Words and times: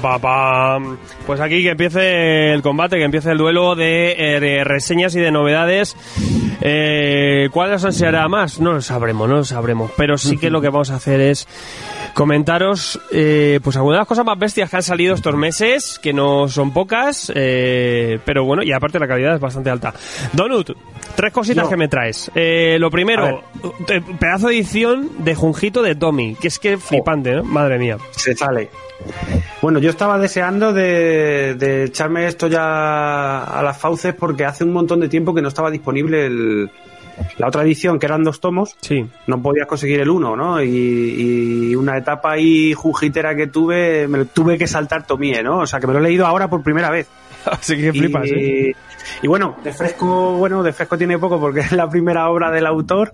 pam, 0.00 0.20
pam. 0.20 0.98
Pues 1.26 1.40
aquí 1.40 1.62
que 1.62 1.70
empiece 1.70 2.52
el 2.52 2.62
combate, 2.62 2.96
que 2.96 3.04
empiece 3.04 3.30
el 3.30 3.38
duelo 3.38 3.74
de, 3.74 4.12
eh, 4.12 4.40
de 4.40 4.64
reseñas 4.64 5.14
y 5.14 5.20
de 5.20 5.30
novedades. 5.30 5.96
Eh, 6.60 7.48
¿Cuál 7.52 7.78
se 7.92 8.06
hará 8.06 8.26
más? 8.28 8.60
No 8.60 8.72
lo 8.72 8.80
sabremos, 8.80 9.28
no 9.28 9.36
lo 9.36 9.44
sabremos. 9.44 9.90
Pero 9.96 10.18
sí 10.18 10.36
que 10.36 10.50
lo 10.50 10.60
que 10.60 10.68
vamos 10.68 10.90
a 10.90 10.96
hacer 10.96 11.20
es 11.20 11.46
comentaros 12.14 13.00
eh, 13.12 13.60
pues 13.62 13.76
algunas 13.76 13.96
de 13.96 14.00
las 14.00 14.08
cosas 14.08 14.24
más 14.24 14.38
bestias 14.38 14.68
que 14.68 14.76
han 14.76 14.82
salido 14.82 15.14
estos 15.14 15.34
meses, 15.36 16.00
que 16.02 16.12
no 16.12 16.48
son 16.48 16.72
pocas, 16.72 17.30
eh, 17.34 18.18
pero 18.24 18.44
bueno, 18.44 18.62
y 18.62 18.72
aparte 18.72 18.98
la 18.98 19.06
calidad 19.06 19.34
es 19.36 19.40
bastante 19.40 19.70
alta. 19.70 19.94
Donut, 20.32 20.72
tres 21.14 21.32
cositas 21.32 21.64
Yo. 21.64 21.70
que 21.70 21.76
me 21.76 21.88
traes. 21.88 22.30
Eh, 22.34 22.76
lo 22.80 22.90
primero, 22.90 23.44
eh, 23.88 24.00
pedazo 24.18 24.48
de 24.48 24.54
edición 24.54 25.10
de 25.18 25.34
Junjito 25.34 25.82
de 25.82 25.94
Tommy, 25.94 26.34
que 26.34 26.48
es 26.48 26.58
que 26.58 26.76
flipante, 26.76 27.32
¿no? 27.36 27.44
Madre 27.44 27.78
mía. 27.78 27.98
Se 28.10 28.34
sale. 28.34 28.68
Bueno, 29.62 29.78
yo 29.78 29.90
estaba 29.90 30.18
deseando 30.18 30.72
de, 30.72 31.54
de 31.54 31.84
echarme 31.84 32.26
esto 32.26 32.46
ya 32.46 33.42
a 33.44 33.62
las 33.62 33.78
fauces 33.78 34.14
porque 34.14 34.44
hace 34.44 34.64
un 34.64 34.72
montón 34.72 35.00
de 35.00 35.08
tiempo 35.08 35.34
que 35.34 35.42
no 35.42 35.48
estaba 35.48 35.70
disponible 35.70 36.26
el- 36.26 36.70
la 37.36 37.48
otra 37.48 37.62
edición, 37.62 37.98
que 37.98 38.06
eran 38.06 38.22
dos 38.22 38.38
tomos. 38.40 38.76
Sí. 38.80 39.04
No 39.26 39.42
podías 39.42 39.66
conseguir 39.66 39.98
el 40.00 40.08
uno, 40.08 40.36
¿no? 40.36 40.62
Y, 40.62 40.68
y 41.70 41.74
una 41.74 41.98
etapa 41.98 42.32
ahí 42.32 42.72
jujitera 42.74 43.34
que 43.34 43.48
tuve, 43.48 44.06
me 44.06 44.18
lo 44.18 44.26
tuve 44.26 44.56
que 44.56 44.68
saltar 44.68 45.04
Tomie, 45.04 45.42
¿no? 45.42 45.58
O 45.58 45.66
sea, 45.66 45.80
que 45.80 45.88
me 45.88 45.94
lo 45.94 45.98
he 45.98 46.02
leído 46.02 46.24
ahora 46.26 46.48
por 46.48 46.62
primera 46.62 46.90
vez. 46.90 47.08
Así 47.44 47.76
que 47.76 47.92
flipas, 47.92 48.26
y, 48.28 48.30
¿eh? 48.70 48.76
y 49.22 49.26
bueno, 49.26 49.56
de 49.64 49.72
fresco, 49.72 50.34
bueno, 50.36 50.62
de 50.62 50.72
fresco 50.72 50.96
tiene 50.96 51.18
poco 51.18 51.40
porque 51.40 51.60
es 51.62 51.72
la 51.72 51.88
primera 51.90 52.28
obra 52.30 52.52
del 52.52 52.66
autor, 52.66 53.12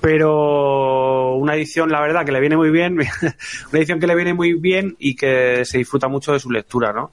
pero 0.00 1.34
una 1.34 1.54
edición, 1.54 1.90
la 1.90 2.00
verdad, 2.00 2.24
que 2.24 2.32
le 2.32 2.40
viene 2.40 2.56
muy 2.56 2.70
bien, 2.70 2.94
una 3.70 3.78
edición 3.78 4.00
que 4.00 4.06
le 4.06 4.14
viene 4.14 4.34
muy 4.34 4.54
bien 4.54 4.96
y 4.98 5.16
que 5.16 5.64
se 5.64 5.78
disfruta 5.78 6.08
mucho 6.08 6.32
de 6.32 6.40
su 6.40 6.50
lectura, 6.50 6.92
¿no? 6.92 7.10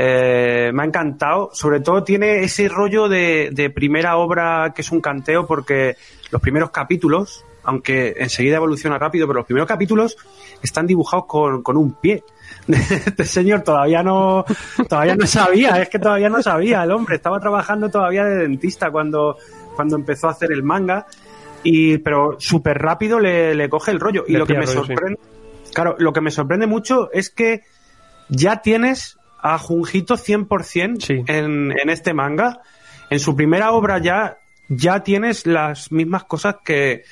Eh, 0.00 0.70
me 0.72 0.82
ha 0.82 0.86
encantado, 0.86 1.50
sobre 1.52 1.80
todo 1.80 2.04
tiene 2.04 2.44
ese 2.44 2.68
rollo 2.68 3.08
de, 3.08 3.50
de 3.52 3.68
primera 3.68 4.16
obra 4.16 4.72
que 4.72 4.82
es 4.82 4.92
un 4.92 5.00
canteo 5.00 5.44
porque 5.44 5.96
los 6.30 6.40
primeros 6.40 6.70
capítulos, 6.70 7.44
aunque 7.64 8.14
enseguida 8.16 8.58
evoluciona 8.58 8.96
rápido, 8.96 9.26
pero 9.26 9.40
los 9.40 9.46
primeros 9.46 9.66
capítulos 9.66 10.16
están 10.62 10.86
dibujados 10.86 11.26
con, 11.26 11.62
con 11.62 11.76
un 11.76 11.94
pie. 11.94 12.22
Este 12.68 13.24
señor 13.24 13.62
todavía 13.62 14.02
no, 14.02 14.44
todavía 14.88 15.16
no 15.16 15.26
sabía, 15.26 15.82
es 15.82 15.88
que 15.88 15.98
todavía 15.98 16.28
no 16.28 16.42
sabía 16.42 16.84
el 16.84 16.92
hombre, 16.92 17.16
estaba 17.16 17.40
trabajando 17.40 17.90
todavía 17.90 18.24
de 18.24 18.36
dentista 18.36 18.90
cuando, 18.90 19.36
cuando 19.74 19.96
empezó 19.96 20.28
a 20.28 20.30
hacer 20.30 20.52
el 20.52 20.62
manga, 20.62 21.06
y, 21.62 21.98
pero 21.98 22.36
súper 22.38 22.78
rápido 22.78 23.18
le, 23.20 23.54
le 23.54 23.68
coge 23.68 23.90
el 23.90 24.00
rollo. 24.00 24.24
Y 24.26 24.32
Le 24.32 24.38
lo 24.38 24.46
que 24.46 24.54
me 24.58 24.66
sí. 24.66 24.72
sorprende, 24.74 25.18
claro, 25.74 25.96
lo 25.98 26.12
que 26.12 26.20
me 26.20 26.30
sorprende 26.30 26.66
mucho 26.66 27.10
es 27.12 27.30
que 27.30 27.62
ya 28.28 28.62
tienes 28.62 29.18
a 29.40 29.58
Junjito 29.58 30.16
100% 30.16 31.00
Sí. 31.02 31.22
en, 31.26 31.72
en 31.72 31.90
este 31.90 32.12
manga. 32.14 32.60
En 33.10 33.20
su 33.20 33.34
primera 33.36 33.72
obra 33.72 33.98
ya, 33.98 34.38
ya 34.68 35.02
tienes 35.02 35.46
las 35.46 35.90
mismas 35.92 36.24
cosas 36.24 36.56
que 36.64 37.04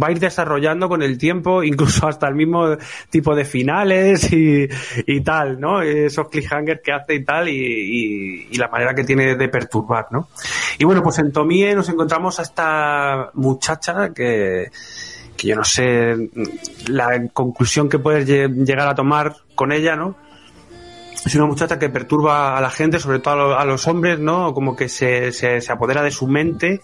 va 0.00 0.08
a 0.08 0.10
ir 0.12 0.18
desarrollando 0.20 0.88
con 0.88 1.02
el 1.02 1.18
tiempo, 1.18 1.62
incluso 1.64 2.06
hasta 2.06 2.28
el 2.28 2.34
mismo 2.34 2.76
tipo 3.10 3.34
de 3.34 3.44
finales 3.44 4.32
y, 4.32 4.68
y 5.06 5.20
tal, 5.22 5.58
¿no? 5.60 5.82
Esos 5.82 6.28
cliffhangers 6.28 6.80
que 6.84 6.92
hace 6.92 7.14
y 7.14 7.24
tal, 7.24 7.48
y, 7.48 7.52
y- 7.56 8.48
y 8.50 8.56
la 8.58 8.68
manera 8.68 8.94
que 8.94 9.04
tiene 9.04 9.34
de 9.36 9.48
perturbar, 9.48 10.06
¿no? 10.10 10.28
Y 10.78 10.84
bueno, 10.84 11.02
pues 11.02 11.18
en 11.18 11.32
Tomie 11.32 11.74
nos 11.74 11.88
encontramos 11.88 12.38
a 12.38 12.42
esta 12.42 13.30
muchacha 13.34 14.12
que, 14.14 14.70
que 15.36 15.46
yo 15.48 15.56
no 15.56 15.64
sé 15.64 16.14
la 16.88 17.26
conclusión 17.32 17.88
que 17.88 17.98
puedes 17.98 18.28
lle- 18.28 18.64
llegar 18.64 18.88
a 18.88 18.94
tomar 18.94 19.34
con 19.54 19.72
ella, 19.72 19.96
¿no? 19.96 20.16
Es 21.26 21.34
una 21.34 21.46
muchacha 21.46 21.78
que 21.80 21.88
perturba 21.88 22.56
a 22.56 22.60
la 22.60 22.70
gente, 22.70 23.00
sobre 23.00 23.18
todo 23.18 23.58
a 23.58 23.64
los 23.64 23.88
hombres, 23.88 24.20
¿no? 24.20 24.54
Como 24.54 24.76
que 24.76 24.88
se, 24.88 25.32
se, 25.32 25.60
se 25.60 25.72
apodera 25.72 26.02
de 26.02 26.12
su 26.12 26.28
mente 26.28 26.80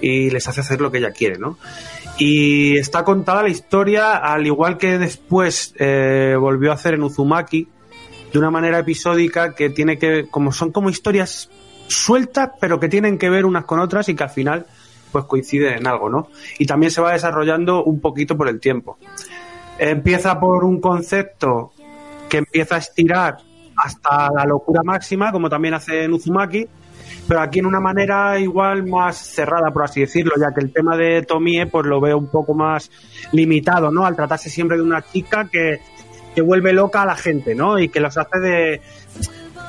y 0.00 0.30
les 0.30 0.48
hace 0.48 0.60
hacer 0.62 0.80
lo 0.80 0.90
que 0.90 0.98
ella 0.98 1.10
quiere, 1.10 1.38
¿no? 1.38 1.58
Y 2.18 2.76
está 2.76 3.02
contada 3.02 3.42
la 3.42 3.48
historia, 3.48 4.16
al 4.16 4.46
igual 4.46 4.78
que 4.78 4.98
después 4.98 5.74
eh, 5.78 6.36
volvió 6.38 6.70
a 6.70 6.74
hacer 6.74 6.94
en 6.94 7.02
Uzumaki, 7.02 7.68
de 8.32 8.38
una 8.38 8.50
manera 8.50 8.78
episódica 8.78 9.54
que 9.54 9.70
tiene 9.70 9.98
que, 9.98 10.28
como 10.30 10.52
son 10.52 10.70
como 10.70 10.90
historias 10.90 11.50
sueltas, 11.88 12.50
pero 12.60 12.78
que 12.78 12.88
tienen 12.88 13.18
que 13.18 13.30
ver 13.30 13.44
unas 13.44 13.64
con 13.64 13.80
otras 13.80 14.08
y 14.08 14.14
que 14.14 14.22
al 14.22 14.30
final 14.30 14.66
pues 15.12 15.24
coinciden 15.26 15.78
en 15.78 15.86
algo, 15.86 16.10
¿no? 16.10 16.28
Y 16.58 16.66
también 16.66 16.90
se 16.90 17.00
va 17.00 17.12
desarrollando 17.12 17.84
un 17.84 18.00
poquito 18.00 18.36
por 18.36 18.48
el 18.48 18.58
tiempo. 18.58 18.98
Empieza 19.78 20.40
por 20.40 20.64
un 20.64 20.80
concepto 20.80 21.72
que 22.28 22.38
empieza 22.38 22.74
a 22.74 22.78
estirar 22.78 23.36
hasta 23.76 24.32
la 24.32 24.44
locura 24.44 24.82
máxima, 24.82 25.30
como 25.30 25.48
también 25.48 25.74
hace 25.74 26.02
en 26.02 26.12
Uzumaki, 26.12 26.66
pero 27.26 27.40
aquí 27.40 27.60
en 27.60 27.66
una 27.66 27.80
manera 27.80 28.38
igual 28.38 28.86
más 28.86 29.16
cerrada, 29.16 29.70
por 29.70 29.84
así 29.84 30.00
decirlo, 30.00 30.32
ya 30.38 30.52
que 30.52 30.60
el 30.60 30.72
tema 30.72 30.96
de 30.96 31.22
Tomie 31.22 31.66
pues 31.66 31.86
lo 31.86 32.00
veo 32.00 32.18
un 32.18 32.28
poco 32.28 32.54
más 32.54 32.90
limitado, 33.32 33.90
¿no? 33.90 34.04
Al 34.04 34.16
tratarse 34.16 34.50
siempre 34.50 34.76
de 34.76 34.82
una 34.82 35.02
chica 35.02 35.48
que, 35.50 35.80
que 36.34 36.42
vuelve 36.42 36.72
loca 36.72 37.02
a 37.02 37.06
la 37.06 37.16
gente, 37.16 37.54
¿no? 37.54 37.78
Y 37.78 37.88
que 37.88 38.00
los 38.00 38.16
hace 38.16 38.38
de... 38.40 38.80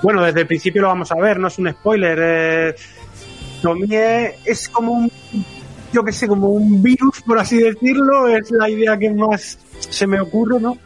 Bueno, 0.03 0.21
desde 0.21 0.41
el 0.41 0.47
principio 0.47 0.81
lo 0.81 0.89
vamos 0.89 1.11
a 1.11 1.15
ver, 1.15 1.39
no 1.39 1.47
es 1.47 1.57
un 1.57 1.71
spoiler. 1.71 2.19
Eh, 2.21 2.75
Tomie 3.61 4.35
es 4.43 4.67
como 4.69 4.91
un, 4.91 5.11
yo 5.93 6.03
que 6.03 6.11
sé, 6.11 6.27
como 6.27 6.49
un 6.49 6.83
virus, 6.83 7.21
por 7.21 7.39
así 7.39 7.57
decirlo, 7.57 8.27
es 8.27 8.51
la 8.51 8.69
idea 8.69 8.97
que 8.97 9.11
más 9.11 9.57
se 9.89 10.05
me 10.05 10.19
ocurre, 10.19 10.59
¿no? 10.59 10.77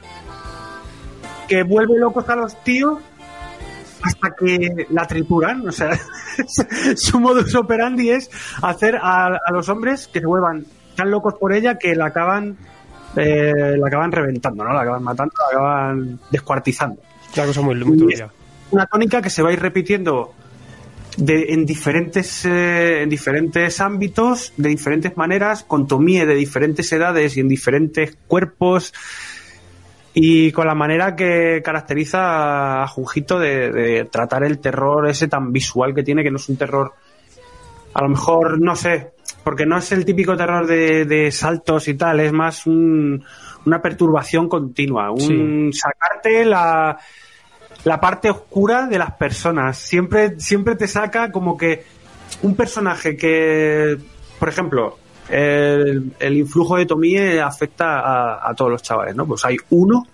Que 1.48 1.64
vuelve 1.64 1.98
locos 1.98 2.30
a 2.30 2.36
los 2.36 2.64
tíos 2.64 3.00
hasta 4.02 4.32
que 4.38 4.88
la 4.90 5.06
trituran, 5.06 5.68
o 5.68 5.72
sea, 5.72 5.92
su 6.96 7.20
modus 7.20 7.56
operandi 7.56 8.10
es 8.10 8.30
hacer 8.62 8.96
a, 8.96 9.28
a 9.28 9.52
los 9.52 9.70
hombres 9.70 10.08
que 10.08 10.20
se 10.20 10.26
vuelvan 10.26 10.66
tan 10.96 11.12
locos 11.12 11.36
por 11.40 11.54
ella 11.54 11.78
que 11.78 11.96
la 11.96 12.08
acaban 12.08 12.58
eh, 13.16 13.76
la 13.78 13.88
acaban 13.88 14.12
reventando, 14.12 14.64
¿no? 14.64 14.74
La 14.74 14.82
acaban 14.82 15.04
matando, 15.04 15.34
la 15.40 15.58
acaban 15.58 16.20
descuartizando. 16.30 17.02
Una 17.36 17.46
cosa 17.46 17.62
muy, 17.62 17.76
muy 17.76 17.98
turbia. 17.98 18.30
Una 18.72 18.86
tónica 18.86 19.22
que 19.22 19.30
se 19.30 19.42
va 19.42 19.50
a 19.50 19.54
ir 19.54 19.60
repitiendo 19.60 20.34
de, 21.18 21.54
en 21.54 21.66
diferentes 21.66 22.46
eh, 22.46 23.02
en 23.04 23.10
diferentes 23.10 23.82
ámbitos, 23.82 24.54
de 24.58 24.70
diferentes 24.70 25.18
maneras, 25.18 25.64
con 25.64 25.88
Tomie 25.88 26.26
de 26.26 26.36
diferentes 26.36 26.92
edades 26.92 27.36
y 27.38 27.40
en 27.40 27.48
diferentes 27.48 28.18
cuerpos 28.28 28.94
y 30.14 30.52
con 30.52 30.68
la 30.68 30.76
manera 30.76 31.16
que 31.16 31.62
caracteriza 31.64 32.84
a 32.84 32.88
Junjito 32.88 33.40
de, 33.40 33.72
de 33.72 34.06
tratar 34.06 34.44
el 34.44 34.60
terror 34.60 35.08
ese 35.08 35.28
tan 35.28 35.52
visual 35.52 35.94
que 35.94 36.04
tiene, 36.04 36.24
que 36.24 36.32
no 36.32 36.38
es 36.38 36.50
un 36.50 36.58
terror, 36.58 36.94
a 37.94 38.02
lo 38.02 38.10
mejor, 38.10 38.60
no 38.60 38.76
sé, 38.76 39.12
porque 39.44 39.66
no 39.66 39.78
es 39.78 39.92
el 39.92 40.06
típico 40.06 40.36
terror 40.36 40.66
de, 40.68 41.06
de 41.06 41.32
saltos 41.32 41.88
y 41.88 41.94
tal, 41.94 42.20
es 42.20 42.32
más 42.32 42.66
un- 42.66 43.24
una 43.66 43.82
perturbación 43.82 44.48
continua, 44.50 45.12
un 45.12 45.72
sacarte 45.74 46.46
la, 46.46 46.98
la 47.84 48.00
parte 48.00 48.30
oscura 48.30 48.88
de 48.88 48.98
las 48.98 49.12
personas. 49.14 49.78
Siempre, 49.78 50.40
siempre 50.40 50.76
te 50.76 50.88
saca 50.88 51.32
como 51.32 51.58
que 51.58 51.84
un 52.42 52.56
personaje 52.56 53.16
que, 53.18 53.98
por 54.40 54.50
ejemplo, 54.50 54.98
el, 55.30 56.14
el 56.20 56.38
influjo 56.38 56.78
de 56.78 56.86
Tomie 56.86 57.40
afecta 57.40 58.00
a, 58.00 58.50
a 58.50 58.56
todos 58.56 58.72
los 58.72 58.82
chavales, 58.82 59.16
¿no? 59.16 59.26
Pues 59.26 59.46
hay 59.46 59.58
uno 59.70 60.08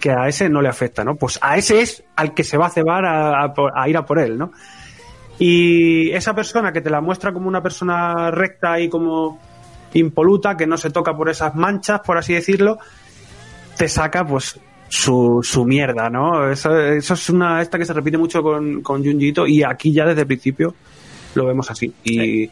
que 0.00 0.10
a 0.10 0.28
ese 0.28 0.48
no 0.48 0.62
le 0.62 0.68
afecta, 0.68 1.04
¿no? 1.04 1.16
Pues 1.16 1.38
a 1.42 1.56
ese 1.56 1.80
es 1.80 2.04
al 2.16 2.34
que 2.34 2.44
se 2.44 2.56
va 2.56 2.66
a 2.66 2.70
cebar 2.70 3.04
a, 3.04 3.52
a 3.74 3.88
ir 3.88 3.96
a 3.96 4.06
por 4.06 4.18
él, 4.18 4.38
¿no? 4.38 4.52
Y 5.38 6.10
esa 6.10 6.34
persona 6.34 6.72
que 6.72 6.80
te 6.80 6.90
la 6.90 7.00
muestra 7.00 7.32
como 7.32 7.48
una 7.48 7.62
persona 7.62 8.30
recta 8.30 8.80
y 8.80 8.88
como 8.88 9.40
impoluta, 9.94 10.56
que 10.56 10.66
no 10.66 10.76
se 10.76 10.90
toca 10.90 11.16
por 11.16 11.28
esas 11.28 11.54
manchas, 11.54 12.00
por 12.00 12.18
así 12.18 12.34
decirlo, 12.34 12.78
te 13.76 13.88
saca 13.88 14.26
pues 14.26 14.58
su, 14.88 15.40
su 15.42 15.64
mierda, 15.64 16.10
¿no? 16.10 16.50
Eso, 16.50 16.76
eso 16.78 17.14
es 17.14 17.30
una 17.30 17.62
esta 17.62 17.78
que 17.78 17.84
se 17.84 17.92
repite 17.92 18.18
mucho 18.18 18.42
con, 18.42 18.82
con 18.82 19.04
Junji 19.04 19.28
Ito, 19.28 19.46
y 19.46 19.62
aquí 19.62 19.92
ya 19.92 20.06
desde 20.06 20.22
el 20.22 20.26
principio 20.26 20.74
lo 21.34 21.46
vemos 21.46 21.70
así. 21.70 21.92
Y, 22.04 22.50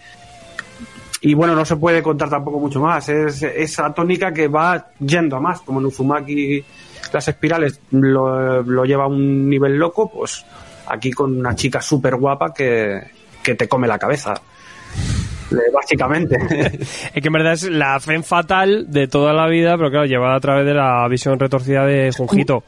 y 1.20 1.34
bueno, 1.34 1.54
no 1.54 1.64
se 1.64 1.76
puede 1.76 2.02
contar 2.02 2.28
tampoco 2.28 2.58
mucho 2.58 2.80
más. 2.80 3.08
Es 3.08 3.42
esa 3.42 3.92
tónica 3.92 4.32
que 4.32 4.48
va 4.48 4.90
yendo 4.98 5.36
a 5.36 5.40
más, 5.40 5.60
como 5.60 5.80
en 5.80 5.86
Uzumaki 5.86 6.64
las 7.12 7.28
espirales 7.28 7.80
lo, 7.90 8.84
lleva 8.84 9.04
a 9.04 9.08
un 9.08 9.48
nivel 9.48 9.76
loco, 9.76 10.10
pues 10.10 10.44
aquí 10.86 11.10
con 11.12 11.38
una 11.38 11.54
chica 11.54 11.80
súper 11.80 12.16
guapa 12.16 12.52
que, 12.52 13.00
que 13.42 13.54
te 13.54 13.68
come 13.68 13.86
la 13.86 13.98
cabeza. 13.98 14.34
Eh, 15.50 15.72
Básicamente. 15.72 16.36
Es 17.14 17.22
que 17.22 17.28
en 17.28 17.32
verdad 17.32 17.52
es 17.52 17.62
la 17.64 18.00
fe 18.00 18.20
fatal 18.22 18.90
de 18.90 19.06
toda 19.06 19.32
la 19.32 19.46
vida, 19.46 19.76
pero 19.76 19.90
claro, 19.90 20.06
llevada 20.06 20.36
a 20.36 20.40
través 20.40 20.66
de 20.66 20.74
la 20.74 21.06
visión 21.08 21.38
retorcida 21.38 21.86
de 21.86 22.12
Junjito. 22.12 22.64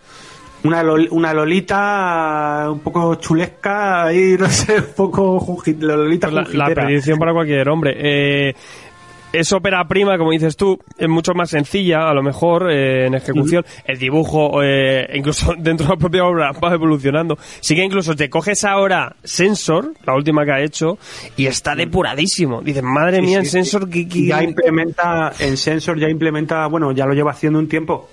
Una, 0.65 0.83
lol- 0.83 1.09
una 1.11 1.33
lolita 1.33 2.67
un 2.71 2.81
poco 2.81 3.15
chulesca 3.17 4.05
ahí, 4.05 4.37
no 4.39 4.49
sé, 4.49 4.79
un 4.79 4.95
poco 4.97 5.63
la 5.81 5.97
lolita 5.97 6.29
Pues 6.31 6.53
la, 6.55 6.69
la 6.69 6.75
predicción 6.75 7.19
para 7.19 7.33
cualquier 7.33 7.69
hombre. 7.69 7.95
Eh, 7.99 8.55
es 9.31 9.53
ópera 9.53 9.87
prima, 9.87 10.17
como 10.17 10.31
dices 10.31 10.57
tú, 10.57 10.79
es 10.97 11.07
mucho 11.07 11.35
más 11.35 11.51
sencilla, 11.51 12.09
a 12.09 12.15
lo 12.15 12.23
mejor, 12.23 12.71
eh, 12.73 13.07
en 13.09 13.15
ejecución. 13.15 13.63
El 13.85 13.99
dibujo, 13.99 14.63
eh, 14.63 15.07
incluso 15.15 15.55
dentro 15.59 15.85
de 15.87 15.93
la 15.93 15.99
propia 15.99 16.25
obra, 16.25 16.53
va 16.53 16.73
evolucionando. 16.73 17.37
Sí 17.61 17.75
que 17.75 17.85
incluso 17.85 18.17
te 18.17 18.31
coges 18.31 18.65
ahora 18.65 19.15
Sensor, 19.23 19.93
la 20.07 20.15
última 20.15 20.47
que 20.47 20.53
ha 20.53 20.61
hecho, 20.63 20.97
y 21.37 21.45
está 21.47 21.75
depuradísimo. 21.75 22.63
Dices, 22.63 22.83
madre 22.83 23.19
Sí, 23.19 23.23
mía, 23.27 23.31
sí, 23.33 23.37
en 23.41 23.45
sí. 23.45 23.51
Sensor, 23.51 23.91
¿qué, 23.91 24.09
qué- 24.09 24.27
ya 24.29 24.43
implementa 24.43 25.31
en 25.39 25.59
Sensor 25.59 25.99
ya 25.99 26.09
implementa 26.09 26.67
bueno 26.69 26.93
ya 26.93 27.05
lo 27.05 27.13
lleva 27.13 27.33
haciendo 27.33 27.59
un 27.59 27.69
tiempo 27.69 28.09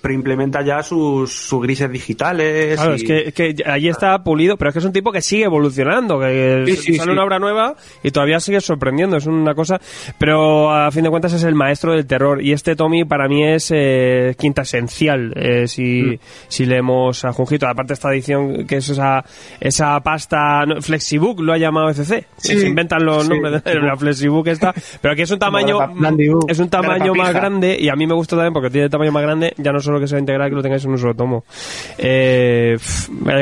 pero 0.00 0.14
implementa 0.14 0.62
ya 0.64 0.82
sus, 0.82 1.32
sus 1.32 1.62
grises 1.62 1.90
digitales 1.90 2.76
Claro, 2.76 2.92
y- 2.92 2.96
es 2.96 3.04
que, 3.04 3.18
es 3.28 3.34
que 3.34 3.54
allí 3.66 3.88
está 3.88 4.22
pulido, 4.22 4.56
pero 4.56 4.70
es 4.70 4.72
que 4.74 4.78
es 4.78 4.84
un 4.84 4.92
tipo 4.92 5.12
que 5.12 5.20
sigue 5.22 5.44
evolucionando, 5.44 6.18
que 6.20 6.64
Sí, 6.66 6.76
sí, 6.76 6.94
sale 6.94 7.10
sí. 7.10 7.12
una 7.12 7.24
obra 7.24 7.38
nueva 7.38 7.74
y 8.02 8.10
todavía 8.10 8.40
sigue 8.40 8.60
sorprendiendo, 8.60 9.16
es 9.16 9.26
una 9.26 9.54
cosa, 9.54 9.80
pero 10.18 10.70
a 10.72 10.90
fin 10.90 11.04
de 11.04 11.10
cuentas 11.10 11.32
es 11.32 11.44
el 11.44 11.54
maestro 11.54 11.92
del 11.92 12.06
terror 12.06 12.42
y 12.42 12.52
este 12.52 12.76
Tommy 12.76 13.04
para 13.04 13.28
mí 13.28 13.44
es 13.44 13.70
eh, 13.74 14.34
quinta 14.38 14.62
esencial 14.62 15.32
eh, 15.36 15.66
si, 15.68 16.02
Mm. 16.02 16.18
si 16.48 16.66
leemos 16.66 17.24
a 17.24 17.32
Junjito, 17.32 17.66
aparte 17.66 17.92
esta 17.92 18.12
edición 18.12 18.66
que 18.66 18.76
es 18.76 18.88
esa, 18.88 19.24
esa 19.60 19.98
pasta, 20.00 20.64
no, 20.66 20.80
Flexibook 20.80 21.40
lo 21.40 21.52
ha 21.52 21.58
llamado 21.58 21.90
ECC, 21.90 22.26
Sí. 22.36 22.58
se 22.58 22.66
inventan 22.68 23.04
los 23.04 23.28
nombres 23.28 23.62
de 23.64 23.74
la 23.80 23.96
Flexibook 23.96 24.46
esta, 24.48 24.74
pero 25.00 25.12
aquí 25.12 25.22
es 25.22 25.30
un 25.30 25.38
tamaño, 25.38 25.78
es 26.48 26.58
un 26.58 26.68
tamaño 26.68 27.14
más 27.14 27.32
grande 27.34 27.76
y 27.78 27.88
a 27.88 27.94
mí 27.96 28.06
me 28.06 28.14
gusta 28.14 28.36
también 28.36 28.52
porque 28.52 28.70
tiene 28.70 28.88
tamaño 28.88 29.12
más 29.12 29.22
grande, 29.22 29.54
ya 29.58 29.72
no 29.72 29.80
solo 29.88 30.00
que 30.00 30.06
sea 30.06 30.18
integral, 30.18 30.48
que 30.50 30.56
lo 30.56 30.62
tengáis 30.62 30.84
en 30.84 30.90
un 30.92 30.98
solo 30.98 31.14
tomo. 31.14 31.44
Eh, 31.98 32.76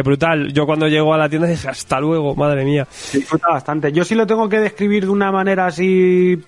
brutal. 0.05 0.53
Yo 0.53 0.65
cuando 0.67 0.89
llego 0.89 1.13
a 1.13 1.19
la 1.19 1.29
tienda 1.29 1.47
dije, 1.47 1.69
hasta 1.69 2.01
luego, 2.01 2.35
madre 2.35 2.65
mía. 2.65 2.87
disfruta 3.13 3.49
bastante 3.49 3.93
yo 3.93 4.05
sí 4.05 4.15
lo 4.15 4.27
tengo 4.27 4.49
que 4.49 4.61
describir 4.61 5.05
de 5.05 5.11
una 5.11 5.33
manera 5.33 5.67
así 5.67 6.39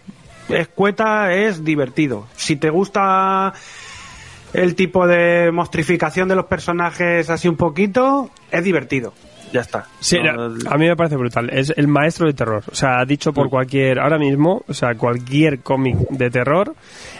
escueta 0.49 1.33
es 1.33 1.65
divertido 1.65 2.27
si 2.37 2.57
te 2.57 2.71
gusta 2.71 3.53
el 4.53 4.75
tipo 4.75 5.07
de 5.07 5.51
mostrificación 5.53 6.29
de 6.29 6.37
los 6.37 6.47
personajes 6.47 7.29
así 7.29 7.49
un 7.49 7.57
poquito 7.57 8.31
es 8.51 8.65
divertido 8.65 9.13
ya 9.53 9.61
está 9.61 9.87
Sí, 10.01 10.19
No- 10.23 10.45
a 10.71 10.77
mí 10.79 10.87
me 10.87 10.97
parece 10.97 11.17
brutal. 11.17 11.51
Es 11.53 11.73
el 11.77 11.89
maestro 11.89 12.27
del 12.27 12.35
terror. 12.35 12.63
O 12.71 12.75
sea, 12.75 13.05
dicho 13.05 13.33
por 13.33 13.49
cualquier, 13.51 13.99
ahora 13.99 14.19
mismo, 14.19 14.63
o 14.69 14.75
sea, 14.75 14.95
cualquier 14.95 15.61
cómic 15.61 15.97
de 16.11 16.31
terror, 16.31 16.75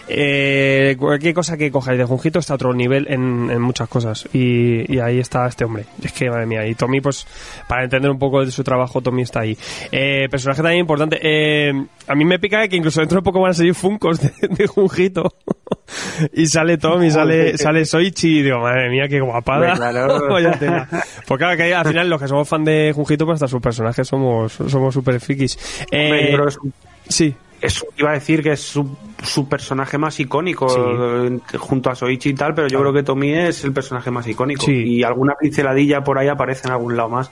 eh, 0.07 0.95
cualquier 0.97 1.33
cosa 1.33 1.57
que 1.57 1.71
cojáis 1.71 1.97
de 1.99 2.05
Junjito 2.05 2.39
está 2.39 2.53
a 2.53 2.55
otro 2.55 2.73
nivel 2.73 3.05
en, 3.09 3.49
en 3.51 3.61
muchas 3.61 3.87
cosas. 3.89 4.27
Y, 4.33 4.91
y 4.93 4.99
ahí 4.99 5.19
está 5.19 5.47
este 5.47 5.65
hombre. 5.65 5.85
Es 6.03 6.11
que, 6.13 6.29
madre 6.29 6.45
mía. 6.45 6.65
Y 6.67 6.75
Tommy, 6.75 7.01
pues, 7.01 7.27
para 7.67 7.83
entender 7.83 8.09
un 8.09 8.19
poco 8.19 8.43
de 8.43 8.51
su 8.51 8.63
trabajo, 8.63 9.01
Tommy 9.01 9.23
está 9.23 9.41
ahí. 9.41 9.57
Eh, 9.91 10.27
personaje 10.29 10.61
también 10.61 10.81
importante. 10.81 11.19
Eh, 11.21 11.71
a 12.07 12.15
mí 12.15 12.25
me 12.25 12.39
pica 12.39 12.67
que 12.67 12.75
incluso 12.75 13.01
dentro 13.01 13.17
de 13.19 13.23
poco 13.23 13.41
van 13.41 13.51
a 13.51 13.53
salir 13.53 13.75
Funcos 13.75 14.19
de, 14.21 14.31
de 14.49 14.67
Junjito. 14.67 15.33
y 16.33 16.47
sale 16.47 16.77
Tommy, 16.77 17.11
sale, 17.11 17.57
sale 17.57 17.85
Soichi 17.85 18.39
y 18.39 18.43
digo, 18.43 18.59
madre 18.59 18.89
mía, 18.89 19.07
qué 19.07 19.19
guapada. 19.19 19.73
Hombre, 19.73 19.77
claro. 19.77 20.87
Pues 21.27 21.37
claro, 21.37 21.57
que 21.57 21.73
al 21.75 21.85
final 21.87 22.09
los 22.09 22.18
que 22.19 22.27
somos 22.27 22.47
fan 22.47 22.63
de 22.63 22.91
Junjito, 22.95 23.25
pues 23.25 23.35
hasta 23.35 23.47
sus 23.47 23.61
personajes 23.61 24.07
somos 24.07 24.53
somos 24.53 24.93
súper 24.93 25.19
frikis. 25.19 25.57
Eh, 25.91 26.35
es 26.47 26.57
sí, 27.07 27.33
es- 27.61 27.85
iba 27.97 28.11
a 28.11 28.13
decir 28.13 28.41
que 28.43 28.51
es 28.53 28.61
su, 28.61 28.97
su 29.23 29.47
personaje 29.49 29.97
más 29.97 30.19
icónico 30.19 30.69
Sí. 30.69 31.57
junto 31.57 31.89
a 31.89 31.95
Soichi 31.95 32.29
y 32.29 32.33
tal, 32.33 32.53
pero 32.53 32.67
yo 32.67 32.79
creo 32.79 32.93
que 32.93 33.03
Tommy 33.03 33.33
es 33.33 33.63
el 33.63 33.73
personaje 33.73 34.11
más 34.11 34.27
icónico. 34.27 34.65
Sí. 34.65 34.71
Y 34.73 35.03
alguna 35.03 35.35
pinceladilla 35.39 36.03
por 36.03 36.17
ahí 36.17 36.27
aparece 36.27 36.67
en 36.67 36.73
algún 36.73 36.95
lado 36.95 37.09
más. 37.09 37.31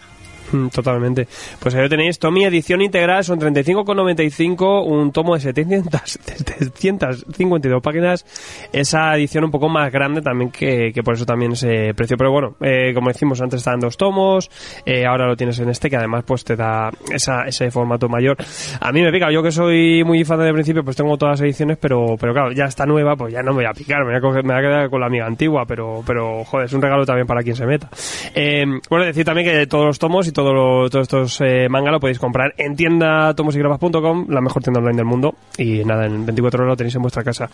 Mm, 0.52 0.68
Totalmente. 0.70 1.28
Pues 1.60 1.76
ahí 1.76 1.82
lo 1.82 1.90
tenéis, 1.90 2.20
Tommy, 2.20 2.46
edición 2.46 2.82
integral, 2.82 3.24
son 3.24 3.40
35,95, 3.40 4.86
un 4.86 5.12
tomo 5.12 5.36
de 5.36 5.42
700, 5.42 6.02
752 6.02 7.82
páginas, 7.84 8.26
esa 8.72 9.16
edición 9.16 9.44
un 9.46 9.52
poco 9.52 9.70
más 9.70 9.92
grande 9.92 10.22
también 10.22 10.52
que, 10.52 10.92
que 10.94 11.04
por 11.04 11.16
eso 11.16 11.26
también 11.26 11.54
ese 11.54 11.94
precio. 11.96 12.18
Pero 12.18 12.32
bueno, 12.32 12.56
eh, 12.62 12.94
como 12.94 13.10
decimos, 13.10 13.42
antes 13.42 13.60
estaban 13.60 13.80
dos 13.80 13.98
tomos, 13.98 14.50
eh, 14.86 15.06
ahora 15.06 15.28
lo 15.28 15.36
tienes 15.36 15.60
en 15.60 15.70
este, 15.70 15.90
que 15.90 15.98
además 15.98 16.24
pues 16.26 16.44
te 16.44 16.56
da 16.56 16.92
esa, 17.12 17.44
ese 17.44 17.70
formato 17.72 18.08
mayor. 18.10 18.38
A 18.80 18.92
mí 18.92 19.02
me 19.02 19.12
pica, 19.12 19.32
yo 19.32 19.44
que 19.44 19.52
soy 19.52 20.04
muy 20.04 20.24
fan 20.24 20.42
el 20.42 20.54
principio, 20.54 20.84
pues 20.84 20.96
tengo 20.96 21.18
todas 21.18 21.40
las 21.40 21.42
ediciones, 21.46 21.78
pero, 21.80 22.16
pero 22.20 22.34
claro, 22.34 22.52
ya 22.52 22.66
está 22.66 22.86
nueva, 22.86 23.16
pues 23.16 23.34
ya 23.34 23.42
no 23.42 23.52
me 23.52 23.58
voy 23.58 23.66
a 23.66 23.74
picar, 23.74 24.00
me 24.06 24.12
voy 24.12 24.16
a, 24.16 24.22
coger- 24.22 24.44
me 24.44 24.54
voy 24.54 24.64
a 24.64 24.68
quedar 24.70 24.90
con 24.90 25.02
la 25.02 25.08
amiga 25.08 25.26
antigua, 25.26 25.66
pero, 25.68 26.04
pero 26.06 26.44
joder, 26.46 26.68
es 26.68 26.74
un 26.74 26.82
regalo 26.82 27.06
también 27.06 27.28
para 27.28 27.42
quien 27.42 27.56
se 27.56 27.66
meta. 27.66 27.90
Eh, 28.36 28.66
bueno, 28.90 29.06
decir 29.06 29.26
también 29.26 29.48
que 29.48 29.68
todos 29.68 29.86
los 29.86 30.00
tomos 30.00 30.28
y 30.28 30.32
todo 30.38 30.54
lo- 30.54 30.90
todos 30.92 31.04
estos 31.04 31.42
eh, 31.42 31.68
manga 31.68 31.90
lo 31.92 32.00
podéis 32.00 32.20
comprar 32.20 32.54
en 32.58 32.76
tienda 32.76 33.34
tomosigrafas.com, 33.34 34.28
la 34.30 34.40
mejor 34.40 34.62
tienda 34.62 34.80
online 34.80 34.98
del 34.98 35.06
mundo, 35.06 35.34
y 35.58 35.84
nada, 35.84 36.06
en 36.06 36.26
24 36.28 36.60
horas 36.62 36.70
lo 36.74 36.78
tenéis 36.78 36.94
en 36.96 37.02
vuestra 37.02 37.24
casa. 37.24 37.50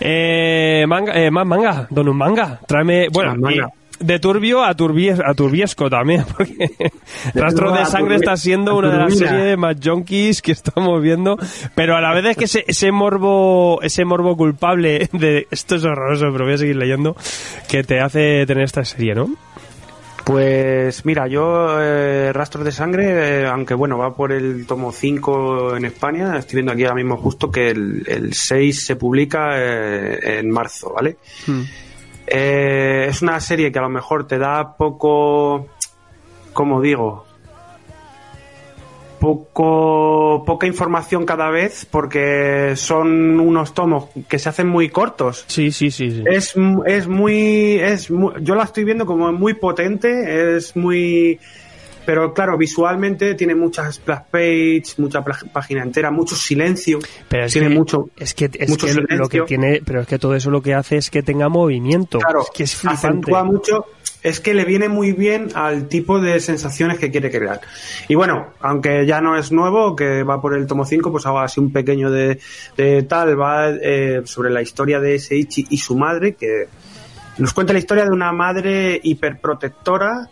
Eh, 0.00 0.86
manga, 0.88 1.12
eh, 1.14 1.30
más 1.30 1.46
manga, 1.46 1.86
don 1.90 2.08
un 2.08 2.16
manga, 2.16 2.58
tráeme, 2.66 3.08
bueno, 3.12 3.34
manga. 3.36 3.68
de 4.00 4.18
turbio 4.18 4.64
a, 4.64 4.74
turbie- 4.74 5.22
a 5.24 5.34
turbiesco 5.34 5.90
también, 5.90 6.24
porque 6.36 6.70
Rastro 7.34 7.72
de 7.72 7.84
Sangre 7.86 8.16
está 8.16 8.36
siendo 8.38 8.76
una 8.76 8.90
de 8.90 8.98
las 8.98 9.16
series 9.18 9.58
más 9.58 9.76
junkies 9.84 10.40
que 10.40 10.52
estamos 10.52 11.00
viendo, 11.02 11.36
pero 11.74 11.94
a 11.96 12.00
la 12.00 12.14
vez 12.14 12.24
es 12.24 12.36
que 12.38 12.44
ese, 12.44 12.64
ese 12.66 12.90
morbo 12.90 13.80
ese 13.82 14.04
morbo 14.06 14.34
culpable 14.36 15.08
de 15.12 15.46
esto 15.50 15.74
es 15.76 15.84
horroroso, 15.84 16.26
pero 16.32 16.46
voy 16.46 16.54
a 16.54 16.58
seguir 16.58 16.76
leyendo, 16.76 17.14
que 17.68 17.84
te 17.84 18.00
hace 18.00 18.46
tener 18.46 18.64
esta 18.64 18.84
serie, 18.84 19.14
¿no? 19.14 19.28
Pues 20.24 21.04
mira, 21.04 21.26
yo 21.28 21.78
eh, 21.82 22.32
Rastros 22.32 22.64
de 22.64 22.72
Sangre, 22.72 23.42
eh, 23.42 23.46
aunque 23.46 23.74
bueno, 23.74 23.98
va 23.98 24.14
por 24.14 24.32
el 24.32 24.66
tomo 24.66 24.90
5 24.90 25.76
en 25.76 25.84
España, 25.84 26.38
estoy 26.38 26.56
viendo 26.56 26.72
aquí 26.72 26.84
ahora 26.84 26.94
mismo 26.94 27.18
justo 27.18 27.50
que 27.50 27.68
el, 27.70 28.04
el 28.08 28.32
6 28.32 28.86
se 28.86 28.96
publica 28.96 29.50
eh, 29.58 30.38
en 30.38 30.50
marzo, 30.50 30.94
¿vale? 30.94 31.18
Eh, 32.26 33.06
es 33.06 33.20
una 33.20 33.38
serie 33.38 33.70
que 33.70 33.78
a 33.78 33.82
lo 33.82 33.90
mejor 33.90 34.26
te 34.26 34.38
da 34.38 34.78
poco, 34.78 35.68
como 36.54 36.80
digo, 36.80 37.26
poco 39.24 40.44
poca 40.44 40.66
información 40.66 41.24
cada 41.24 41.50
vez 41.50 41.86
porque 41.90 42.74
son 42.76 43.40
unos 43.40 43.72
tomos 43.74 44.08
que 44.28 44.38
se 44.38 44.48
hacen 44.48 44.68
muy 44.68 44.88
cortos. 44.90 45.44
Sí, 45.46 45.72
sí, 45.72 45.90
sí. 45.90 46.10
sí. 46.10 46.22
Es, 46.26 46.54
es 46.86 47.06
muy 47.08 47.78
es 47.80 48.10
mu- 48.10 48.32
yo 48.40 48.54
la 48.54 48.64
estoy 48.64 48.84
viendo 48.84 49.06
como 49.06 49.32
muy 49.32 49.54
potente, 49.54 50.56
es 50.56 50.76
muy 50.76 51.38
pero 52.06 52.34
claro, 52.34 52.58
visualmente 52.58 53.34
tiene 53.34 53.54
muchas 53.54 53.94
splash 53.94 54.24
page, 54.30 54.82
mucha 54.98 55.24
página 55.24 55.82
entera, 55.82 56.10
mucho 56.10 56.36
silencio. 56.36 56.98
Pero 57.30 57.46
es 57.46 57.52
tiene 57.54 57.68
que, 57.70 57.74
mucho 57.74 58.10
es 58.18 58.34
que, 58.34 58.50
es 58.52 58.68
mucho 58.68 58.86
que 58.86 58.92
lo- 58.92 59.00
lo 59.00 59.06
que 59.06 59.38
silencio. 59.38 59.44
tiene, 59.46 59.80
pero 59.82 60.02
es 60.02 60.06
que 60.06 60.18
todo 60.18 60.34
eso 60.34 60.50
lo 60.50 60.60
que 60.60 60.74
hace 60.74 60.98
es 60.98 61.08
que 61.08 61.22
tenga 61.22 61.48
movimiento. 61.48 62.18
Claro, 62.18 62.42
es 62.42 62.50
que 62.54 62.62
es 62.64 62.74
flipante. 62.76 63.06
acentúa 63.06 63.44
mucho. 63.44 63.86
Es 64.24 64.40
que 64.40 64.54
le 64.54 64.64
viene 64.64 64.88
muy 64.88 65.12
bien 65.12 65.50
al 65.54 65.86
tipo 65.86 66.18
de 66.18 66.40
sensaciones 66.40 66.98
que 66.98 67.12
quiere 67.12 67.30
crear. 67.30 67.60
Y 68.08 68.16
bueno, 68.16 68.54
aunque 68.60 69.06
ya 69.06 69.20
no 69.20 69.36
es 69.36 69.52
nuevo, 69.52 69.94
que 69.94 70.24
va 70.24 70.40
por 70.40 70.54
el 70.54 70.66
tomo 70.66 70.84
5, 70.84 71.12
pues 71.12 71.26
hago 71.26 71.38
así 71.38 71.60
un 71.60 71.70
pequeño 71.72 72.10
de, 72.10 72.40
de 72.76 73.02
tal, 73.04 73.40
va 73.40 73.68
eh, 73.68 74.22
sobre 74.24 74.50
la 74.50 74.62
historia 74.62 74.98
de 74.98 75.20
Seichi 75.20 75.66
y 75.70 75.76
su 75.76 75.96
madre, 75.96 76.34
que 76.34 76.66
nos 77.38 77.52
cuenta 77.52 77.72
la 77.72 77.78
historia 77.78 78.04
de 78.04 78.10
una 78.10 78.32
madre 78.32 78.98
hiperprotectora 79.02 80.28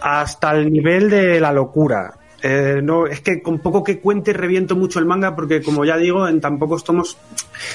hasta 0.00 0.52
el 0.52 0.70
nivel 0.72 1.08
de 1.08 1.40
la 1.40 1.52
locura. 1.52 2.12
Eh, 2.42 2.80
no, 2.82 3.06
es 3.06 3.20
que 3.22 3.40
con 3.40 3.60
poco 3.60 3.82
que 3.82 3.98
cuente 3.98 4.32
reviento 4.34 4.76
mucho 4.76 4.98
el 4.98 5.06
manga 5.06 5.34
porque 5.34 5.62
como 5.62 5.86
ya 5.86 5.96
digo, 5.96 6.28
en 6.28 6.40
tan 6.40 6.58
pocos 6.58 6.84
tomos 6.84 7.16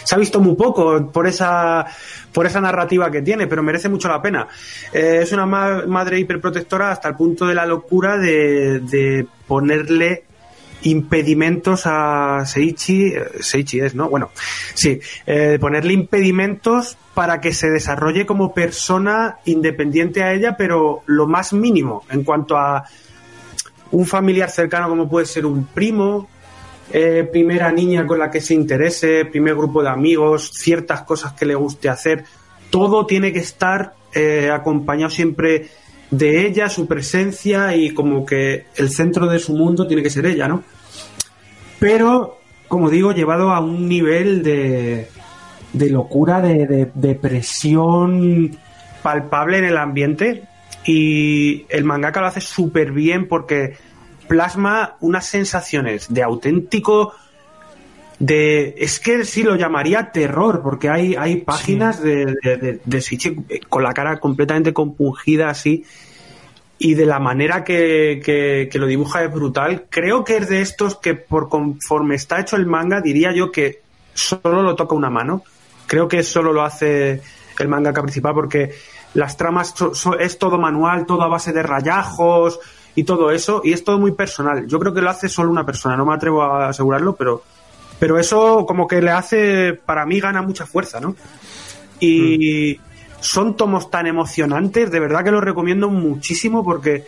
se 0.03 0.13
ha 0.13 0.19
visto 0.19 0.39
muy 0.39 0.55
poco 0.55 1.11
por 1.11 1.25
esa 1.25 1.85
por 2.31 2.45
esa 2.45 2.61
narrativa 2.61 3.09
que 3.09 3.23
tiene, 3.23 3.47
pero 3.47 3.63
merece 3.63 3.89
mucho 3.89 4.07
la 4.07 4.21
pena. 4.21 4.47
Eh, 4.93 5.19
es 5.23 5.31
una 5.31 5.47
ma- 5.47 5.85
madre 5.87 6.19
hiperprotectora 6.19 6.91
hasta 6.91 7.09
el 7.09 7.15
punto 7.15 7.47
de 7.47 7.55
la 7.55 7.65
locura 7.65 8.17
de, 8.17 8.79
de 8.81 9.25
ponerle 9.47 10.25
impedimentos 10.83 11.83
a 11.85 12.43
Seichi, 12.45 13.07
eh, 13.07 13.25
Seichi 13.39 13.79
es, 13.79 13.95
¿no? 13.95 14.09
Bueno, 14.09 14.29
sí, 14.73 14.99
eh, 15.25 15.57
ponerle 15.59 15.93
impedimentos 15.93 16.97
para 17.13 17.39
que 17.41 17.53
se 17.53 17.69
desarrolle 17.69 18.25
como 18.25 18.53
persona 18.53 19.37
independiente 19.45 20.23
a 20.23 20.33
ella, 20.33 20.55
pero 20.57 21.01
lo 21.07 21.27
más 21.27 21.53
mínimo 21.53 22.03
en 22.09 22.23
cuanto 22.23 22.57
a 22.57 22.83
un 23.91 24.05
familiar 24.05 24.49
cercano 24.49 24.89
como 24.89 25.09
puede 25.09 25.25
ser 25.25 25.45
un 25.45 25.65
primo, 25.65 26.27
eh, 26.91 27.27
primera 27.31 27.71
niña 27.71 28.05
con 28.05 28.19
la 28.19 28.29
que 28.29 28.41
se 28.41 28.53
interese, 28.53 29.25
primer 29.25 29.55
grupo 29.55 29.81
de 29.83 29.89
amigos, 29.89 30.51
ciertas 30.53 31.03
cosas 31.03 31.33
que 31.33 31.45
le 31.45 31.55
guste 31.55 31.89
hacer, 31.89 32.25
todo 32.69 33.05
tiene 33.05 33.31
que 33.31 33.39
estar 33.39 33.93
eh, 34.13 34.49
acompañado 34.51 35.09
siempre 35.09 35.69
de 36.09 36.45
ella, 36.45 36.67
su 36.67 36.87
presencia 36.87 37.75
y 37.75 37.93
como 37.93 38.25
que 38.25 38.65
el 38.75 38.89
centro 38.89 39.27
de 39.27 39.39
su 39.39 39.55
mundo 39.55 39.87
tiene 39.87 40.03
que 40.03 40.09
ser 40.09 40.25
ella, 40.25 40.47
¿no? 40.47 40.63
Pero, 41.79 42.37
como 42.67 42.89
digo, 42.89 43.13
llevado 43.13 43.51
a 43.51 43.59
un 43.61 43.87
nivel 43.87 44.43
de, 44.43 45.07
de 45.73 45.89
locura, 45.89 46.41
de, 46.41 46.67
de, 46.67 46.91
de 46.93 47.15
presión 47.15 48.57
palpable 49.01 49.59
en 49.59 49.65
el 49.65 49.77
ambiente 49.77 50.43
y 50.85 51.65
el 51.69 51.83
mangaka 51.83 52.21
lo 52.21 52.27
hace 52.27 52.41
súper 52.41 52.91
bien 52.91 53.27
porque 53.27 53.77
plasma 54.27 54.95
unas 55.01 55.25
sensaciones 55.25 56.11
de 56.13 56.23
auténtico 56.23 57.13
de 58.19 58.75
es 58.77 58.99
que 58.99 59.25
sí 59.25 59.43
lo 59.43 59.55
llamaría 59.55 60.11
terror 60.11 60.61
porque 60.61 60.89
hay 60.89 61.15
hay 61.15 61.37
páginas 61.37 62.01
de, 62.01 62.35
de, 62.43 62.79
de, 62.83 63.61
con 63.67 63.83
la 63.83 63.93
cara 63.93 64.19
completamente 64.19 64.73
compungida 64.73 65.49
así 65.49 65.85
y 66.83 66.95
de 66.95 67.05
la 67.05 67.19
manera 67.19 67.63
que, 67.63 68.21
que, 68.25 68.67
que 68.71 68.79
lo 68.79 68.87
dibuja 68.87 69.23
es 69.23 69.31
brutal. 69.31 69.85
Creo 69.91 70.23
que 70.23 70.37
es 70.37 70.49
de 70.49 70.61
estos 70.61 70.95
que 70.95 71.13
por 71.13 71.47
conforme 71.47 72.15
está 72.15 72.39
hecho 72.39 72.55
el 72.55 72.65
manga 72.65 73.01
diría 73.01 73.31
yo 73.33 73.51
que 73.51 73.81
solo 74.15 74.63
lo 74.63 74.75
toca 74.75 74.95
una 74.95 75.11
mano. 75.11 75.43
Creo 75.85 76.07
que 76.07 76.23
solo 76.23 76.51
lo 76.51 76.63
hace 76.63 77.21
el 77.59 77.67
mangaka 77.67 78.01
principal 78.01 78.33
porque 78.33 78.71
las 79.13 79.37
tramas 79.37 79.73
so, 79.75 79.93
so, 79.93 80.17
es 80.17 80.37
todo 80.37 80.57
manual, 80.57 81.05
todo 81.05 81.23
a 81.23 81.27
base 81.27 81.51
de 81.51 81.63
rayajos 81.63 82.59
y 82.95 83.03
todo 83.03 83.31
eso, 83.31 83.61
y 83.63 83.73
es 83.73 83.83
todo 83.83 83.97
muy 83.99 84.11
personal. 84.11 84.67
Yo 84.67 84.79
creo 84.79 84.93
que 84.93 85.01
lo 85.01 85.09
hace 85.09 85.29
solo 85.29 85.51
una 85.51 85.65
persona, 85.65 85.95
no 85.95 86.05
me 86.05 86.13
atrevo 86.13 86.43
a 86.43 86.69
asegurarlo, 86.69 87.15
pero, 87.15 87.43
pero 87.99 88.19
eso 88.19 88.65
como 88.65 88.87
que 88.87 89.01
le 89.01 89.11
hace, 89.11 89.73
para 89.73 90.05
mí 90.05 90.19
gana 90.19 90.41
mucha 90.41 90.65
fuerza, 90.65 90.99
¿no? 90.99 91.15
Y 91.99 92.77
mm. 92.77 92.81
son 93.19 93.55
tomos 93.55 93.89
tan 93.89 94.07
emocionantes, 94.07 94.91
de 94.91 94.99
verdad 94.99 95.23
que 95.23 95.31
lo 95.31 95.41
recomiendo 95.41 95.89
muchísimo 95.89 96.63
porque 96.63 97.05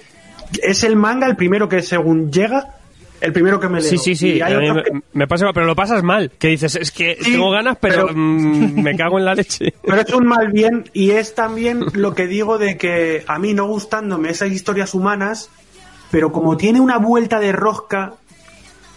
es 0.61 0.83
el 0.83 0.95
manga 0.95 1.27
el 1.27 1.35
primero 1.35 1.67
que 1.67 1.81
según 1.81 2.31
llega 2.31 2.75
el 3.23 3.31
primero 3.31 3.57
que 3.57 3.69
me 3.69 3.79
leo. 3.79 3.89
Sí, 3.89 3.97
sí, 3.97 4.15
sí. 4.15 4.39
Me, 4.43 4.83
que... 4.83 4.91
me, 5.13 5.27
pasa, 5.27 5.51
pero 5.53 5.65
lo 5.65 5.75
pasas 5.75 6.03
mal. 6.03 6.29
Que 6.37 6.49
dices, 6.49 6.75
es 6.75 6.91
que 6.91 7.17
sí, 7.21 7.31
tengo 7.31 7.51
ganas, 7.51 7.77
pero, 7.79 8.07
pero 8.07 8.17
mmm, 8.17 8.81
me 8.81 8.97
cago 8.97 9.17
en 9.17 9.23
la 9.23 9.33
leche. 9.33 9.73
Pero 9.83 10.01
es 10.01 10.13
un 10.13 10.25
mal 10.25 10.51
bien 10.51 10.89
y 10.91 11.11
es 11.11 11.33
también 11.33 11.85
lo 11.93 12.13
que 12.13 12.27
digo 12.27 12.57
de 12.57 12.77
que 12.77 13.23
a 13.25 13.39
mí 13.39 13.53
no 13.53 13.65
gustándome 13.65 14.29
esas 14.29 14.51
historias 14.51 14.93
humanas, 14.93 15.49
pero 16.11 16.31
como 16.31 16.57
tiene 16.57 16.81
una 16.81 16.97
vuelta 16.97 17.39
de 17.39 17.53
rosca, 17.53 18.13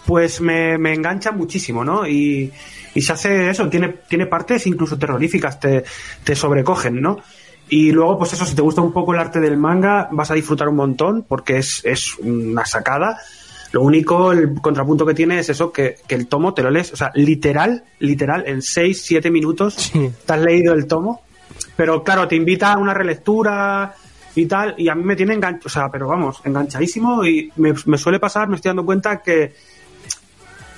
pues 0.06 0.40
me, 0.40 0.76
me 0.76 0.92
engancha 0.92 1.30
muchísimo, 1.30 1.84
¿no? 1.84 2.06
Y, 2.06 2.52
y, 2.94 3.02
se 3.02 3.12
hace 3.12 3.50
eso, 3.50 3.68
tiene, 3.68 3.94
tiene 4.08 4.26
partes 4.26 4.66
incluso 4.66 4.98
terroríficas, 4.98 5.60
te, 5.60 5.84
te 6.24 6.34
sobrecogen, 6.34 7.00
¿no? 7.00 7.20
Y 7.68 7.90
luego, 7.92 8.18
pues 8.18 8.32
eso, 8.32 8.44
si 8.46 8.54
te 8.54 8.62
gusta 8.62 8.80
un 8.80 8.92
poco 8.92 9.12
el 9.12 9.20
arte 9.20 9.40
del 9.40 9.56
manga, 9.56 10.08
vas 10.12 10.30
a 10.30 10.34
disfrutar 10.34 10.68
un 10.68 10.76
montón 10.76 11.24
porque 11.28 11.58
es, 11.58 11.80
es 11.84 12.16
una 12.18 12.64
sacada. 12.64 13.18
Lo 13.72 13.82
único, 13.82 14.32
el 14.32 14.54
contrapunto 14.60 15.04
que 15.04 15.14
tiene 15.14 15.38
es 15.38 15.48
eso, 15.48 15.72
que, 15.72 15.96
que, 16.06 16.14
el 16.14 16.28
tomo 16.28 16.54
te 16.54 16.62
lo 16.62 16.70
lees, 16.70 16.92
o 16.92 16.96
sea, 16.96 17.10
literal, 17.14 17.84
literal, 17.98 18.44
en 18.46 18.62
6, 18.62 19.02
7 19.02 19.30
minutos 19.30 19.74
sí. 19.74 20.10
te 20.24 20.32
has 20.32 20.40
leído 20.40 20.72
el 20.72 20.86
tomo, 20.86 21.22
pero 21.76 22.02
claro, 22.02 22.28
te 22.28 22.36
invita 22.36 22.72
a 22.72 22.78
una 22.78 22.94
relectura 22.94 23.94
y 24.34 24.46
tal, 24.46 24.74
y 24.78 24.88
a 24.88 24.94
mí 24.94 25.02
me 25.02 25.16
tiene 25.16 25.34
enganchado, 25.34 25.66
o 25.66 25.68
sea, 25.68 25.88
pero 25.90 26.08
vamos, 26.08 26.40
enganchadísimo 26.44 27.24
y 27.24 27.50
me, 27.56 27.74
me, 27.86 27.98
suele 27.98 28.20
pasar, 28.20 28.48
me 28.48 28.56
estoy 28.56 28.70
dando 28.70 28.84
cuenta 28.84 29.20
que 29.22 29.54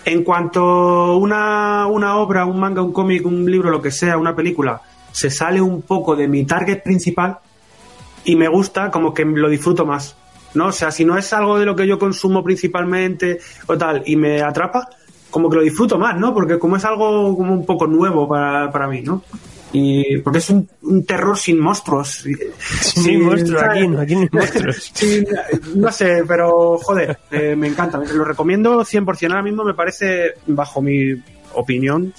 en 0.04 0.24
cuanto 0.24 1.16
una, 1.18 1.86
una 1.86 2.16
obra, 2.16 2.46
un 2.46 2.58
manga, 2.58 2.82
un 2.82 2.92
cómic, 2.92 3.26
un 3.26 3.50
libro, 3.50 3.70
lo 3.70 3.82
que 3.82 3.90
sea, 3.90 4.16
una 4.16 4.34
película, 4.34 4.80
se 5.12 5.30
sale 5.30 5.60
un 5.60 5.82
poco 5.82 6.16
de 6.16 6.28
mi 6.28 6.44
target 6.44 6.82
principal 6.82 7.38
y 8.24 8.36
me 8.36 8.48
gusta, 8.48 8.90
como 8.90 9.12
que 9.12 9.24
lo 9.24 9.48
disfruto 9.48 9.84
más. 9.84 10.16
¿No? 10.54 10.66
O 10.66 10.72
sea, 10.72 10.90
si 10.90 11.04
no 11.04 11.16
es 11.16 11.32
algo 11.32 11.58
de 11.58 11.66
lo 11.66 11.76
que 11.76 11.86
yo 11.86 11.98
consumo 11.98 12.42
principalmente 12.42 13.38
o 13.66 13.76
tal 13.76 14.02
y 14.06 14.16
me 14.16 14.42
atrapa, 14.42 14.88
como 15.30 15.48
que 15.50 15.56
lo 15.56 15.62
disfruto 15.62 15.98
más, 15.98 16.18
¿no? 16.18 16.32
Porque 16.32 16.58
como 16.58 16.76
es 16.76 16.84
algo 16.84 17.36
como 17.36 17.52
un 17.52 17.66
poco 17.66 17.86
nuevo 17.86 18.28
para, 18.28 18.70
para 18.70 18.88
mí, 18.88 19.02
¿no? 19.02 19.22
Y 19.72 20.18
porque 20.18 20.38
es 20.38 20.48
un, 20.48 20.68
un 20.82 21.04
terror 21.04 21.36
sin 21.36 21.60
monstruos. 21.60 22.24
Sin 22.80 23.22
monstruos, 23.22 23.62
aquí, 23.62 23.86
no, 23.86 24.00
aquí 24.00 24.14
no 24.14 24.20
hay 24.22 24.28
monstruos. 24.32 24.92
No 25.74 25.92
sé, 25.92 26.24
pero 26.26 26.78
joder, 26.78 27.18
eh, 27.30 27.54
me 27.54 27.68
encanta. 27.68 27.98
Lo 27.98 28.24
recomiendo 28.24 28.80
100%. 28.80 29.30
Ahora 29.30 29.42
mismo 29.42 29.64
me 29.64 29.74
parece, 29.74 30.34
bajo 30.46 30.80
mi 30.80 31.12
opinión, 31.54 32.14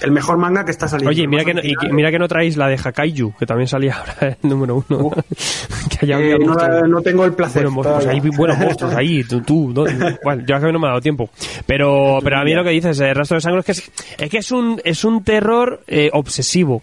el 0.00 0.10
mejor 0.10 0.36
manga 0.36 0.64
que 0.64 0.70
está 0.70 0.88
saliendo. 0.88 1.10
Oye, 1.10 1.26
mira 1.26 1.44
que, 1.44 1.54
no, 1.54 1.60
y 1.62 1.74
mira 1.92 2.10
que 2.10 2.18
no 2.18 2.28
traéis 2.28 2.56
la 2.56 2.68
de 2.68 2.76
Hakaiju, 2.76 3.34
que 3.38 3.46
también 3.46 3.68
salía 3.68 3.96
ahora 3.96 4.36
el 4.42 4.48
número 4.48 4.84
uno. 4.88 5.06
Uh, 5.06 5.10
que 6.00 6.06
eh, 6.06 6.38
no, 6.38 6.54
no, 6.86 7.00
tengo 7.00 7.24
el 7.24 7.32
placer. 7.32 7.62
Bueno, 7.62 7.76
monstruos, 7.76 8.06
hay 8.06 8.20
buenos 8.20 8.58
monstruos 8.58 8.94
ahí, 8.94 9.24
tú, 9.28 9.40
tú 9.40 9.72
no, 9.74 9.84
bueno, 10.22 10.44
yo 10.46 10.60
que 10.60 10.72
no 10.72 10.78
me 10.78 10.86
ha 10.86 10.90
dado 10.90 11.00
tiempo. 11.00 11.30
Pero, 11.66 12.18
pero 12.22 12.38
a 12.38 12.44
mí 12.44 12.52
lo 12.54 12.64
que 12.64 12.70
dices, 12.70 12.98
el 13.00 13.14
rastro 13.14 13.36
de 13.36 13.40
sangre 13.40 13.60
es 13.60 13.66
que 13.66 13.72
es, 13.72 13.92
es 14.18 14.30
que 14.30 14.38
es 14.38 14.52
un, 14.52 14.80
es 14.84 15.04
un 15.04 15.22
terror 15.24 15.80
eh, 15.86 16.10
obsesivo 16.12 16.82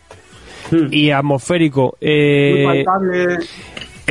hmm. 0.72 0.88
y 0.92 1.12
atmosférico. 1.12 1.98
Eh, 2.02 2.66
Muy 2.66 2.86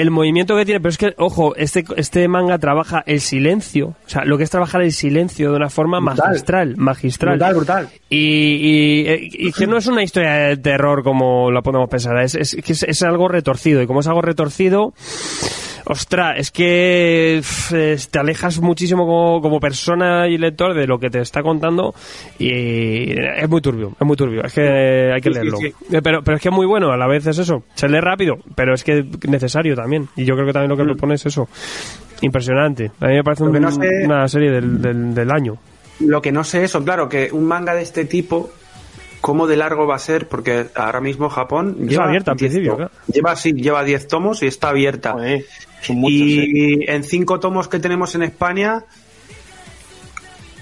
el 0.01 0.11
movimiento 0.11 0.57
que 0.57 0.65
tiene, 0.65 0.81
pero 0.81 0.91
es 0.91 0.99
que, 0.99 1.15
ojo, 1.19 1.55
este, 1.57 1.85
este 1.97 2.27
manga 2.27 2.59
trabaja 2.59 3.03
el 3.07 3.21
silencio, 3.21 3.89
o 3.89 4.09
sea, 4.09 4.25
lo 4.25 4.39
que 4.39 4.45
es 4.45 4.51
trabajar 4.51 4.83
el 4.83 4.93
silencio 4.93 5.51
de 5.51 5.57
una 5.57 5.69
forma 5.69 6.01
brutal. 6.01 6.29
magistral, 6.29 6.77
magistral. 6.77 7.35
Brutal, 7.37 7.55
brutal. 7.55 7.89
Y, 8.09 8.17
y, 8.17 9.49
y, 9.49 9.53
que 9.53 9.67
no 9.67 9.77
es 9.77 9.87
una 9.87 10.03
historia 10.03 10.33
de 10.33 10.57
terror 10.57 11.03
como 11.03 11.51
la 11.51 11.61
podemos 11.61 11.89
pensar, 11.91 12.19
es, 12.23 12.35
es, 12.35 12.55
es, 12.55 12.83
es 12.83 13.03
algo 13.03 13.29
retorcido, 13.29 13.83
y 13.83 13.87
como 13.87 14.01
es 14.01 14.07
algo 14.07 14.23
retorcido, 14.23 14.95
ostras, 15.87 16.37
es 16.39 16.51
que 16.51 17.41
te 18.11 18.19
alejas 18.19 18.61
muchísimo 18.61 19.07
como, 19.07 19.41
como, 19.41 19.61
persona 19.61 20.29
y 20.29 20.39
lector 20.39 20.75
de 20.75 20.87
lo 20.87 20.99
que 20.99 21.11
te 21.11 21.21
está 21.21 21.43
contando 21.43 21.95
y 22.39 23.13
es 23.13 23.49
muy 23.49 23.61
turbio, 23.61 23.93
es 23.99 24.07
muy 24.07 24.17
turbio, 24.17 24.45
es 24.45 24.53
que 24.53 25.13
hay 25.13 25.21
que 25.21 25.31
leerlo. 25.31 25.59
Sí, 25.59 25.69
sí. 25.69 25.99
Pero, 26.03 26.23
pero 26.23 26.37
es 26.37 26.43
que 26.43 26.49
es 26.49 26.55
muy 26.55 26.67
bueno, 26.67 26.91
a 26.93 26.97
la 26.97 27.07
vez 27.07 27.27
es 27.27 27.39
eso, 27.39 27.65
se 27.75 27.89
lee 27.89 28.01
rápido, 28.01 28.39
pero 28.55 28.75
es 28.75 28.85
que 28.85 28.99
es 28.99 29.29
necesario 29.29 29.75
también. 29.75 30.09
Y 30.17 30.25
yo 30.25 30.35
creo 30.35 30.47
que 30.47 30.53
también 30.53 30.71
lo 30.71 30.77
que 30.77 30.85
mm. 30.85 30.89
propone 30.89 31.15
es 31.15 31.27
eso. 31.27 31.49
Impresionante. 32.23 32.91
A 33.01 33.07
mí 33.07 33.15
me 33.15 33.25
parece 33.25 33.45
un, 33.45 33.53
no 33.53 33.71
sé, 33.71 33.89
una 34.05 34.29
serie 34.29 34.51
del, 34.51 34.81
del, 34.81 35.15
del 35.15 35.31
año. 35.31 35.57
Lo 36.01 36.21
que 36.21 36.33
no 36.33 36.45
sé 36.45 36.65
eso, 36.65 36.83
claro, 36.85 37.09
que 37.09 37.31
un 37.33 37.45
manga 37.45 37.75
de 37.75 37.83
este 37.83 38.05
tipo 38.05 38.51
cómo 39.21 39.47
de 39.47 39.57
largo 39.57 39.87
va 39.87 39.97
a 39.97 39.99
ser, 39.99 40.29
porque 40.29 40.67
ahora 40.75 41.01
mismo 41.01 41.29
Japón 41.29 41.77
está 41.79 41.91
lleva 41.91 42.05
abierta 42.05 42.31
al 42.33 42.37
principio. 42.37 42.77
Claro. 42.77 42.91
Lleva 43.13 43.37
sí, 43.37 43.53
lleva 43.53 43.85
10 43.85 44.09
tomos 44.09 44.43
y 44.43 44.47
está 44.47 44.71
abierta. 44.71 45.17
Muchos, 45.89 46.11
y 46.11 46.75
¿eh? 46.75 46.85
en 46.89 47.05
cinco 47.05 47.41
tomos 47.41 47.69
que 47.69 47.79
tenemos 47.79 48.15
en 48.15 48.23
España, 48.23 48.85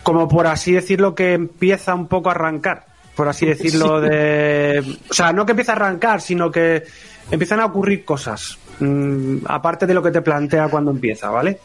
como 0.02 0.28
por 0.28 0.46
así 0.46 0.72
decirlo, 0.72 1.14
que 1.14 1.34
empieza 1.34 1.94
un 1.94 2.06
poco 2.06 2.28
a 2.28 2.32
arrancar, 2.32 2.86
por 3.14 3.28
así 3.28 3.46
decirlo, 3.46 4.02
sí. 4.02 4.08
de, 4.08 4.98
o 5.10 5.14
sea, 5.14 5.32
no 5.32 5.44
que 5.44 5.52
empieza 5.52 5.72
a 5.72 5.76
arrancar, 5.76 6.20
sino 6.20 6.50
que 6.50 6.84
empiezan 7.30 7.60
a 7.60 7.66
ocurrir 7.66 8.04
cosas, 8.04 8.58
mmm, 8.80 9.38
aparte 9.46 9.86
de 9.86 9.94
lo 9.94 10.02
que 10.02 10.10
te 10.10 10.22
plantea 10.22 10.68
cuando 10.68 10.90
empieza, 10.90 11.30
¿vale? 11.30 11.58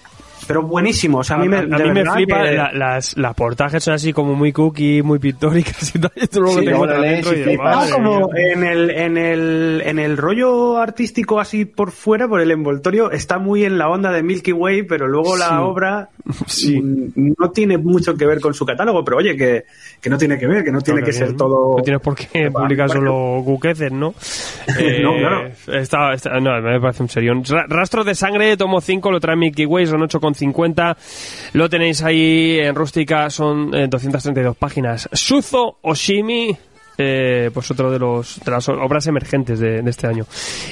Pero 0.48 0.62
buenísimo. 0.64 1.20
O 1.20 1.24
sea, 1.24 1.38
a 1.38 1.40
mí 1.40 1.48
me, 1.50 1.58
a, 1.58 1.60
a 1.62 1.64
mí 1.66 1.92
me 1.92 2.06
flipa 2.06 2.44
que... 2.44 2.52
la, 2.54 2.72
las, 2.74 3.18
las 3.18 3.34
portajes 3.36 3.84
son 3.84 3.94
así 3.94 4.14
como 4.14 4.36
muy 4.36 4.52
cookie, 4.52 5.02
muy 5.02 5.20
pictóricas 5.20 5.96
y 5.96 6.00
tal. 6.00 6.12
Y 6.16 6.28
luego 6.40 6.60
Sí, 6.60 6.66
te 6.66 6.72
luego 6.72 6.86
encuentras 6.86 7.02
te 7.02 7.08
dentro 7.08 7.32
lees 7.32 7.48
y 7.48 7.54
y 7.54 7.92
como 7.92 8.30
en 8.36 8.64
el, 8.64 8.90
en, 8.92 9.18
el, 9.18 9.84
en 9.86 10.00
el 10.00 10.18
rollo 10.18 10.78
artístico 10.78 11.40
así 11.40 11.66
por 11.66 11.92
fuera, 11.92 12.28
por 12.28 12.42
el 12.42 12.52
envoltorio, 12.52 13.12
está 13.12 13.38
muy 13.40 13.64
en 13.66 13.78
la 13.78 13.90
onda 13.90 14.12
de 14.12 14.24
Milky 14.24 14.52
Way, 14.52 14.84
pero 14.84 15.08
luego 15.08 15.36
la 15.38 15.50
Sí. 15.50 15.54
obra 15.60 16.10
Sí. 16.48 16.80
no 17.16 17.52
tiene 17.52 17.78
mucho 17.78 18.16
que 18.16 18.26
ver 18.26 18.40
con 18.40 18.54
su 18.54 18.66
catálogo, 18.66 19.04
pero 19.04 19.18
oye, 19.18 19.36
que, 19.36 19.64
que 20.02 20.10
no 20.10 20.18
tiene 20.18 20.38
que 20.38 20.48
ver, 20.48 20.64
que 20.64 20.72
no 20.72 20.82
tiene 20.82 21.02
Claro 21.02 21.06
que 21.06 21.12
que 21.12 21.18
ser 21.18 21.28
bien. 21.28 21.38
todo... 21.38 21.78
No 21.78 21.84
tienes 21.84 22.02
por 22.02 22.16
qué 22.16 22.50
publicar 22.54 22.90
solo 22.90 23.42
cuqueces, 23.46 23.92
¿no? 23.92 24.14
Eh, 24.80 25.02
No, 25.04 25.16
claro. 25.18 25.50
Está, 25.68 26.14
está- 26.14 26.40
no, 26.40 26.60
me 26.62 26.80
parece 26.80 27.04
un 27.04 27.10
serión. 27.10 27.44
Ra- 27.44 27.66
Rastros 27.68 28.06
de 28.06 28.16
sangre, 28.16 28.56
tomo 28.58 28.80
5, 28.82 29.12
lo 29.12 29.20
trae 29.20 29.36
Mickey 29.36 29.66
Way, 29.66 29.88
son 29.88 30.02
8,30 30.02 30.33
2,50. 30.34 30.96
Lo 31.54 31.70
tenéis 31.70 32.02
ahí 32.04 32.58
en 32.60 32.76
rústica, 32.76 33.30
son 33.30 33.74
eh, 33.74 33.88
232 33.88 34.56
páginas. 34.58 35.10
Suzo 35.14 35.78
Oshimi, 35.82 36.56
eh, 36.98 37.50
pues 37.54 37.72
otro 37.72 37.92
de 37.92 38.00
los 38.00 38.40
de 38.44 38.52
las 38.52 38.70
obras 38.70 39.08
emergentes 39.08 39.60
de, 39.60 39.80
este 39.88 40.08
año. 40.08 40.26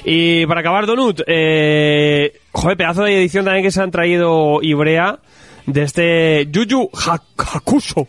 Y 0.06 0.46
para 0.46 0.62
acabar, 0.62 0.86
Donut, 0.86 1.22
eh, 1.28 2.34
joder, 2.52 2.78
pedazo 2.78 3.04
de 3.04 3.18
edición 3.18 3.46
también 3.46 3.64
que 3.64 3.72
se 3.72 3.82
han 3.82 3.92
traído 3.92 4.60
Ibrea 4.62 5.20
de 5.66 5.84
este 5.84 6.48
Yuyu 6.52 6.90
Ha- 6.94 7.22
Hakuso. 7.56 8.08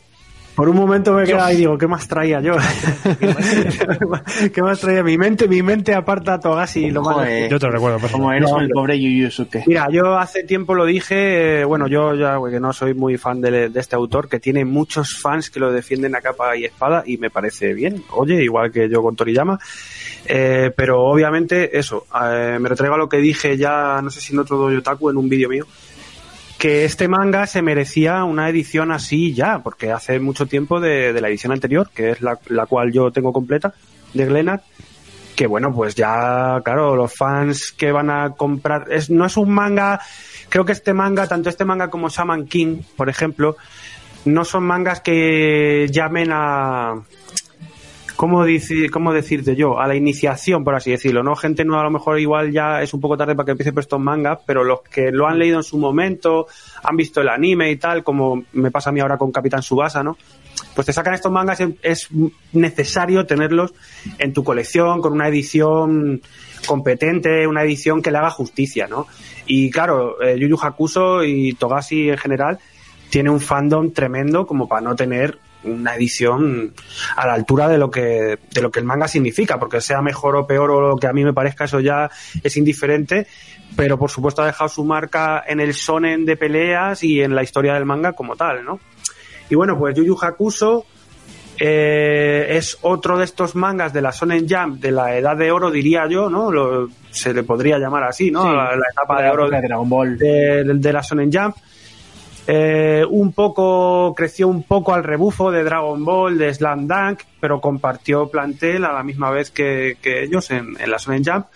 Por 0.55 0.69
un 0.69 0.77
momento 0.77 1.15
me 1.15 1.25
quedaba 1.25 1.53
y 1.53 1.57
digo, 1.57 1.79
¿qué 1.79 1.87
más 1.87 2.07
traía 2.07 2.41
yo? 2.41 2.55
¿Qué 4.53 4.63
más 4.63 4.81
traía? 4.81 5.03
Mi 5.03 5.17
mente, 5.17 5.49
mi 5.49 5.63
mente 5.63 5.95
aparta 5.95 6.35
a 6.35 6.41
Togashi 6.41 6.87
y 6.87 6.91
lo 6.91 7.03
más... 7.03 7.27
Yo 7.49 7.59
te 7.59 7.67
lo 7.67 7.73
recuerdo, 7.73 7.99
pues. 7.99 8.13
como 8.13 8.31
eres 8.33 8.51
No, 8.51 8.61
el 8.61 8.69
pobre 8.69 9.01
Yu 9.01 9.25
Yusuke. 9.25 9.65
Mira, 9.67 9.89
yo 9.91 10.19
hace 10.19 10.45
tiempo 10.45 10.75
lo 10.75 10.85
dije, 10.85 11.61
eh, 11.61 11.65
bueno, 11.65 11.87
yo 11.87 12.15
ya 12.15 12.39
que 12.51 12.61
no 12.61 12.73
soy 12.73 12.93
muy 12.93 13.17
fan 13.17 13.41
de, 13.41 13.71
de 13.71 13.81
este 13.81 13.97
autor, 13.97 14.29
que 14.29 14.41
tiene 14.41 14.65
muchos 14.65 15.19
fans 15.19 15.49
que 15.51 15.59
lo 15.59 15.73
defienden 15.73 16.15
a 16.15 16.21
capa 16.21 16.57
y 16.57 16.65
espada 16.65 17.03
y 17.07 17.17
me 17.17 17.31
parece 17.31 17.73
bien, 17.73 18.05
oye, 18.11 18.43
igual 18.43 18.71
que 18.71 18.89
yo 18.89 19.03
con 19.03 19.17
Toriyama, 19.17 19.59
eh, 20.27 20.71
pero 20.77 21.01
obviamente 21.01 21.79
eso, 21.79 22.07
eh, 22.23 22.59
me 22.61 22.69
retraigo 22.69 22.95
a 22.95 22.99
lo 22.99 23.09
que 23.09 23.19
dije 23.19 23.57
ya, 23.57 24.01
no 24.03 24.11
sé 24.11 24.21
si 24.21 24.33
en 24.33 24.41
otro 24.41 24.59
Doyotaku, 24.59 25.11
en 25.11 25.17
un 25.17 25.29
vídeo 25.29 25.49
mío, 25.49 25.67
que 26.63 26.85
este 26.85 27.09
manga 27.09 27.49
se 27.49 27.61
merecía 27.61 28.23
una 28.23 28.49
edición 28.49 28.93
así 28.93 29.35
ya, 29.35 29.59
porque 29.65 29.91
hace 29.91 30.21
mucho 30.21 30.47
tiempo 30.47 30.79
de, 30.79 31.13
la 31.21 31.29
edición 31.29 31.51
anterior, 31.51 31.91
que 31.93 32.13
es 32.13 32.21
la, 32.21 32.39
la 32.47 32.67
cual 32.67 32.93
yo 32.93 33.11
tengo 33.11 33.33
completa, 33.33 33.75
de 34.15 34.27
Glenat, 34.27 34.63
que 35.35 35.49
bueno, 35.49 35.75
pues 35.75 35.97
ya, 35.97 36.61
claro, 36.65 36.95
los 36.95 37.13
fans 37.13 37.73
que 37.73 37.91
van 37.91 38.11
a 38.11 38.35
comprar, 38.37 38.87
es, 38.93 39.11
no 39.11 39.27
es 39.27 39.37
un 39.37 39.51
manga, 39.53 40.01
creo 40.51 40.65
que 40.65 40.71
este 40.71 40.95
manga, 40.95 41.27
tanto 41.27 41.49
este 41.49 41.65
manga 41.65 41.91
como 41.91 42.11
Shaman 42.11 42.47
King, 42.47 42.83
por 42.97 43.09
ejemplo, 43.09 43.57
no 44.25 44.45
son 44.45 44.63
mangas 44.63 45.01
que 45.01 45.89
llamen 45.91 46.31
a, 46.31 46.95
¿cómo, 48.23 48.45
decir, 48.45 48.89
¿cómo 48.93 49.13
decirte 49.13 49.57
yo? 49.57 49.81
A 49.81 49.89
la 49.89 49.97
iniciación, 49.97 50.63
por 50.63 50.77
así 50.77 50.93
decirlo, 50.93 51.25
¿no? 51.25 51.35
Gente 51.35 51.65
nueva 51.65 51.81
a 51.81 51.87
lo 51.87 51.91
mejor 51.91 52.21
igual 52.21 52.53
ya 52.53 52.81
es 52.81 52.95
un 52.95 53.01
poco 53.01 53.17
tarde 53.17 53.35
para 53.35 53.47
que 53.47 53.51
empiece 53.51 53.73
por 53.73 53.81
estos 53.81 53.99
mangas, 53.99 54.39
pero 54.47 54.63
los 54.63 54.83
que 54.83 55.11
lo 55.11 55.27
han 55.27 55.41
leído 55.41 55.57
en 55.57 55.65
su 55.65 55.77
momento, 55.77 56.47
han 56.85 56.97
visto 56.97 57.21
el 57.21 57.29
anime 57.29 57.73
y 57.73 57.79
tal, 57.79 58.05
como 58.05 58.45
me 58.53 58.71
pasa 58.71 58.91
a 58.91 58.93
mí 58.93 59.01
ahora 59.01 59.19
con 59.19 59.33
Capitán 59.33 59.61
Subasa, 59.61 60.05
¿no? 60.05 60.17
Pues 60.73 60.87
te 60.87 60.93
sacan 60.93 61.15
estos 61.15 61.33
mangas 61.33 61.59
es 61.83 62.11
necesario 62.53 63.27
tenerlos 63.27 63.75
en 64.19 64.33
tu 64.33 64.45
colección 64.45 65.01
con 65.01 65.15
una 65.15 65.27
edición 65.27 66.23
competente, 66.65 67.49
una 67.49 67.65
edición 67.65 68.03
que 68.03 68.13
le 68.13 68.19
haga 68.19 68.31
justicia, 68.31 68.87
¿no? 68.87 69.09
Y 69.47 69.69
claro, 69.69 70.23
eh, 70.23 70.39
Yu 70.39 70.47
Yu 70.47 70.59
Hakuso 70.63 71.25
y 71.25 71.55
Togashi 71.55 72.11
en 72.11 72.19
general 72.19 72.61
tiene 73.11 73.31
un 73.31 73.41
fandom 73.41 73.91
tremendo 73.91 74.47
como 74.47 74.69
para 74.69 74.81
no 74.81 74.95
tener 74.95 75.41
una 75.65 75.95
edición 75.95 76.73
a 77.17 77.27
la 77.27 77.35
altura 77.35 77.69
de 77.69 77.79
lo 77.79 77.91
que 77.91 78.39
de 78.53 78.63
lo 78.63 78.71
que 78.71 78.81
el 78.81 78.85
manga 78.87 79.09
significa, 79.09 79.59
porque 79.59 79.81
sea 79.81 80.03
mejor 80.03 80.37
o 80.37 80.47
peor 80.47 80.71
o 80.71 80.81
lo 80.89 80.97
que 80.97 81.07
a 81.07 81.13
mí 81.13 81.25
me 81.25 81.33
parezca 81.33 81.65
eso 81.65 81.81
ya 81.81 82.11
es 82.43 82.57
indiferente, 82.57 83.27
pero 83.77 83.99
por 83.99 84.11
supuesto 84.11 84.43
ha 84.43 84.47
dejado 84.47 84.69
su 84.69 84.85
marca 84.85 85.43
en 85.47 85.61
el 85.61 85.75
sonen 85.75 86.25
de 86.25 86.37
peleas 86.37 87.03
y 87.05 87.23
en 87.23 87.35
la 87.35 87.43
historia 87.43 87.75
del 87.75 87.85
manga 87.87 88.13
como 88.13 88.37
tal, 88.37 88.65
¿no? 88.65 88.81
Y 89.51 89.55
bueno, 89.55 89.79
pues 89.79 89.95
Yu 89.97 90.05
Yu 90.05 90.19
Hakuso 90.21 90.87
eh, 91.59 92.47
es 92.57 92.79
otro 92.83 93.19
de 93.19 93.25
estos 93.25 93.55
mangas 93.55 93.93
de 93.93 94.01
la 94.03 94.11
Shonen 94.11 94.47
Jump 94.49 94.81
de 94.81 94.91
la 94.91 95.17
edad 95.17 95.37
de 95.37 95.53
oro, 95.53 95.71
diría 95.71 96.07
yo, 96.09 96.29
¿no? 96.31 96.51
Lo- 96.51 96.89
se 97.11 97.35
le 97.35 97.43
podría 97.43 97.79
llamar 97.79 98.05
así, 98.05 98.31
¿no? 98.31 98.43
Sí. 98.43 98.49
la, 98.49 98.75
la 98.75 98.87
etapa 98.91 99.23
de 99.23 99.29
oro 99.31 99.51
de 99.51 99.61
Dragon 99.61 99.89
Ball. 99.89 100.17
de, 100.17 100.65
de 100.65 100.93
la 100.93 101.03
Shonen 101.03 101.31
Jump. 101.33 101.57
Eh, 102.47 103.05
un 103.09 103.33
poco 103.33 104.15
creció 104.17 104.49
un 104.49 104.65
poco 104.65 104.93
al 104.93 105.05
rebufo 105.05 105.51
de 105.51 105.63
Dragon 105.63 106.05
Ball, 106.05 106.39
de 106.39 106.53
Slam 106.53 106.89
Dunk, 106.89 107.21
pero 107.41 107.61
compartió 107.61 108.29
plantel 108.29 108.85
a 108.85 108.93
la 108.93 109.03
misma 109.03 109.31
vez 109.31 109.51
que, 109.51 109.97
ellos 110.05 110.51
en, 110.51 110.77
en 110.81 110.91
la 110.91 110.97
Shonen 110.97 111.25
Jump. 111.25 111.47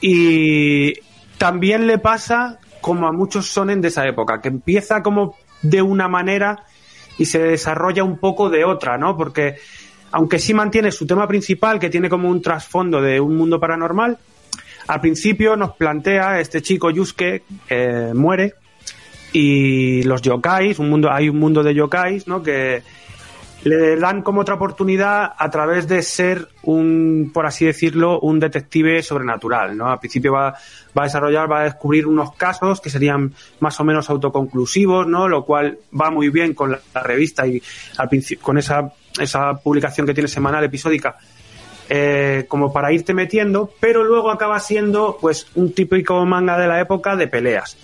Y 0.00 0.92
también 1.38 1.86
le 1.86 1.98
pasa 1.98 2.60
como 2.80 3.08
a 3.08 3.12
muchos 3.12 3.46
sonen 3.46 3.80
de 3.80 3.88
esa 3.88 4.06
época, 4.06 4.40
que 4.40 4.48
empieza 4.48 5.02
como 5.02 5.36
de 5.62 5.82
una 5.82 6.06
manera 6.06 6.64
y 7.18 7.24
se 7.24 7.40
desarrolla 7.40 8.04
un 8.04 8.18
poco 8.18 8.48
de 8.48 8.64
otra, 8.64 8.98
¿no? 8.98 9.16
Porque 9.16 9.56
aunque 10.12 10.38
sí 10.38 10.54
mantiene 10.54 10.92
su 10.92 11.06
tema 11.06 11.26
principal, 11.26 11.78
que 11.78 11.90
tiene 11.90 12.08
como 12.08 12.28
un 12.28 12.40
trasfondo 12.40 13.00
de 13.00 13.20
un 13.20 13.36
mundo 13.36 13.58
paranormal, 13.58 14.18
al 14.86 15.00
principio 15.00 15.56
nos 15.56 15.74
plantea 15.74 16.40
este 16.40 16.62
chico 16.62 16.90
Yusuke 16.90 17.42
eh, 17.68 18.12
muere 18.14 18.54
y 19.32 20.02
los 20.04 20.22
yokais, 20.22 20.78
un 20.78 20.90
mundo, 20.90 21.10
hay 21.10 21.28
un 21.28 21.38
mundo 21.38 21.62
de 21.62 21.74
yokais, 21.74 22.26
¿no? 22.26 22.42
Que 22.42 22.82
le 23.66 23.96
dan 23.96 24.22
como 24.22 24.42
otra 24.42 24.54
oportunidad 24.54 25.32
a 25.36 25.50
través 25.50 25.88
de 25.88 26.00
ser 26.02 26.48
un, 26.62 27.32
por 27.34 27.46
así 27.46 27.64
decirlo, 27.64 28.20
un 28.20 28.38
detective 28.38 29.02
sobrenatural, 29.02 29.76
¿no? 29.76 29.90
Al 29.90 29.98
principio 29.98 30.32
va, 30.32 30.52
va 30.96 31.02
a 31.02 31.04
desarrollar, 31.04 31.50
va 31.50 31.62
a 31.62 31.64
descubrir 31.64 32.06
unos 32.06 32.32
casos 32.34 32.80
que 32.80 32.90
serían 32.90 33.34
más 33.58 33.80
o 33.80 33.84
menos 33.84 34.08
autoconclusivos, 34.08 35.08
¿no? 35.08 35.26
Lo 35.26 35.44
cual 35.44 35.78
va 36.00 36.12
muy 36.12 36.28
bien 36.28 36.54
con 36.54 36.70
la, 36.70 37.02
revista 37.02 37.44
y 37.46 37.60
al 37.98 38.08
con 38.40 38.56
esa, 38.56 38.92
esa 39.18 39.54
publicación 39.54 40.06
que 40.06 40.14
tiene 40.14 40.28
semanal, 40.28 40.62
episódica, 40.62 41.16
eh, 41.88 42.44
como 42.46 42.72
para 42.72 42.92
irte 42.92 43.14
metiendo, 43.14 43.72
pero 43.80 44.04
luego 44.04 44.30
acaba 44.30 44.60
siendo 44.60 45.18
pues 45.20 45.48
un 45.56 45.72
típico 45.72 46.24
manga 46.24 46.56
de 46.56 46.68
la 46.68 46.80
época 46.80 47.16
de 47.16 47.26
peleas. 47.26 47.76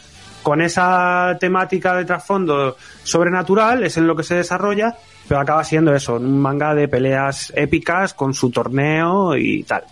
Con 0.42 0.61
esa 0.61 1.37
temática 1.38 1.94
de 1.94 2.05
trasfondo 2.05 2.76
sobrenatural 3.05 3.85
es 3.85 3.96
en 3.96 4.07
lo 4.07 4.16
que 4.16 4.24
se 4.24 4.35
desarrolla, 4.35 4.96
pero 5.28 5.40
acaba 5.40 5.62
siendo 5.62 5.94
eso, 5.94 6.16
un 6.16 6.40
manga 6.40 6.74
de 6.74 6.88
peleas 6.88 7.52
épicas 7.55 8.12
con 8.14 8.35
su 8.35 8.50
torneo 8.50 9.37
y 9.37 9.62
tal. 9.62 9.85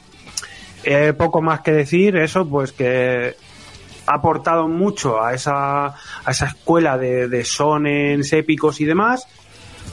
Eh, 0.83 1.13
poco 1.17 1.41
más 1.41 1.61
que 1.61 1.73
decir, 1.73 2.17
eso 2.17 2.49
pues 2.49 2.73
que 2.73 3.37
ha 4.07 4.15
aportado 4.15 4.67
mucho 4.67 5.23
a 5.23 5.35
esa, 5.35 5.87
a 5.87 6.31
esa 6.31 6.47
escuela 6.47 6.99
de, 6.99 7.29
de 7.29 7.45
sonens 7.45 8.33
épicos 8.33 8.81
y 8.81 8.87
demás. 8.87 9.29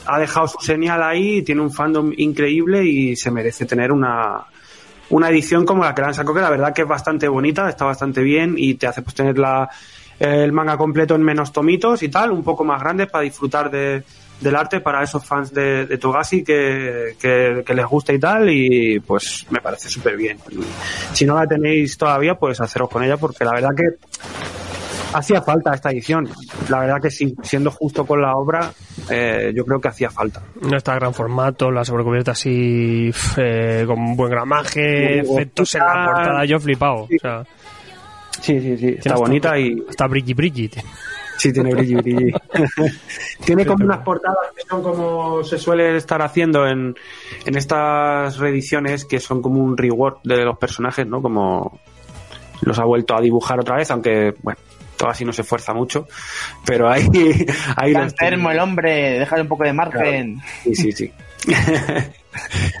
Ha 0.06 0.18
dejado 0.18 0.48
su 0.48 0.58
señal 0.58 1.02
ahí, 1.02 1.42
tiene 1.42 1.60
un 1.60 1.72
fandom 1.72 2.12
increíble 2.16 2.84
y 2.84 3.14
se 3.14 3.30
merece 3.30 3.64
tener 3.64 3.92
una, 3.92 4.46
una 5.10 5.28
edición 5.28 5.64
como 5.64 5.84
la 5.84 5.94
que 5.94 6.02
le 6.02 6.08
han 6.08 6.14
sacado, 6.14 6.34
que 6.34 6.40
la 6.40 6.50
verdad 6.50 6.72
que 6.72 6.82
es 6.82 6.88
bastante 6.88 7.28
bonita, 7.28 7.68
está 7.68 7.84
bastante 7.84 8.22
bien 8.22 8.54
y 8.56 8.74
te 8.74 8.86
hace 8.86 9.02
pues 9.02 9.14
tener 9.14 9.38
la, 9.38 9.68
el 10.18 10.52
manga 10.52 10.76
completo 10.76 11.14
en 11.14 11.22
menos 11.22 11.52
tomitos 11.52 12.02
y 12.02 12.08
tal, 12.08 12.32
un 12.32 12.42
poco 12.42 12.64
más 12.64 12.80
grandes 12.80 13.08
para 13.08 13.24
disfrutar 13.24 13.70
de, 13.70 14.02
del 14.40 14.56
arte 14.56 14.80
para 14.80 15.02
esos 15.02 15.24
fans 15.24 15.52
de, 15.52 15.86
de 15.86 15.98
Togashi 15.98 16.42
que, 16.42 17.16
que, 17.20 17.62
que 17.64 17.74
les 17.74 17.86
gusta 17.86 18.12
y 18.12 18.18
tal 18.18 18.50
y 18.50 19.00
pues 19.00 19.46
me 19.50 19.60
parece 19.60 19.88
súper 19.88 20.16
bien. 20.16 20.38
Si 21.12 21.24
no 21.24 21.34
la 21.34 21.46
tenéis 21.46 21.96
todavía, 21.96 22.34
pues 22.34 22.60
haceros 22.60 22.88
con 22.88 23.02
ella 23.02 23.16
porque 23.16 23.44
la 23.44 23.52
verdad 23.52 23.70
que 23.76 23.84
hacía 25.12 25.42
falta 25.42 25.74
esta 25.74 25.90
edición. 25.90 26.28
La 26.68 26.80
verdad 26.80 27.00
que 27.00 27.10
sí, 27.10 27.34
siendo 27.42 27.70
justo 27.70 28.06
con 28.06 28.20
la 28.20 28.34
obra, 28.34 28.72
eh, 29.10 29.52
yo 29.54 29.64
creo 29.64 29.80
que 29.80 29.88
hacía 29.88 30.10
falta. 30.10 30.42
No 30.60 30.76
está 30.76 30.94
gran 30.94 31.14
formato, 31.14 31.70
la 31.70 31.84
sobrecubierta 31.84 32.32
así 32.32 33.10
eh, 33.36 33.84
con 33.86 34.16
buen 34.16 34.30
gramaje, 34.30 35.20
efectos 35.20 35.74
en 35.74 35.80
la 35.80 36.12
portada, 36.12 36.44
yo 36.44 36.60
flipado. 36.60 37.06
Sí. 37.08 37.16
O 37.16 37.20
sea, 37.20 37.44
Sí, 38.40 38.60
sí, 38.60 38.76
sí, 38.78 38.88
está 38.88 39.02
Tiene 39.02 39.18
bonita 39.18 39.48
hasta- 39.50 39.60
y 39.60 39.84
Hasta 39.88 40.06
brilli 40.06 40.34
brilli. 40.34 40.70
Sí, 41.38 41.52
tiene 41.52 41.72
brilli, 41.72 41.94
brilli. 41.94 42.32
tiene 43.44 43.64
como 43.64 43.84
unas 43.84 43.98
portadas 44.00 44.48
que 44.56 44.62
son 44.68 44.82
como 44.82 45.44
se 45.44 45.56
suele 45.58 45.96
estar 45.96 46.20
haciendo 46.22 46.66
en, 46.66 46.96
en 47.44 47.56
estas 47.56 48.38
reediciones 48.38 49.04
que 49.04 49.20
son 49.20 49.40
como 49.40 49.62
un 49.62 49.76
reward 49.76 50.16
de 50.24 50.44
los 50.44 50.58
personajes, 50.58 51.06
¿no? 51.06 51.22
Como 51.22 51.78
los 52.62 52.78
ha 52.78 52.84
vuelto 52.84 53.16
a 53.16 53.20
dibujar 53.20 53.60
otra 53.60 53.76
vez, 53.76 53.88
aunque, 53.92 54.34
bueno, 54.42 54.58
todo 54.96 55.10
así 55.10 55.24
no 55.24 55.32
se 55.32 55.42
esfuerza 55.42 55.72
mucho, 55.72 56.08
pero 56.66 56.88
ahí, 56.90 57.06
ahí 57.76 57.90
Está 57.92 58.02
enfermo 58.02 58.50
el 58.50 58.58
hombre, 58.58 59.20
déjale 59.20 59.42
un 59.42 59.48
poco 59.48 59.62
de 59.62 59.72
margen. 59.72 60.40
Sí, 60.64 60.74
sí, 60.74 60.92
sí. 60.92 61.12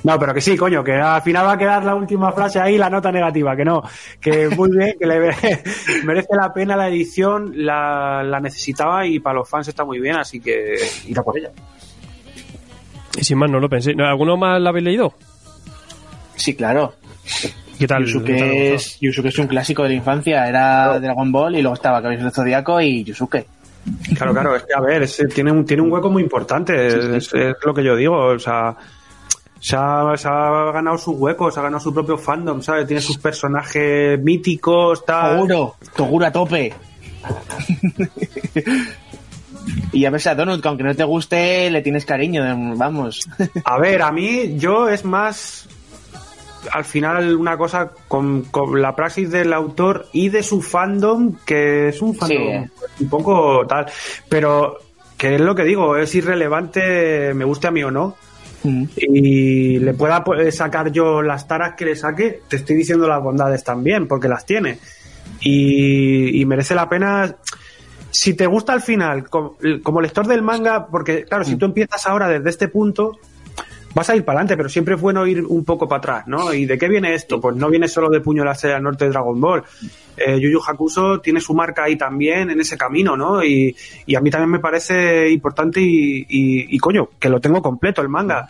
no, 0.04 0.18
pero 0.18 0.34
que 0.34 0.40
sí, 0.40 0.56
coño, 0.56 0.82
que 0.84 0.94
al 0.94 1.22
final 1.22 1.46
va 1.46 1.52
a 1.52 1.58
quedar 1.58 1.84
la 1.84 1.94
última 1.94 2.32
frase 2.32 2.60
ahí, 2.60 2.78
la 2.78 2.90
nota 2.90 3.10
negativa, 3.12 3.54
que 3.56 3.64
no, 3.64 3.82
que 4.20 4.48
muy 4.48 4.70
bien, 4.76 4.94
que 4.98 5.06
le 5.06 5.18
merece 6.04 6.28
la 6.36 6.52
pena 6.52 6.76
la 6.76 6.88
edición, 6.88 7.52
la, 7.54 8.22
la 8.22 8.40
necesitaba 8.40 9.06
y 9.06 9.20
para 9.20 9.36
los 9.38 9.48
fans 9.48 9.68
está 9.68 9.84
muy 9.84 10.00
bien, 10.00 10.16
así 10.16 10.40
que 10.40 10.74
ir 11.06 11.18
a 11.18 11.22
por 11.22 11.38
ella. 11.38 11.50
Y 13.18 13.24
sin 13.24 13.38
más, 13.38 13.50
no 13.50 13.58
lo 13.58 13.68
pensé. 13.68 13.94
¿Alguno 13.98 14.36
más 14.36 14.60
la 14.60 14.70
habéis 14.70 14.84
leído? 14.84 15.14
Sí, 16.36 16.54
claro. 16.54 16.94
¿Qué 17.78 17.86
tal? 17.86 18.04
Yusuke 18.04 18.24
¿Qué 18.26 18.38
tal 18.38 18.50
os 18.50 18.56
es, 18.86 19.00
Yusuke 19.00 19.26
es 19.28 19.38
un 19.38 19.46
clásico 19.48 19.82
de 19.82 19.88
la 19.90 19.94
infancia. 19.96 20.48
Era 20.48 20.98
Dragon 21.00 21.30
Ball 21.32 21.56
y 21.56 21.62
luego 21.62 21.74
estaba 21.74 22.00
Caballeros 22.00 22.24
del 22.24 22.32
Zodiaco 22.32 22.80
y 22.80 23.04
Yusuke. 23.04 23.46
Claro, 24.16 24.32
claro, 24.32 24.56
es 24.56 24.64
que 24.64 24.74
a 24.74 24.80
ver, 24.80 25.02
es- 25.04 25.22
tiene, 25.34 25.50
un, 25.50 25.64
tiene 25.64 25.82
un 25.82 25.90
hueco 25.90 26.10
muy 26.10 26.22
importante, 26.22 26.90
Sí, 26.90 26.98
sí, 27.00 27.08
es, 27.16 27.24
sí. 27.26 27.38
es 27.38 27.54
lo 27.64 27.72
que 27.72 27.82
yo 27.82 27.96
digo, 27.96 28.16
o 28.16 28.38
sea, 28.38 28.76
se 29.60 29.76
ha, 29.76 30.16
se 30.16 30.28
ha 30.28 30.70
ganado 30.72 30.98
sus 30.98 31.16
huecos, 31.16 31.54
se 31.54 31.60
ha 31.60 31.62
ganado 31.64 31.80
su 31.80 31.92
propio 31.92 32.16
fandom, 32.18 32.62
¿sabes? 32.62 32.86
Tiene 32.86 33.00
sus 33.00 33.18
personajes 33.18 34.20
míticos, 34.20 35.04
tal. 35.04 35.36
Toguro, 35.36 35.74
Toguro 35.96 36.26
a 36.26 36.32
tope. 36.32 36.72
y 39.92 40.04
a 40.04 40.10
veces 40.10 40.28
a 40.28 40.34
Donut, 40.34 40.60
que 40.62 40.68
aunque 40.68 40.84
no 40.84 40.94
te 40.94 41.04
guste, 41.04 41.70
le 41.70 41.82
tienes 41.82 42.04
cariño, 42.04 42.42
vamos. 42.76 43.28
A 43.64 43.78
ver, 43.78 44.02
a 44.02 44.12
mí 44.12 44.56
yo 44.56 44.88
es 44.88 45.04
más 45.04 45.68
al 46.72 46.84
final 46.84 47.36
una 47.36 47.56
cosa 47.56 47.92
con, 48.08 48.42
con, 48.42 48.82
la 48.82 48.94
praxis 48.94 49.30
del 49.30 49.52
autor 49.52 50.06
y 50.12 50.28
de 50.28 50.42
su 50.42 50.60
fandom, 50.60 51.36
que 51.46 51.88
es 51.88 52.02
un 52.02 52.14
fandom 52.14 52.64
Sí. 52.64 53.04
un 53.04 53.08
poco 53.08 53.64
tal, 53.66 53.86
pero 54.28 54.78
que 55.16 55.36
es 55.36 55.40
lo 55.40 55.54
que 55.54 55.64
digo, 55.64 55.96
es 55.96 56.14
irrelevante, 56.14 57.32
me 57.34 57.44
guste 57.44 57.68
a 57.68 57.70
mí 57.70 57.82
o 57.82 57.90
no, 57.90 58.16
Mm. 58.62 58.84
y 58.96 59.78
le 59.78 59.94
pueda 59.94 60.24
pues, 60.24 60.56
sacar 60.56 60.90
yo 60.90 61.22
las 61.22 61.46
taras 61.46 61.74
que 61.76 61.84
le 61.84 61.96
saque, 61.96 62.42
te 62.48 62.56
estoy 62.56 62.76
diciendo 62.76 63.06
las 63.06 63.22
bondades 63.22 63.62
también, 63.62 64.08
porque 64.08 64.28
las 64.28 64.44
tiene. 64.44 64.78
Y, 65.40 66.40
y 66.40 66.44
merece 66.44 66.74
la 66.74 66.88
pena. 66.88 67.36
Si 68.10 68.34
te 68.34 68.46
gusta 68.46 68.72
al 68.72 68.80
final, 68.80 69.28
como, 69.28 69.56
como 69.82 70.00
lector 70.00 70.26
del 70.26 70.42
manga, 70.42 70.86
porque 70.86 71.24
claro, 71.24 71.44
si 71.44 71.56
tú 71.56 71.66
empiezas 71.66 72.06
ahora 72.06 72.28
desde 72.28 72.48
este 72.50 72.68
punto, 72.68 73.18
vas 73.94 74.10
a 74.10 74.16
ir 74.16 74.24
para 74.24 74.38
adelante, 74.38 74.56
pero 74.56 74.68
siempre 74.68 74.94
es 74.94 75.00
bueno 75.00 75.26
ir 75.26 75.44
un 75.44 75.64
poco 75.64 75.88
para 75.88 75.98
atrás, 75.98 76.26
¿no? 76.26 76.52
¿Y 76.52 76.66
de 76.66 76.78
qué 76.78 76.88
viene 76.88 77.14
esto? 77.14 77.40
Pues 77.40 77.56
no 77.56 77.68
viene 77.68 77.88
solo 77.88 78.08
de 78.08 78.20
Puño 78.20 78.44
la 78.44 78.54
Sea 78.54 78.80
Norte 78.80 79.04
de 79.04 79.10
Dragon 79.10 79.40
Ball. 79.40 79.64
Eh, 80.18 80.38
Yu 80.40 80.50
Yu 80.50 80.60
Hakusho 80.66 81.20
tiene 81.20 81.40
su 81.40 81.54
marca 81.54 81.84
ahí 81.84 81.96
también 81.96 82.50
en 82.50 82.60
ese 82.60 82.76
camino, 82.76 83.16
¿no? 83.16 83.42
Y, 83.44 83.74
y 84.06 84.14
a 84.14 84.20
mí 84.20 84.30
también 84.30 84.50
me 84.50 84.58
parece 84.60 85.30
importante 85.30 85.80
y, 85.80 86.20
y, 86.28 86.74
y, 86.74 86.78
coño, 86.78 87.10
que 87.18 87.28
lo 87.28 87.40
tengo 87.40 87.62
completo 87.62 88.02
el 88.02 88.08
manga. 88.08 88.48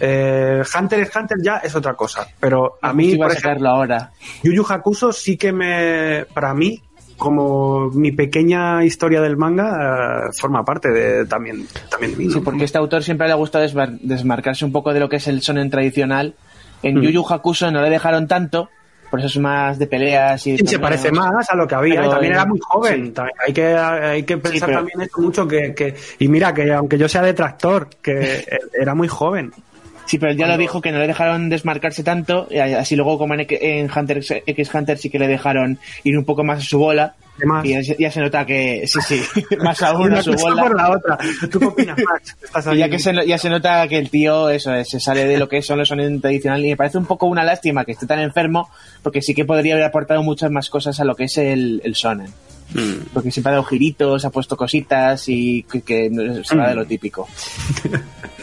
Eh, 0.00 0.62
Hunter 0.78 1.00
x 1.00 1.16
Hunter 1.16 1.38
ya 1.42 1.56
es 1.56 1.74
otra 1.74 1.94
cosa, 1.94 2.26
pero 2.38 2.78
a 2.80 2.92
mí, 2.92 3.10
Iba 3.12 3.26
por 3.26 3.34
a 3.36 3.38
ejemplo, 3.38 3.68
ahora. 3.68 4.12
Yu 4.44 4.52
Yu 4.52 4.64
Hakusho 4.68 5.12
sí 5.12 5.36
que 5.36 5.50
me, 5.52 6.24
para 6.32 6.54
mí, 6.54 6.80
como 7.16 7.90
mi 7.90 8.12
pequeña 8.12 8.84
historia 8.84 9.20
del 9.20 9.36
manga, 9.36 10.28
eh, 10.28 10.30
forma 10.38 10.64
parte 10.64 10.88
de, 10.90 11.26
también, 11.26 11.66
también 11.90 12.12
de 12.12 12.18
mí. 12.18 12.24
¿no? 12.26 12.32
Sí, 12.34 12.40
porque 12.44 12.64
este 12.64 12.78
autor 12.78 13.02
siempre 13.02 13.26
le 13.26 13.32
ha 13.32 13.36
gustado 13.36 13.64
desmar- 13.66 13.98
desmarcarse 14.00 14.64
un 14.64 14.70
poco 14.70 14.94
de 14.94 15.00
lo 15.00 15.08
que 15.08 15.16
es 15.16 15.26
el 15.26 15.42
sonen 15.42 15.68
tradicional. 15.68 16.34
En 16.84 16.98
Mm. 16.98 17.02
Yu 17.02 17.10
Yu 17.10 17.24
Hakusho 17.28 17.72
no 17.72 17.82
le 17.82 17.90
dejaron 17.90 18.28
tanto, 18.28 18.68
por 19.10 19.18
eso 19.20 19.28
es 19.28 19.38
más 19.38 19.78
de 19.78 19.86
peleas 19.86 20.46
y... 20.46 20.58
Sí, 20.58 20.66
se 20.66 20.78
parece 20.78 21.10
más 21.10 21.48
a 21.50 21.56
lo 21.56 21.66
que 21.66 21.74
había. 21.74 21.96
Pero 21.96 22.06
y 22.06 22.10
también 22.10 22.32
era 22.34 22.44
muy 22.46 22.58
joven. 22.60 23.14
sí. 23.14 23.22
Hay 23.46 23.52
que, 23.52 23.66
hay 23.74 24.22
que 24.22 24.38
pensar 24.38 24.68
pero- 24.68 24.78
también 24.80 25.00
esto 25.00 25.20
mucho 25.20 25.48
que, 25.48 25.74
que. 25.74 25.94
Y 26.18 26.28
mira, 26.28 26.52
que 26.54 26.72
aunque 26.72 26.98
yo 26.98 27.08
sea 27.08 27.22
detractor, 27.22 27.88
que 28.02 28.44
era 28.80 28.94
muy 28.94 29.08
joven. 29.08 29.52
Sí, 30.06 30.18
pero 30.18 30.32
él 30.32 30.38
ya 30.38 30.46
lo 30.46 30.56
dijo 30.56 30.80
que 30.80 30.90
no 30.90 30.98
le 30.98 31.06
dejaron 31.06 31.50
desmarcarse 31.50 32.02
tanto, 32.02 32.48
y 32.50 32.58
así 32.58 32.96
luego 32.96 33.18
como 33.18 33.34
en, 33.34 33.46
en 33.48 33.90
Hunter 33.94 34.16
X 34.18 34.42
X 34.46 34.74
Hunter 34.74 34.96
sí 34.96 35.10
que 35.10 35.18
le 35.18 35.28
dejaron 35.28 35.78
ir 36.02 36.16
un 36.16 36.24
poco 36.24 36.42
más 36.44 36.60
a 36.60 36.62
su 36.62 36.78
bola, 36.78 37.14
Además, 37.38 37.64
y 37.64 37.70
ya, 37.70 37.96
ya 37.96 38.10
se 38.10 38.20
nota 38.20 38.44
que, 38.44 38.84
sí, 38.86 38.98
sí, 39.00 39.22
más 39.62 39.80
aún 39.82 40.08
una 40.08 40.18
a 40.18 40.22
su 40.22 40.32
bola. 40.32 40.62
por 40.62 40.76
la 40.76 40.90
otra. 40.90 41.18
¿Tú 41.50 41.60
qué 41.60 41.66
opinas, 41.66 41.98
Max? 41.98 42.36
Estás 42.42 42.66
Y 42.74 42.78
ya 42.78 42.88
que 42.88 42.98
se, 42.98 43.14
ya 43.26 43.38
se 43.38 43.48
nota 43.48 43.86
que 43.88 43.98
el 43.98 44.10
tío 44.10 44.50
eso 44.50 44.74
eh, 44.74 44.84
se 44.84 44.98
sale 45.00 45.24
de 45.24 45.38
lo 45.38 45.48
que 45.48 45.62
son 45.62 45.78
los 45.78 45.88
sonen 45.88 46.20
tradicional 46.20 46.64
y 46.64 46.70
me 46.70 46.76
parece 46.76 46.98
un 46.98 47.06
poco 47.06 47.26
una 47.26 47.44
lástima 47.44 47.84
que 47.84 47.92
esté 47.92 48.06
tan 48.06 48.18
enfermo 48.18 48.68
porque 49.02 49.22
sí 49.22 49.34
que 49.34 49.44
podría 49.44 49.74
haber 49.74 49.86
aportado 49.86 50.22
muchas 50.22 50.50
más 50.50 50.68
cosas 50.68 50.98
a 51.00 51.04
lo 51.04 51.14
que 51.14 51.24
es 51.24 51.38
el, 51.38 51.80
el 51.84 51.94
sonen. 51.94 52.32
Mm. 52.74 53.06
Porque 53.14 53.30
siempre 53.30 53.48
ha 53.50 53.52
dado 53.52 53.64
giritos, 53.64 54.24
ha 54.26 54.30
puesto 54.30 54.54
cositas 54.56 55.24
y 55.28 55.62
que, 55.62 55.80
que 55.80 56.10
no- 56.10 56.44
se 56.44 56.54
va 56.54 56.68
de 56.68 56.74
lo 56.74 56.84
típico. 56.84 57.26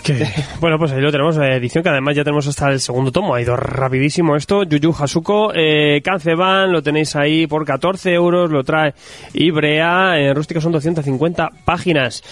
Que- 0.03 0.27
Bueno, 0.59 0.77
pues 0.79 0.91
ahí 0.93 1.01
lo 1.01 1.11
tenemos, 1.11 1.37
eh, 1.37 1.55
edición 1.57 1.83
que 1.83 1.89
además 1.89 2.15
ya 2.15 2.23
tenemos 2.23 2.47
hasta 2.47 2.71
el 2.71 2.79
segundo 2.79 3.11
tomo. 3.11 3.35
Ha 3.35 3.41
ido 3.41 3.55
rapidísimo 3.55 4.35
esto. 4.35 4.63
Yuyu 4.63 4.95
Hasuko, 4.97 5.51
eh, 5.53 6.01
Kanzeban, 6.03 6.71
lo 6.71 6.81
tenéis 6.81 7.15
ahí 7.15 7.45
por 7.45 7.65
14 7.65 8.13
euros, 8.13 8.49
lo 8.49 8.63
trae 8.63 8.93
Ibrea. 9.33 10.17
En 10.19 10.33
rústica 10.35 10.59
son 10.59 10.71
250 10.71 11.49
páginas. 11.63 12.23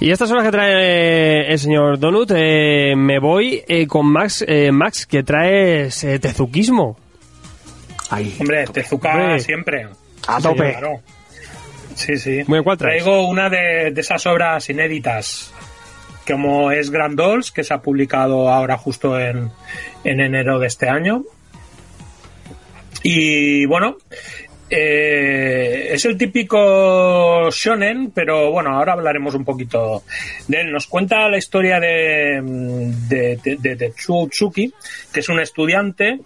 Y 0.00 0.10
estas 0.10 0.28
son 0.28 0.38
las 0.38 0.46
que 0.46 0.52
trae 0.52 0.72
eh, 1.42 1.52
el 1.52 1.58
señor 1.60 1.98
Donut. 2.00 2.32
Eh, 2.34 2.94
me 2.96 3.18
voy 3.20 3.62
eh, 3.68 3.86
con 3.86 4.06
Max, 4.06 4.44
eh, 4.48 4.72
Max, 4.72 5.06
que 5.06 5.22
traes 5.22 6.02
eh, 6.02 6.18
Tezukismo. 6.18 6.96
Ahí. 8.10 8.34
Hombre, 8.40 8.64
Tezuka 8.66 9.12
Hombre. 9.12 9.40
siempre. 9.40 9.86
A 10.28 10.38
Sí, 10.40 10.42
tope. 10.42 10.70
claro. 10.72 11.00
Sí, 11.96 12.16
sí. 12.18 12.44
Traigo 12.78 13.26
una 13.26 13.48
de, 13.48 13.90
de 13.90 14.00
esas 14.00 14.24
obras 14.26 14.68
inéditas, 14.68 15.52
como 16.26 16.70
es 16.70 16.90
Grand 16.90 17.16
Dolls, 17.16 17.50
que 17.50 17.64
se 17.64 17.72
ha 17.72 17.78
publicado 17.78 18.48
ahora 18.50 18.76
justo 18.76 19.18
en, 19.18 19.50
en 20.04 20.20
enero 20.20 20.58
de 20.58 20.66
este 20.66 20.88
año. 20.88 21.24
Y 23.02 23.64
bueno, 23.64 23.96
eh, 24.68 25.88
es 25.92 26.04
el 26.04 26.18
típico 26.18 27.48
shonen, 27.50 28.10
pero 28.10 28.50
bueno, 28.50 28.76
ahora 28.76 28.92
hablaremos 28.92 29.34
un 29.34 29.44
poquito 29.44 30.02
de 30.48 30.60
él. 30.60 30.72
Nos 30.72 30.86
cuenta 30.86 31.28
la 31.30 31.38
historia 31.38 31.80
de, 31.80 32.40
de, 33.08 33.40
de, 33.42 33.56
de 33.56 33.76
Tetsuki, 33.76 34.72
que 35.12 35.20
es 35.20 35.28
un 35.28 35.40
estudiante 35.40 36.20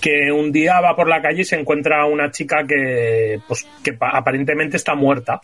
que 0.00 0.30
un 0.32 0.52
día 0.52 0.80
va 0.80 0.94
por 0.94 1.08
la 1.08 1.20
calle 1.20 1.42
y 1.42 1.44
se 1.44 1.58
encuentra 1.58 2.04
una 2.06 2.30
chica 2.30 2.64
que, 2.66 3.40
pues, 3.48 3.66
que 3.82 3.92
pa- 3.94 4.10
aparentemente 4.10 4.76
está 4.76 4.94
muerta. 4.94 5.40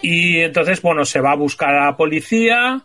Y 0.00 0.38
entonces, 0.40 0.80
bueno, 0.80 1.04
se 1.04 1.20
va 1.20 1.32
a 1.32 1.36
buscar 1.36 1.74
a 1.74 1.86
la 1.86 1.96
policía, 1.96 2.82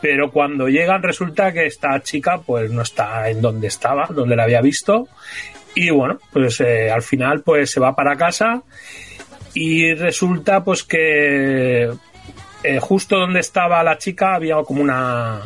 pero 0.00 0.30
cuando 0.32 0.68
llegan 0.68 1.02
resulta 1.02 1.52
que 1.52 1.66
esta 1.66 2.00
chica 2.02 2.38
pues 2.38 2.70
no 2.70 2.82
está 2.82 3.30
en 3.30 3.40
donde 3.40 3.68
estaba, 3.68 4.06
donde 4.10 4.36
la 4.36 4.42
había 4.44 4.60
visto. 4.60 5.08
Y 5.74 5.90
bueno, 5.90 6.18
pues 6.32 6.60
eh, 6.60 6.90
al 6.90 7.02
final 7.02 7.42
pues 7.42 7.70
se 7.70 7.80
va 7.80 7.94
para 7.94 8.16
casa 8.16 8.62
y 9.54 9.94
resulta 9.94 10.64
pues 10.64 10.82
que 10.82 11.90
eh, 12.64 12.78
justo 12.80 13.18
donde 13.18 13.40
estaba 13.40 13.82
la 13.84 13.96
chica 13.98 14.34
había 14.34 14.56
como 14.64 14.82
una 14.82 15.42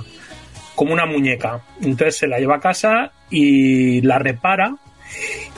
como 0.81 0.95
una 0.95 1.05
muñeca. 1.05 1.61
Entonces 1.83 2.17
se 2.17 2.27
la 2.27 2.39
lleva 2.39 2.57
a 2.57 2.61
casa 2.61 3.13
y 3.29 4.01
la 4.01 4.19
repara. 4.19 4.77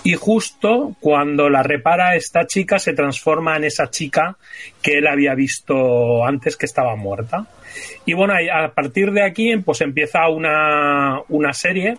Y 0.02 0.14
justo 0.14 0.96
cuando 0.98 1.48
la 1.48 1.62
repara 1.62 2.16
esta 2.16 2.44
chica 2.44 2.80
se 2.80 2.92
transforma 2.92 3.56
en 3.56 3.62
esa 3.62 3.88
chica 3.88 4.36
que 4.82 4.98
él 4.98 5.06
había 5.06 5.36
visto 5.36 6.26
antes 6.26 6.56
que 6.56 6.66
estaba 6.66 6.96
muerta. 6.96 7.46
Y 8.04 8.14
bueno, 8.14 8.34
a 8.52 8.74
partir 8.74 9.12
de 9.12 9.22
aquí 9.22 9.56
pues 9.58 9.80
empieza 9.82 10.28
una, 10.28 11.20
una 11.28 11.52
serie 11.52 11.98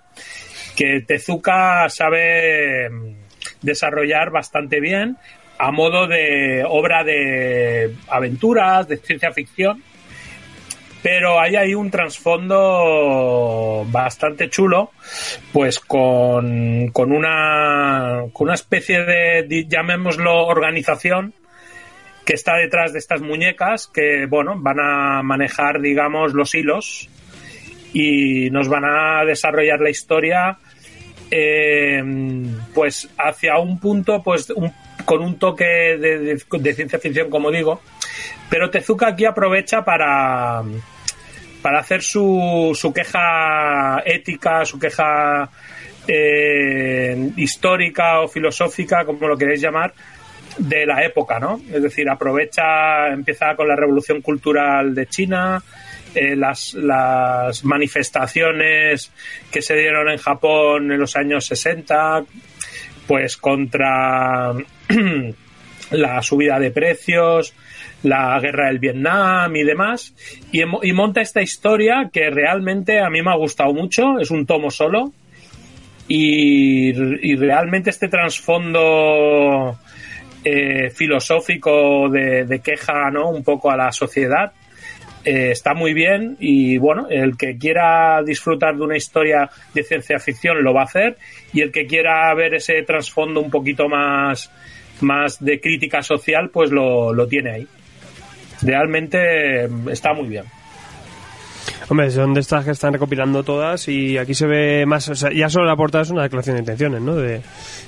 que 0.75 1.05
Tezuka 1.07 1.88
sabe 1.88 2.89
mm, 2.89 3.15
desarrollar 3.62 4.31
bastante 4.31 4.81
bien 4.81 5.15
a 5.59 5.71
modo 5.71 6.07
de 6.07 6.65
obra 6.67 7.05
de 7.05 7.95
aventuras, 8.09 8.86
de 8.86 8.97
ciencia 8.97 9.31
ficción 9.31 9.81
pero 11.03 11.39
ahí 11.39 11.55
hay 11.57 11.75
un 11.75 11.91
trasfondo 11.91 13.85
bastante 13.91 14.49
chulo, 14.49 14.91
pues 15.51 15.79
con, 15.79 16.87
con 16.91 17.11
una 17.11 18.23
una 18.33 18.53
especie 18.53 19.03
de, 19.03 19.65
llamémoslo 19.67 20.45
organización 20.47 21.33
que 22.25 22.33
está 22.33 22.55
detrás 22.55 22.93
de 22.93 22.99
estas 22.99 23.21
muñecas 23.21 23.87
que 23.93 24.25
bueno 24.27 24.53
van 24.57 24.79
a 24.79 25.21
manejar 25.23 25.81
digamos 25.81 26.33
los 26.33 26.55
hilos 26.55 27.09
y 27.93 28.49
nos 28.49 28.69
van 28.69 28.85
a 28.85 29.25
desarrollar 29.25 29.81
la 29.81 29.89
historia 29.89 30.57
eh, 31.29 32.01
pues 32.73 33.09
hacia 33.17 33.57
un 33.59 33.77
punto 33.79 34.23
pues 34.23 34.49
un- 34.51 34.71
con 35.05 35.21
un 35.21 35.37
toque 35.37 35.65
de 35.65 36.73
ciencia 36.73 36.97
ficción 36.99 37.29
como 37.29 37.51
digo. 37.51 37.81
Pero 38.49 38.69
Tezuka 38.69 39.07
aquí 39.07 39.25
aprovecha 39.25 39.83
para, 39.83 40.61
para 41.63 41.80
hacer 41.80 42.04
su, 42.04 42.73
su 42.76 42.93
queja 42.93 44.04
ética, 44.06 44.65
su 44.65 44.78
queja 44.78 45.49
eh, 46.06 47.32
histórica 47.38 48.19
o 48.19 48.28
filosófica, 48.28 49.06
como 49.06 49.30
lo 49.30 49.38
queréis 49.38 49.62
llamar, 49.62 49.93
de 50.58 50.86
la 50.86 51.06
época, 51.06 51.39
¿no? 51.39 51.62
Es 51.71 51.82
decir, 51.82 52.10
aprovecha, 52.10 53.08
empieza 53.08 53.56
con 53.56 53.69
la 53.69 53.78
revolución 53.78 54.21
cultural 54.21 54.93
de 54.93 55.08
China, 55.08 55.63
eh, 56.13 56.36
las, 56.36 56.73
las 56.73 57.63
manifestaciones 57.63 59.13
que 59.49 59.62
se 59.62 59.76
dieron 59.76 60.10
en 60.10 60.17
Japón 60.17 60.91
en 60.91 60.99
los 60.99 61.15
años 61.15 61.45
60, 61.45 62.26
pues 63.08 63.38
contra 63.38 64.52
la 65.91 66.21
subida 66.21 66.60
de 66.60 66.71
precios, 66.71 67.54
la 68.03 68.39
guerra 68.39 68.67
del 68.67 68.79
Vietnam 68.79 69.55
y 69.55 69.63
demás, 69.63 70.13
y, 70.51 70.63
monta 70.93 71.21
esta 71.21 71.41
historia 71.41 72.09
que 72.11 72.29
realmente 72.29 72.99
a 72.99 73.09
mí 73.09 73.21
me 73.21 73.31
ha 73.31 73.35
gustado 73.35 73.73
mucho, 73.73 74.19
es 74.19 74.31
un 74.31 74.45
tomo 74.45 74.69
solo, 74.71 75.11
y, 76.07 76.89
y 76.89 77.35
realmente 77.35 77.89
este 77.89 78.09
trasfondo 78.09 79.77
eh, 80.43 80.89
filosófico 80.89 82.09
de, 82.09 82.45
de 82.45 82.59
queja 82.59 83.09
¿no? 83.09 83.29
un 83.29 83.43
poco 83.43 83.71
a 83.71 83.77
la 83.77 83.91
sociedad 83.91 84.51
eh, 85.25 85.51
está 85.51 85.73
muy 85.73 85.93
bien 85.93 86.35
y 86.41 86.77
bueno, 86.77 87.07
el 87.09 87.37
que 87.37 87.57
quiera 87.57 88.21
disfrutar 88.23 88.75
de 88.75 88.83
una 88.83 88.97
historia 88.97 89.49
de 89.73 89.83
ciencia 89.83 90.19
ficción 90.19 90.61
lo 90.61 90.73
va 90.73 90.81
a 90.81 90.85
hacer 90.85 91.17
y 91.53 91.61
el 91.61 91.71
que 91.71 91.87
quiera 91.87 92.33
ver 92.33 92.55
ese 92.55 92.81
trasfondo 92.83 93.39
un 93.39 93.49
poquito 93.49 93.87
más 93.87 94.51
más 94.99 95.43
de 95.43 95.61
crítica 95.61 96.03
social, 96.03 96.49
pues 96.49 96.71
lo, 96.71 97.13
lo 97.13 97.27
tiene 97.27 97.51
ahí. 97.51 97.67
Realmente 98.63 99.67
mm, 99.67 99.89
está 99.89 100.13
muy 100.13 100.28
bien. 100.28 100.45
Hombre, 101.89 102.10
son 102.12 102.34
de 102.34 102.39
estas 102.39 102.63
que 102.65 102.71
están 102.71 102.93
recopilando 102.93 103.43
todas 103.43 103.88
y 103.88 104.17
aquí 104.17 104.34
se 104.34 104.47
ve 104.47 104.86
más, 104.86 105.08
o 105.10 105.15
sea, 105.15 105.32
ya 105.32 105.49
solo 105.49 105.65
la 105.65 105.76
portada 105.76 106.04
es 106.04 106.10
una 106.10 106.23
declaración 106.23 106.56
de 106.56 106.62
intenciones, 106.62 107.02
¿no? 107.02 107.15
De, 107.15 107.34
de 107.38 107.41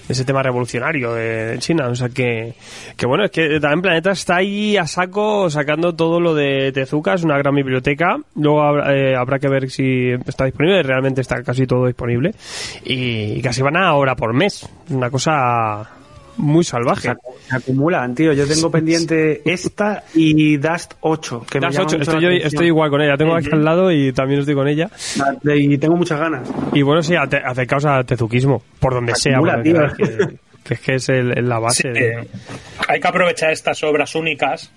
ese 0.07 0.25
tema 0.25 0.43
revolucionario 0.43 1.13
de 1.13 1.55
China, 1.59 1.87
o 1.87 1.95
sea 1.95 2.09
que, 2.09 2.53
que 2.97 3.05
bueno, 3.05 3.25
es 3.25 3.31
que 3.31 3.59
también 3.59 3.81
Planeta 3.81 4.11
está 4.11 4.37
ahí 4.37 4.77
a 4.77 4.85
saco 4.85 5.49
sacando 5.49 5.95
todo 5.95 6.19
lo 6.19 6.35
de 6.35 6.71
Tezuka, 6.73 7.13
es 7.13 7.23
una 7.23 7.37
gran 7.37 7.55
biblioteca, 7.55 8.17
luego 8.35 8.61
habrá, 8.61 8.95
eh, 8.95 9.15
habrá 9.15 9.39
que 9.39 9.47
ver 9.47 9.69
si 9.69 10.11
está 10.25 10.45
disponible, 10.45 10.83
realmente 10.83 11.21
está 11.21 11.41
casi 11.41 11.65
todo 11.65 11.87
disponible 11.87 12.33
y 12.83 13.41
casi 13.41 13.61
van 13.61 13.77
a 13.77 13.93
hora 13.93 14.15
por 14.15 14.33
mes, 14.33 14.67
una 14.89 15.09
cosa 15.09 15.89
muy 16.37 16.63
salvaje. 16.63 17.01
Se, 17.03 17.09
acu- 17.11 17.35
se 17.49 17.55
acumulan, 17.55 18.15
tío. 18.15 18.33
Yo 18.33 18.47
tengo 18.47 18.69
pendiente 18.71 19.41
esta 19.45 20.03
y 20.13 20.57
Dust 20.57 20.93
8. 21.01 21.45
Que 21.49 21.59
me 21.59 21.67
ocho, 21.67 21.81
mucho 21.83 21.97
estoy, 21.97 22.21
yo, 22.21 22.63
igual 22.63 22.89
con 22.89 23.01
ella, 23.01 23.17
tengo 23.17 23.35
aquí 23.35 23.49
al 23.51 23.63
lado 23.63 23.91
y 23.91 24.11
también 24.13 24.39
estoy 24.41 24.55
con 24.55 24.67
ella. 24.67 24.89
Y 25.43 25.77
tengo 25.77 25.95
muchas 25.95 26.19
ganas. 26.19 26.49
Y 26.73 26.81
bueno, 26.81 27.01
sí, 27.01 27.15
acercaos 27.15 27.85
al 27.85 28.05
tezuquismo, 28.05 28.61
por 28.79 28.93
donde 28.93 29.15
sea, 29.15 29.37
Acumula, 29.37 29.61
tío. 29.63 29.75
que, 29.97 30.37
que 30.63 30.73
es 30.75 30.79
que 30.79 30.95
es 30.95 31.09
el- 31.09 31.37
el- 31.37 31.47
la 31.49 31.59
base. 31.59 31.83
Sí, 31.83 31.89
de- 31.89 32.09
eh, 32.21 32.27
hay 32.87 32.99
que 32.99 33.07
aprovechar 33.07 33.51
estas 33.51 33.83
obras 33.83 34.15
únicas 34.15 34.71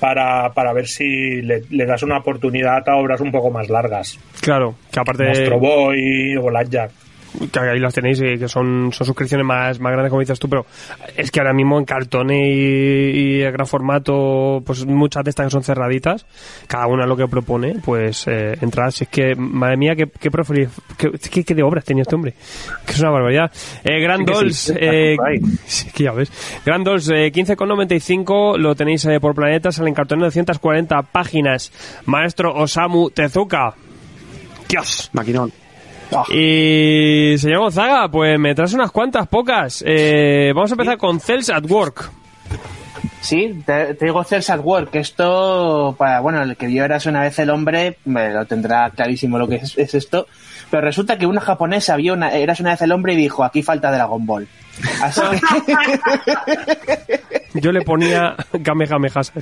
para, 0.00 0.52
para 0.52 0.72
ver 0.72 0.88
si 0.88 1.42
le, 1.42 1.62
le 1.70 1.86
das 1.86 2.02
una 2.02 2.18
oportunidad 2.18 2.88
a 2.88 2.96
obras 2.96 3.20
un 3.20 3.30
poco 3.30 3.50
más 3.50 3.68
largas. 3.68 4.18
Claro, 4.40 4.74
que 4.90 4.98
aparte 5.00 5.24
Monstro 5.26 5.58
Boy 5.60 6.36
o 6.36 6.42
Blackjack. 6.42 6.90
Que 7.52 7.58
ahí 7.60 7.78
las 7.78 7.94
tenéis 7.94 8.20
y 8.20 8.38
que 8.38 8.48
son, 8.48 8.90
son 8.92 9.06
suscripciones 9.06 9.46
más, 9.46 9.80
más 9.80 9.92
grandes 9.92 10.10
como 10.10 10.20
dices 10.20 10.38
tú, 10.38 10.48
pero 10.48 10.66
es 11.16 11.30
que 11.30 11.40
ahora 11.40 11.52
mismo 11.52 11.78
en 11.78 11.84
cartón 11.84 12.30
y, 12.30 12.36
y 12.36 13.40
el 13.42 13.52
gran 13.52 13.66
formato, 13.66 14.62
pues 14.64 14.84
muchas 14.86 15.24
de 15.24 15.30
estas 15.30 15.46
que 15.46 15.50
son 15.50 15.62
cerraditas, 15.62 16.26
cada 16.66 16.86
una 16.86 17.06
lo 17.06 17.16
que 17.16 17.26
propone, 17.28 17.76
pues 17.84 18.26
eh, 18.28 18.56
entradas, 18.60 18.94
si 18.96 19.04
es 19.04 19.10
que, 19.10 19.34
madre 19.34 19.76
mía, 19.76 19.94
qué, 19.96 20.06
qué, 20.20 20.30
preferir- 20.30 20.68
qué, 20.98 21.10
qué- 21.30 21.44
qué 21.44 21.54
de 21.54 21.62
obras 21.62 21.84
tenía 21.84 22.02
este 22.02 22.14
hombre, 22.14 22.34
que 22.86 22.92
es 22.92 23.00
una 23.00 23.10
barbaridad. 23.10 23.50
Eh, 23.84 24.00
Grand 24.00 24.26
Sí 24.26 24.26
sí, 24.26 24.32
Dolls, 24.34 24.68
está 24.70 24.80
eh, 24.84 25.16
sí, 25.66 25.90
que 25.92 26.04
ya 26.04 26.12
ves. 26.12 26.30
Grand 26.64 26.84
Dolls, 26.84 27.08
eh, 27.10 27.32
15,95, 27.32 28.58
lo 28.58 28.74
tenéis 28.74 29.04
eh, 29.06 29.18
por 29.20 29.34
planeta, 29.34 29.72
sale 29.72 29.88
en 29.88 29.94
cartón 29.94 30.18
de 30.20 30.26
240 30.26 31.02
páginas. 31.02 31.72
Maestro 32.06 32.54
Osamu 32.54 33.10
Tezuka. 33.10 33.74
Dios. 34.68 35.10
Maquinón. 35.12 35.52
Y 36.30 37.36
señor 37.38 37.60
Gonzaga, 37.60 38.08
pues 38.08 38.38
me 38.38 38.54
traes 38.54 38.74
unas 38.74 38.90
cuantas, 38.90 39.26
pocas. 39.28 39.82
Eh, 39.86 40.52
vamos 40.54 40.70
a 40.70 40.74
empezar 40.74 40.98
con 40.98 41.20
Cells 41.20 41.50
at 41.50 41.64
Work. 41.68 42.10
Sí, 43.20 43.62
te, 43.64 43.94
te 43.94 44.04
digo 44.06 44.24
Cells 44.24 44.50
at 44.50 44.60
Work. 44.60 44.94
Esto, 44.96 45.94
para, 45.96 46.20
bueno, 46.20 46.42
el 46.42 46.56
que 46.56 46.66
vio 46.66 46.84
Eras 46.84 47.06
una 47.06 47.22
vez 47.22 47.38
el 47.38 47.50
hombre, 47.50 47.98
me 48.04 48.30
lo 48.30 48.44
tendrá 48.46 48.90
clarísimo 48.90 49.38
lo 49.38 49.48
que 49.48 49.56
es, 49.56 49.78
es 49.78 49.94
esto. 49.94 50.26
Pero 50.70 50.82
resulta 50.82 51.18
que 51.18 51.26
una 51.26 51.40
japonesa 51.40 51.96
vio 51.96 52.14
una, 52.14 52.32
Eras 52.32 52.60
una 52.60 52.70
vez 52.70 52.82
el 52.82 52.92
hombre 52.92 53.14
y 53.14 53.16
dijo, 53.16 53.44
aquí 53.44 53.62
falta 53.62 53.92
Dragon 53.92 54.26
Ball. 54.26 54.48
Así 55.02 55.20
que, 56.86 57.20
Yo 57.60 57.72
le 57.72 57.82
ponía 57.82 58.34
Kamehamehas 58.62 59.16
a 59.16 59.20
esto. 59.20 59.40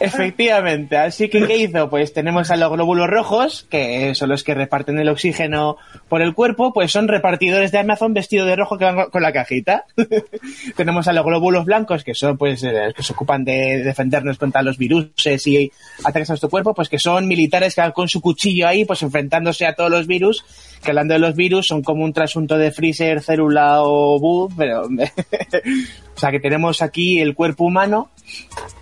Efectivamente. 0.00 0.96
Así 0.96 1.28
que, 1.28 1.46
¿qué 1.46 1.56
hizo? 1.56 1.90
Pues 1.90 2.12
tenemos 2.12 2.50
a 2.50 2.56
los 2.56 2.70
glóbulos 2.70 3.08
rojos, 3.08 3.66
que 3.70 4.14
son 4.14 4.28
los 4.28 4.44
que 4.44 4.54
reparten 4.54 4.98
el 4.98 5.08
oxígeno 5.08 5.76
por 6.08 6.22
el 6.22 6.34
cuerpo, 6.34 6.72
pues 6.72 6.92
son 6.92 7.08
repartidores 7.08 7.72
de 7.72 7.78
Amazon 7.78 8.14
vestidos 8.14 8.46
de 8.46 8.56
rojo 8.56 8.78
que 8.78 8.84
van 8.84 9.10
con 9.10 9.22
la 9.22 9.32
cajita. 9.32 9.84
tenemos 10.76 11.08
a 11.08 11.12
los 11.12 11.24
glóbulos 11.24 11.64
blancos, 11.64 12.04
que 12.04 12.14
son 12.14 12.36
pues 12.36 12.62
eh, 12.62 12.72
los 12.86 12.94
que 12.94 13.02
se 13.02 13.12
ocupan 13.12 13.44
de 13.44 13.82
defendernos 13.82 14.38
contra 14.38 14.62
los 14.62 14.78
virus 14.78 15.10
y 15.46 15.70
ataques 16.04 16.30
a 16.30 16.32
nuestro 16.32 16.48
cuerpo, 16.48 16.74
pues 16.74 16.88
que 16.88 16.98
son 16.98 17.26
militares 17.26 17.74
que 17.74 17.80
van 17.80 17.92
con 17.92 18.08
su 18.08 18.20
cuchillo 18.20 18.66
ahí, 18.66 18.84
pues 18.84 19.02
enfrentándose 19.02 19.66
a 19.66 19.74
todos 19.74 19.90
los 19.90 20.06
virus, 20.06 20.44
que 20.82 20.90
hablando 20.90 21.14
de 21.14 21.20
los 21.20 21.34
virus 21.34 21.66
son 21.66 21.82
como 21.82 22.04
un 22.04 22.12
trasunto 22.12 22.56
de 22.56 22.70
Freezer, 22.70 23.20
célula 23.20 23.82
o 23.82 24.18
Boo, 24.18 24.48
pero 24.56 24.82
o 26.16 26.18
sea 26.18 26.30
que 26.30 26.40
tenemos 26.40 26.82
aquí 26.82 27.20
el 27.20 27.34
cuerpo 27.34 27.64
humano, 27.64 28.10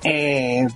eh, 0.05 0.67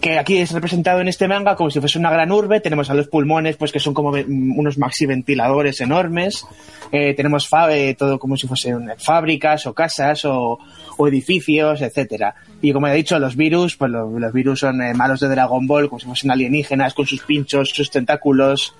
que 0.00 0.18
aquí 0.18 0.38
es 0.38 0.50
representado 0.52 1.00
en 1.00 1.08
este 1.08 1.28
manga 1.28 1.54
como 1.56 1.70
si 1.70 1.80
fuese 1.80 1.98
una 1.98 2.10
gran 2.10 2.32
urbe. 2.32 2.60
Tenemos 2.60 2.90
a 2.90 2.94
los 2.94 3.08
pulmones, 3.08 3.56
pues 3.56 3.72
que 3.72 3.78
son 3.80 3.94
como 3.94 4.10
ve- 4.10 4.26
unos 4.26 4.78
maxi 4.78 5.06
ventiladores 5.06 5.80
enormes. 5.80 6.44
Eh, 6.92 7.14
tenemos 7.14 7.48
eh, 7.70 7.94
todo 7.98 8.18
como 8.18 8.36
si 8.36 8.46
fuesen 8.46 8.90
fábricas 8.98 9.66
o 9.66 9.74
casas 9.74 10.24
o, 10.24 10.58
o 10.96 11.08
edificios, 11.08 11.80
etcétera. 11.82 12.34
Y 12.62 12.72
como 12.72 12.88
he 12.88 12.94
dicho, 12.94 13.18
los 13.18 13.36
virus, 13.36 13.76
pues 13.76 13.90
lo- 13.90 14.18
los, 14.18 14.32
virus 14.32 14.60
son 14.60 14.82
eh, 14.82 14.92
malos 14.94 15.20
de 15.20 15.28
Dragon 15.28 15.66
Ball, 15.66 15.88
como 15.88 16.00
si 16.00 16.06
fuesen 16.06 16.30
alienígenas 16.30 16.92
con 16.94 17.06
sus 17.06 17.22
pinchos, 17.22 17.70
sus 17.70 17.90
tentáculos. 17.90 18.74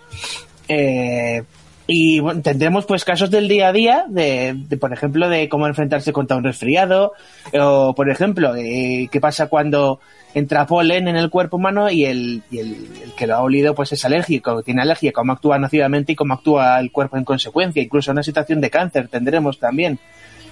Eh, 0.68 1.42
y 1.88 2.18
bueno, 2.18 2.42
tendremos 2.42 2.84
pues 2.84 3.04
casos 3.04 3.30
del 3.30 3.46
día 3.46 3.68
a 3.68 3.72
día 3.72 4.06
de, 4.08 4.54
de, 4.56 4.76
por 4.76 4.92
ejemplo, 4.92 5.28
de 5.28 5.48
cómo 5.48 5.68
enfrentarse 5.68 6.12
contra 6.12 6.36
un 6.36 6.42
resfriado 6.42 7.12
o, 7.56 7.94
por 7.94 8.10
ejemplo, 8.10 8.56
eh, 8.56 9.08
qué 9.12 9.20
pasa 9.20 9.46
cuando 9.46 10.00
entra 10.34 10.66
polen 10.66 11.08
en 11.08 11.16
el 11.16 11.30
cuerpo 11.30 11.56
humano 11.56 11.90
y 11.90 12.04
el, 12.04 12.42
y 12.50 12.58
el, 12.58 12.76
que 13.16 13.26
lo 13.26 13.36
ha 13.36 13.40
olido 13.42 13.74
pues 13.74 13.92
es 13.92 14.04
alérgico, 14.04 14.62
tiene 14.62 14.82
alergia, 14.82 15.12
cómo 15.12 15.32
actúa 15.32 15.58
nocivamente 15.58 16.12
y 16.12 16.14
cómo 16.14 16.34
actúa 16.34 16.78
el 16.80 16.90
cuerpo 16.92 17.16
en 17.16 17.24
consecuencia. 17.24 17.82
Incluso 17.82 18.12
una 18.12 18.22
situación 18.22 18.60
de 18.60 18.70
cáncer 18.70 19.08
tendremos 19.08 19.58
también. 19.58 19.98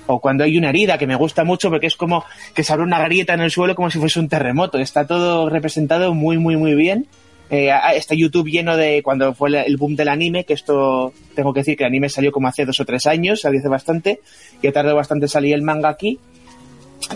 O 0.06 0.20
cuando 0.20 0.44
hay 0.44 0.58
una 0.58 0.68
herida, 0.68 0.98
que 0.98 1.06
me 1.06 1.14
gusta 1.16 1.44
mucho 1.44 1.70
porque 1.70 1.86
es 1.86 1.96
como 1.96 2.24
que 2.54 2.62
se 2.62 2.72
abre 2.72 2.84
una 2.84 3.02
grieta 3.04 3.32
en 3.34 3.40
el 3.40 3.50
suelo 3.50 3.74
como 3.74 3.90
si 3.90 3.98
fuese 3.98 4.20
un 4.20 4.28
terremoto. 4.28 4.78
Está 4.78 5.06
todo 5.06 5.48
representado 5.48 6.12
muy, 6.14 6.36
muy, 6.38 6.56
muy 6.56 6.74
bien. 6.74 7.06
Eh, 7.50 7.70
a- 7.70 7.94
está 7.94 8.14
YouTube 8.14 8.48
lleno 8.50 8.76
de 8.76 9.02
cuando 9.02 9.34
fue 9.34 9.48
el- 9.50 9.54
el 9.56 9.76
boom 9.76 9.96
del 9.96 10.08
anime, 10.08 10.44
que 10.44 10.54
esto 10.54 11.12
tengo 11.34 11.52
que 11.52 11.60
decir 11.60 11.76
que 11.76 11.84
el 11.84 11.88
anime 11.88 12.08
salió 12.08 12.32
como 12.32 12.48
hace 12.48 12.64
dos 12.64 12.80
o 12.80 12.84
tres 12.84 13.06
años, 13.06 13.42
salió 13.42 13.60
hace 13.60 13.68
bastante, 13.68 14.20
que 14.60 14.72
tardó 14.72 14.94
bastante 14.94 15.26
en 15.26 15.28
salir 15.28 15.54
el 15.54 15.62
manga 15.62 15.88
aquí. 15.90 16.18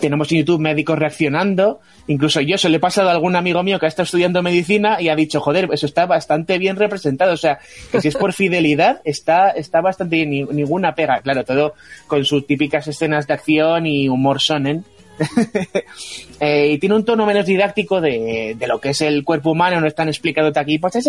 Tenemos 0.00 0.30
en 0.32 0.38
YouTube 0.38 0.60
médicos 0.60 0.98
reaccionando, 0.98 1.80
incluso 2.08 2.40
yo 2.42 2.58
se 2.58 2.68
le 2.68 2.76
he 2.76 2.80
pasado 2.80 3.08
a 3.08 3.12
algún 3.12 3.36
amigo 3.36 3.62
mío 3.62 3.78
que 3.78 3.86
ha 3.86 3.88
estado 3.88 4.04
estudiando 4.04 4.42
medicina 4.42 5.00
y 5.00 5.08
ha 5.08 5.16
dicho, 5.16 5.40
joder, 5.40 5.68
eso 5.72 5.86
está 5.86 6.04
bastante 6.06 6.58
bien 6.58 6.76
representado, 6.76 7.32
o 7.32 7.36
sea, 7.38 7.58
que 7.90 8.00
si 8.00 8.08
es 8.08 8.14
por 8.16 8.32
fidelidad, 8.34 9.00
está, 9.04 9.50
está 9.50 9.80
bastante 9.80 10.16
bien, 10.16 10.30
ni- 10.30 10.42
ninguna 10.44 10.94
pega, 10.94 11.20
claro, 11.22 11.42
todo 11.44 11.74
con 12.06 12.24
sus 12.24 12.46
típicas 12.46 12.86
escenas 12.86 13.26
de 13.26 13.34
acción 13.34 13.86
y 13.86 14.08
humor 14.08 14.40
sonen, 14.40 14.84
eh, 16.40 16.68
y 16.72 16.78
tiene 16.78 16.94
un 16.94 17.04
tono 17.04 17.26
menos 17.26 17.46
didáctico 17.46 18.00
de, 18.00 18.56
lo 18.68 18.80
que 18.80 18.90
es 18.90 19.00
el 19.00 19.24
cuerpo 19.24 19.50
humano, 19.52 19.80
no 19.80 19.86
están 19.86 20.08
explicando 20.08 20.52
aquí, 20.54 20.78
pues 20.78 20.96
es 20.96 21.08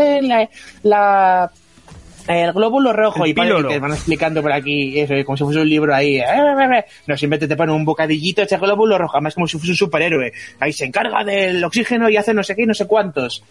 la- 0.84 1.51
el 2.29 2.53
glóbulo 2.53 2.93
rojo 2.93 3.25
El 3.25 3.31
y 3.31 3.33
parece 3.33 3.53
que 3.55 3.73
te 3.73 3.79
van 3.79 3.91
explicando 3.91 4.41
por 4.41 4.51
aquí 4.51 4.99
eso, 4.99 5.13
como 5.25 5.35
si 5.37 5.43
fuese 5.45 5.59
un 5.61 5.69
libro 5.69 5.93
ahí. 5.95 6.17
eh, 6.17 6.85
No, 7.07 7.17
siempre 7.17 7.39
te 7.39 7.55
ponen 7.55 7.75
un 7.75 7.85
bocadillito 7.85 8.41
ese 8.43 8.57
glóbulo 8.57 8.97
rojo, 8.97 9.17
además 9.17 9.33
como 9.33 9.47
si 9.47 9.57
fuese 9.57 9.71
un 9.71 9.77
superhéroe. 9.77 10.31
Ahí 10.59 10.71
se 10.71 10.85
encarga 10.85 11.23
del 11.23 11.63
oxígeno 11.63 12.09
y 12.09 12.17
hace 12.17 12.33
no 12.33 12.43
sé 12.43 12.55
qué 12.55 12.63
y 12.63 12.65
no 12.67 12.73
sé 12.73 12.85
cuántos. 12.87 13.43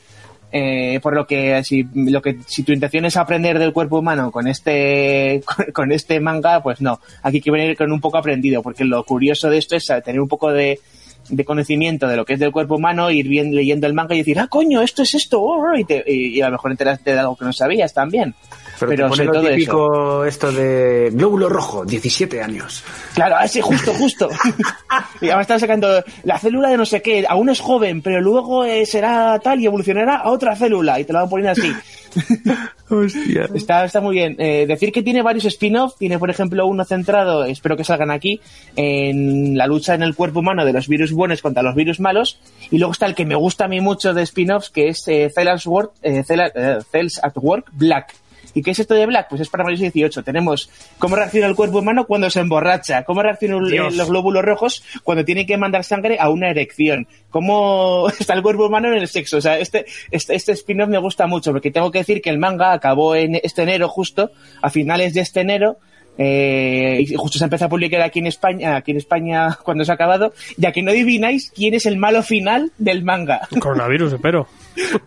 Eh, 0.51 0.99
por 1.03 1.15
lo 1.15 1.27
que 1.27 1.63
si 1.63 1.85
lo 1.95 2.23
que 2.23 2.39
si 2.47 2.63
tu 2.63 2.73
intención 2.73 3.05
es 3.05 3.19
aprender 3.19 3.59
del 3.59 3.75
cuerpo 3.75 3.99
humano 3.99 4.31
con 4.31 4.49
este 4.49 5.43
con, 5.45 5.67
con 5.73 5.93
este 5.93 6.21
manga 6.21 6.63
pues 6.63 6.81
no 6.81 7.01
aquí 7.23 7.37
hay 7.37 7.41
que 7.43 7.51
venir 7.51 7.77
con 7.77 7.93
un 7.93 8.01
poco 8.01 8.17
aprendido 8.17 8.63
porque 8.63 8.85
lo 8.87 9.05
curioso 9.05 9.51
de 9.51 9.59
esto 9.59 9.77
es 9.77 9.91
eh, 9.91 10.01
tener 10.01 10.23
un 10.23 10.29
poco 10.29 10.51
de, 10.51 10.81
de 11.29 11.45
conocimiento 11.45 12.09
de 12.09 12.17
lo 12.17 12.25
que 12.25 12.33
es 12.33 12.39
del 12.41 12.51
cuerpo 12.51 12.77
humano 12.77 13.11
ir 13.11 13.29
bien 13.29 13.55
leyendo 13.55 13.87
el 13.87 13.93
manga 13.93 14.15
y 14.15 14.19
decir 14.21 14.39
ah 14.41 14.47
coño 14.49 14.81
esto 14.81 15.03
es 15.03 15.13
esto 15.17 15.39
oh, 15.43 15.71
oh", 15.71 15.77
y, 15.77 15.85
te- 15.85 16.03
y- 16.07 16.39
y 16.39 16.41
a 16.41 16.47
lo 16.47 16.53
mejor 16.53 16.71
enteraste 16.71 17.13
de 17.13 17.19
algo 17.19 17.37
que 17.37 17.45
no 17.45 17.53
sabías 17.53 17.93
también 17.93 18.35
Pero, 18.79 18.91
Pero 18.91 19.11
te 19.11 19.25
pone 19.25 19.25
lo 19.25 19.51
típico 19.51 20.25
esto 20.25 20.53
de 20.53 21.11
glóbulo 21.13 21.49
rojo, 21.49 21.85
17 21.85 22.43
años. 22.43 22.85
Claro, 23.15 23.37
así, 23.37 23.61
justo, 23.61 23.93
justo. 23.95 24.29
y 25.21 25.31
ahora 25.31 25.43
están 25.43 25.61
sacando 25.61 26.05
la 26.25 26.39
célula 26.39 26.69
de 26.69 26.77
no 26.77 26.87
sé 26.87 27.03
qué, 27.03 27.25
aún 27.29 27.49
es 27.49 27.61
joven, 27.61 28.03
pero 28.03 28.21
luego 28.21 28.65
eh, 28.65 28.87
será 28.87 29.39
tal 29.41 29.61
y 29.61 29.67
evolucionará 29.67 30.17
a 30.17 30.31
otra 30.31 30.57
célula 30.57 31.01
y 31.01 31.05
te 31.05 31.13
lo 31.13 31.21
van 31.21 31.27
a 31.27 31.31
poner 31.31 31.49
así. 31.49 31.73
Hostia. 32.91 33.49
Está, 33.55 33.85
está 33.85 34.01
muy 34.01 34.15
bien. 34.15 34.37
Eh, 34.39 34.67
decir 34.67 34.93
que 34.93 35.03
tiene 35.03 35.23
varios 35.23 35.45
spin-off, 35.45 35.97
tiene 35.99 36.19
por 36.19 36.31
ejemplo 36.31 36.67
uno 36.67 36.85
centrado, 36.85 37.45
espero 37.45 37.77
que 37.77 37.85
salgan 37.85 38.11
aquí, 38.11 38.41
en 38.77 39.57
la 39.57 39.67
lucha 39.67 39.95
en 39.95 40.03
el 40.03 40.15
cuerpo 40.15 40.41
humano 40.41 40.65
de 40.65 40.73
los 40.73 40.89
virus 40.89 41.13
buenos 41.13 41.43
contra 41.43 41.63
los 41.63 41.75
virus 41.75 42.01
malos, 42.01 42.41
y 42.71 42.79
luego 42.79 42.93
está 42.93 43.07
el 43.07 43.15
que 43.15 43.27
me 43.27 43.35
gusta 43.35 43.65
a 43.65 43.69
mí 43.69 43.81
mucho 43.81 44.15
de 44.15 44.23
spin-offs, 44.23 44.71
que 44.71 44.89
es 44.89 45.07
eh, 45.09 45.31
eh, 45.35 46.79
Cells 46.91 47.21
at 47.23 47.33
Work 47.37 47.67
Black. 47.73 48.15
¿Y 48.55 48.63
qué 48.63 48.73
es 48.73 48.79
esto 48.79 48.95
de 48.95 49.07
Black? 49.07 49.29
Pues 49.29 49.41
es 49.41 49.49
para 49.49 49.65
mayores 49.65 49.81
de 49.81 49.91
18. 49.91 50.23
Tenemos 50.23 50.71
cómo 50.99 51.17
reacciona 51.17 51.47
el 51.47 51.55
cuerpo 51.55 51.79
humano 51.79 52.07
cuando 52.07 52.31
se 52.31 52.41
emborracha, 52.41 53.05
cómo 53.05 53.23
reaccionan 53.23 53.65
Dios. 53.65 53.95
los 53.95 54.09
glóbulos 54.09 54.45
rojos 54.45 54.83
cuando 55.03 55.25
tiene 55.25 55.47
que 55.47 55.57
mandar 55.57 55.85
sangre 55.85 56.19
a 56.19 56.31
una 56.31 56.51
erección, 56.51 57.07
cómo 57.31 58.09
está 58.19 58.35
el 58.35 58.43
cuerpo 58.43 58.67
humano 58.67 58.89
en 58.89 58.99
el 58.99 59.09
sexo. 59.09 59.39
O 59.39 59.41
sea, 59.41 59.59
este, 59.59 59.87
este, 60.11 60.35
este 60.35 60.53
spin-off 60.53 60.89
me 60.89 60.99
gusta 60.99 61.27
mucho 61.27 61.53
porque 61.53 61.71
tengo 61.71 61.91
que 61.91 61.99
decir 61.99 62.21
que 62.21 62.31
el 62.31 62.39
manga 62.39 62.73
acabó 62.73 63.15
en 63.15 63.41
este 63.43 63.63
enero 63.63 63.89
justo, 63.89 64.31
a 64.63 64.71
finales 64.71 65.15
de 65.15 65.21
este 65.21 65.41
enero, 65.41 65.79
eh, 66.21 66.99
y 67.01 67.15
justo 67.15 67.39
se 67.39 67.45
empezó 67.45 67.67
a 67.67 67.69
publicar 67.69 68.03
aquí 68.03 68.19
en 68.19 68.27
España, 68.27 68.77
aquí 68.77 68.91
en 68.91 68.97
España 68.97 69.57
cuando 69.65 69.85
se 69.85 69.93
ha 69.93 69.95
acabado, 69.95 70.35
ya 70.57 70.73
que 70.73 70.83
no 70.83 70.91
adivináis 70.91 71.53
quién 71.55 71.75
es 71.75 71.87
el 71.87 71.97
malo 71.97 72.23
final 72.23 72.73
del 72.77 73.05
manga. 73.05 73.49
Coronavirus, 73.61 74.15
espero. 74.15 74.49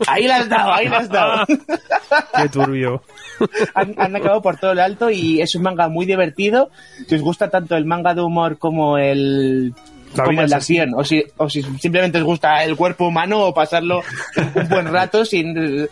Ahí 0.08 0.28
la 0.28 0.38
has 0.38 0.50
dado, 0.50 0.74
ahí 0.74 0.88
la 0.88 0.98
has 0.98 1.10
dado. 1.10 1.46
Qué 2.38 2.50
turbio. 2.50 3.02
han, 3.74 3.96
han 3.98 4.16
acabado 4.16 4.42
por 4.42 4.58
todo 4.58 4.74
lo 4.74 4.84
alto 4.84 5.10
y 5.10 5.42
es 5.42 5.56
un 5.56 5.64
manga 5.64 5.88
muy 5.88 6.06
divertido. 6.06 6.70
Si 7.08 7.16
os 7.16 7.22
gusta 7.22 7.50
tanto 7.50 7.76
el 7.76 7.86
manga 7.86 8.14
de 8.14 8.22
humor 8.22 8.58
como 8.58 8.98
el 8.98 9.74
La 10.16 10.24
como 10.24 10.42
el 10.42 10.50
de 10.50 10.56
acción, 10.56 10.94
o 10.96 11.04
si, 11.04 11.24
o 11.38 11.50
si 11.50 11.64
simplemente 11.80 12.18
os 12.18 12.24
gusta 12.24 12.64
el 12.64 12.76
cuerpo 12.76 13.08
humano 13.08 13.42
o 13.42 13.54
pasarlo 13.54 14.02
un 14.56 14.70
buen 14.70 14.88
rato 14.92 15.26
sin 15.26 15.88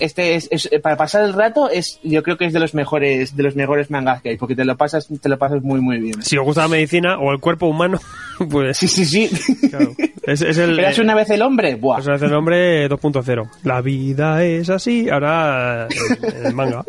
este 0.00 0.34
es, 0.36 0.48
es- 0.50 0.68
para 0.82 0.96
pasar 0.96 1.24
el 1.24 1.32
rato 1.32 1.68
es 1.70 1.98
yo 2.02 2.22
creo 2.22 2.36
que 2.36 2.44
es 2.46 2.52
de 2.52 2.60
los 2.60 2.74
mejores 2.74 3.36
de 3.36 3.42
los 3.42 3.56
mejores 3.56 3.90
mangas 3.90 4.22
que 4.22 4.30
hay 4.30 4.36
porque 4.36 4.54
te 4.56 4.64
lo 4.64 4.76
pasas 4.76 5.08
te 5.20 5.28
lo 5.28 5.38
pasas 5.38 5.62
muy 5.62 5.80
muy 5.80 5.98
bien 5.98 6.22
Si 6.22 6.36
os 6.36 6.44
gusta 6.44 6.62
la 6.62 6.68
medicina 6.68 7.18
o 7.18 7.32
el 7.32 7.40
cuerpo 7.40 7.66
humano, 7.66 7.98
pues 8.50 8.76
sí 8.78 8.88
sí 8.88 9.04
sí 9.04 9.28
claro. 9.70 9.92
Es, 10.22 10.42
es 10.42 10.58
el, 10.58 10.78
una 11.00 11.14
vez 11.14 11.30
el 11.30 11.40
hombre 11.40 11.74
Buah. 11.76 12.02
sea, 12.02 12.16
es 12.16 12.22
el 12.22 12.30
nombre 12.30 12.86
2.0. 12.90 13.48
La 13.64 13.80
vida 13.80 14.44
es 14.44 14.68
así, 14.68 15.08
ahora 15.08 15.88
en 15.88 16.46
el 16.46 16.52
manga. 16.54 16.84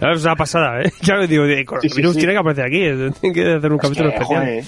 Ahora 0.00 0.14
es 0.16 0.22
una 0.22 0.36
pasada, 0.36 0.82
¿eh? 0.82 0.92
Claro, 1.02 1.26
digo, 1.26 1.44
de 1.44 1.64
coronavirus 1.64 2.12
sí. 2.12 2.18
tiene 2.18 2.34
que 2.34 2.38
aparecer 2.40 2.64
aquí, 2.66 2.82
eh, 2.82 3.10
tiene 3.22 3.34
que 3.34 3.52
hacer 3.54 3.72
un 3.72 3.78
capítulo 3.78 4.10
que, 4.10 4.14
especial. 4.16 4.40
joder. 4.42 4.64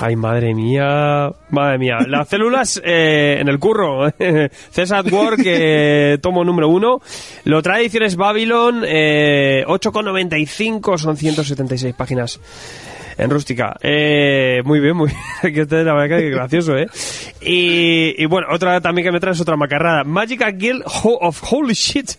Ay, 0.00 0.16
madre 0.16 0.54
mía, 0.54 1.30
madre 1.50 1.76
mía. 1.78 1.98
Las 2.06 2.28
células 2.28 2.80
eh, 2.82 3.36
en 3.40 3.48
el 3.48 3.58
curro. 3.58 4.10
César 4.70 5.04
Work, 5.12 5.42
eh, 5.44 6.16
tomo 6.22 6.44
número 6.44 6.68
uno. 6.68 7.00
Lo 7.44 7.62
trae 7.62 7.80
Ediciones 7.82 8.16
Babylon, 8.16 8.82
eh, 8.86 9.64
8,95, 9.66 10.98
son 10.98 11.16
176 11.16 11.94
páginas 11.94 12.40
en 13.16 13.30
rústica. 13.30 13.76
Eh, 13.82 14.60
muy 14.64 14.80
bien, 14.80 14.96
muy 14.96 15.10
bien. 15.42 15.66
que 15.66 15.76
la 15.84 15.94
verdad 15.94 16.18
que 16.18 16.30
gracioso, 16.30 16.76
¿eh? 16.76 16.86
Y, 17.40 18.14
y 18.22 18.26
bueno, 18.26 18.48
otra 18.50 18.80
también 18.80 19.06
que 19.06 19.12
me 19.12 19.20
trae 19.20 19.32
es 19.32 19.40
otra 19.40 19.56
macarrada. 19.56 20.04
Magical 20.04 20.82
Ho- 21.02 21.18
of 21.20 21.42
Holy 21.52 21.74
Shit. 21.74 22.10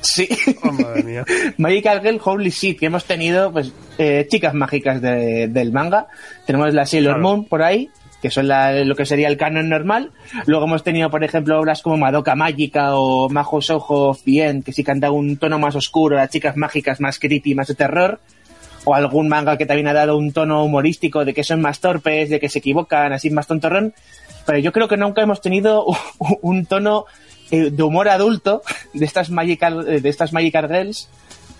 sí 0.00 0.28
Oh, 0.64 0.72
madre 0.72 1.02
mía. 1.04 1.24
Magical 1.58 2.00
Girl 2.02 2.20
Holy 2.24 2.50
Shit, 2.50 2.80
que 2.80 2.86
hemos 2.86 3.04
tenido 3.04 3.52
pues 3.52 3.72
eh, 3.98 4.26
chicas 4.28 4.52
mágicas 4.54 5.00
de- 5.00 5.46
del 5.48 5.70
manga. 5.72 6.06
Tenemos 6.46 6.72
la 6.74 6.86
Sailor 6.86 7.14
Claro. 7.14 7.22
Moon 7.28 7.44
por 7.44 7.62
ahí, 7.62 7.88
que 8.22 8.30
son 8.30 8.48
la- 8.48 8.72
lo 8.84 8.94
que 8.94 9.04
sería 9.04 9.28
el 9.28 9.36
canon 9.36 9.68
normal. 9.68 10.12
Luego 10.46 10.64
hemos 10.64 10.82
tenido, 10.84 11.10
por 11.10 11.24
ejemplo, 11.24 11.58
obras 11.60 11.82
como 11.82 11.98
Madoka 11.98 12.34
Mágica 12.36 12.96
o 12.96 13.28
Majo 13.28 13.60
Soho 13.60 14.16
Bien, 14.24 14.62
que 14.62 14.72
sí 14.72 14.82
canta 14.84 15.10
un 15.10 15.36
tono 15.36 15.58
más 15.58 15.74
oscuro, 15.74 16.16
las 16.16 16.30
chicas 16.30 16.56
mágicas 16.56 17.00
más 17.00 17.18
creepy, 17.18 17.54
más 17.54 17.66
de 17.68 17.74
terror. 17.74 18.20
O 18.84 18.94
algún 18.94 19.28
manga 19.28 19.56
que 19.58 19.66
también 19.66 19.86
ha 19.88 19.92
dado 19.92 20.16
un 20.16 20.32
tono 20.32 20.64
humorístico 20.64 21.24
de 21.24 21.34
que 21.34 21.44
son 21.44 21.60
más 21.60 21.78
torpes, 21.80 22.30
de 22.30 22.40
que 22.40 22.48
se 22.48 22.58
equivocan, 22.58 23.12
así 23.12 23.30
más 23.30 23.46
tontorrón. 23.46 23.94
Pero 24.44 24.58
yo 24.58 24.72
creo 24.72 24.88
que 24.88 24.96
nunca 24.96 25.22
hemos 25.22 25.40
tenido 25.40 25.84
un 26.42 26.66
tono 26.66 27.04
eh, 27.52 27.70
de 27.70 27.82
humor 27.82 28.08
adulto 28.08 28.62
de 28.92 29.04
estas 29.04 29.30
Magical, 29.30 29.86
eh, 29.88 30.00
de 30.00 30.08
estas 30.08 30.32
Magical 30.32 30.66
Girls, 30.68 31.08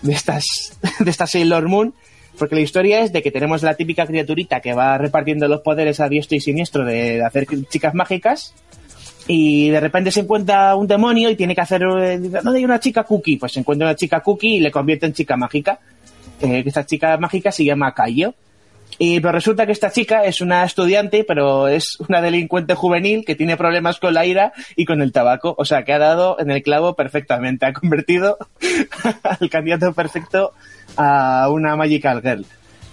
de 0.01 0.11
estas, 0.13 0.77
de 0.99 1.09
esta 1.09 1.25
Sailor 1.27 1.69
Moon, 1.69 1.93
porque 2.37 2.55
la 2.55 2.61
historia 2.61 3.01
es 3.01 3.13
de 3.13 3.21
que 3.21 3.31
tenemos 3.31 3.63
la 3.63 3.75
típica 3.75 4.05
criaturita 4.05 4.59
que 4.59 4.73
va 4.73 4.97
repartiendo 4.97 5.47
los 5.47 5.61
poderes 5.61 5.99
a 5.99 6.09
diestro 6.09 6.37
y 6.37 6.41
siniestro 6.41 6.85
de, 6.85 7.23
hacer 7.23 7.45
chicas 7.69 7.93
mágicas, 7.93 8.53
y 9.27 9.69
de 9.69 9.79
repente 9.79 10.11
se 10.11 10.21
encuentra 10.21 10.75
un 10.75 10.87
demonio 10.87 11.29
y 11.29 11.35
tiene 11.35 11.55
que 11.55 11.61
hacer, 11.61 11.81
eh, 11.83 12.19
¿dónde 12.19 12.59
hay 12.59 12.65
una 12.65 12.79
chica 12.79 13.03
cookie? 13.03 13.37
Pues 13.37 13.53
se 13.53 13.59
encuentra 13.59 13.87
una 13.87 13.95
chica 13.95 14.19
cookie 14.19 14.57
y 14.57 14.59
le 14.59 14.71
convierte 14.71 15.05
en 15.05 15.13
chica 15.13 15.37
mágica. 15.37 15.79
Eh, 16.41 16.63
esta 16.65 16.85
chica 16.85 17.17
mágica 17.17 17.51
se 17.51 17.63
llama 17.63 17.93
Kaio. 17.93 18.35
Y 18.99 19.21
pero 19.21 19.31
resulta 19.31 19.65
que 19.65 19.71
esta 19.71 19.91
chica 19.91 20.25
es 20.25 20.41
una 20.41 20.63
estudiante, 20.65 21.23
pero 21.23 21.67
es 21.67 21.99
una 22.01 22.21
delincuente 22.21 22.75
juvenil 22.75 23.25
que 23.25 23.35
tiene 23.35 23.57
problemas 23.57 23.99
con 23.99 24.13
la 24.13 24.25
ira 24.25 24.53
y 24.75 24.85
con 24.85 25.01
el 25.01 25.11
tabaco. 25.11 25.55
O 25.57 25.65
sea, 25.65 25.83
que 25.83 25.93
ha 25.93 25.99
dado 25.99 26.37
en 26.39 26.51
el 26.51 26.61
clavo 26.61 26.93
perfectamente. 26.93 27.65
Ha 27.65 27.73
convertido 27.73 28.37
al 29.23 29.49
candidato 29.49 29.93
perfecto 29.93 30.53
a 30.97 31.47
una 31.49 31.75
Magical 31.75 32.21
Girl. 32.21 32.45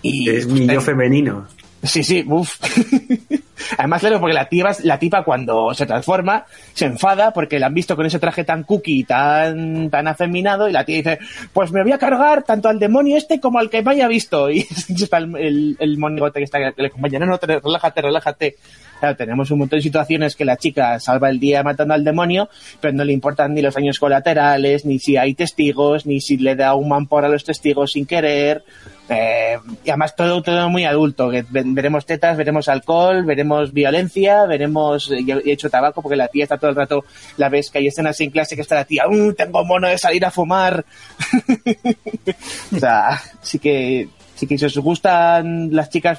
Y 0.03 0.29
Es 0.31 0.47
mi 0.47 0.67
yo 0.67 0.81
femenino. 0.81 1.47
Sí, 1.83 2.03
sí, 2.05 2.23
uff. 2.29 2.57
Además, 3.79 4.01
claro, 4.01 4.21
porque 4.21 4.35
la 4.35 4.49
tipa, 4.49 4.71
la 4.83 4.99
tipa 4.99 5.23
cuando 5.25 5.73
se 5.75 5.87
transforma 5.87 6.45
se 6.75 6.87
enfada 6.87 7.33
porque 7.33 7.59
la 7.59 7.67
han 7.67 7.75
visto 7.75 7.97
con 7.97 8.05
ese 8.07 8.19
traje 8.19 8.45
tan 8.45 8.65
cookie, 8.65 9.05
tan, 9.05 9.89
tan 9.91 10.07
afeminado, 10.09 10.69
y 10.69 10.73
la 10.73 10.85
tía 10.85 10.97
dice, 10.99 11.19
pues 11.53 11.71
me 11.73 11.83
voy 11.83 11.93
a 11.93 11.99
cargar 11.99 12.43
tanto 12.43 12.69
al 12.69 12.79
demonio 12.79 13.17
este 13.17 13.41
como 13.41 13.59
al 13.59 13.71
que 13.71 13.83
me 13.83 13.93
haya 13.93 14.09
visto. 14.09 14.51
Y 14.51 14.67
está 15.03 15.19
el, 15.19 15.35
el, 15.37 15.77
el 15.79 15.99
monigote 15.99 16.41
que 16.41 16.45
está 16.45 16.59
que 16.59 16.83
le 16.83 16.89
acompaña, 16.89 17.19
no, 17.21 17.27
no, 17.27 17.39
te- 17.39 17.61
relájate, 17.61 18.03
relájate. 18.03 18.57
Claro, 19.01 19.17
tenemos 19.17 19.51
un 19.51 19.59
montón 19.61 19.79
de 19.79 19.83
situaciones 19.83 20.37
que 20.37 20.45
la 20.45 20.57
chica 20.57 21.01
salva 21.01 21.31
el 21.31 21.41
día 21.41 21.63
matando 21.63 21.95
al 21.95 22.05
demonio, 22.05 22.49
pero 22.81 22.93
no 22.95 23.03
le 23.03 23.13
importan 23.15 23.55
ni 23.55 23.63
los 23.63 23.75
daños 23.75 23.99
colaterales, 23.99 24.85
ni 24.85 24.99
si 24.99 25.17
hay 25.17 25.35
testigos, 25.35 26.05
ni 26.07 26.21
si 26.21 26.37
le 26.37 26.55
da 26.55 26.75
un 26.75 26.89
mampor 26.91 27.25
a 27.25 27.29
los 27.29 27.43
testigos 27.43 27.93
sin 27.93 28.05
querer. 28.07 28.63
Eh, 29.09 29.57
y 29.85 29.91
además 29.91 30.15
todo, 30.15 30.41
todo 30.43 30.69
muy 30.69 30.85
adulto. 30.85 31.31
que 31.31 31.45
ve- 31.51 31.65
veremos 31.67 32.07
tetas, 32.07 32.37
veremos 32.37 32.69
alcohol, 32.69 33.25
veremos 33.25 33.73
violencia, 33.73 34.45
veremos 34.47 35.11
eh, 35.11 35.25
he 35.45 35.53
hecho 35.53 35.69
tabaco 35.71 36.01
porque 36.03 36.15
la 36.17 36.29
tía 36.29 36.45
está 36.45 36.59
todo 36.59 36.71
el 36.71 36.77
rato, 36.77 37.05
la 37.37 37.49
ves 37.49 37.71
que 37.71 37.79
hay 37.79 37.89
escenas 37.89 38.21
en 38.21 38.31
clase 38.31 38.55
que 38.55 38.63
está 38.63 38.77
la 38.77 38.85
tía, 38.85 39.09
"Uh, 39.09 39.33
tengo 39.33 39.65
mono 39.65 39.89
de 39.89 39.99
salir 39.99 40.25
a 40.25 40.31
fumar. 40.31 40.85
o 42.77 42.79
sea, 42.79 43.21
sí 43.43 43.59
que, 43.59 44.09
sí 44.41 44.47
que 44.47 44.57
si 44.57 44.65
os 44.65 44.79
gustan 44.79 45.69
las 45.71 45.91
chicas, 45.91 46.19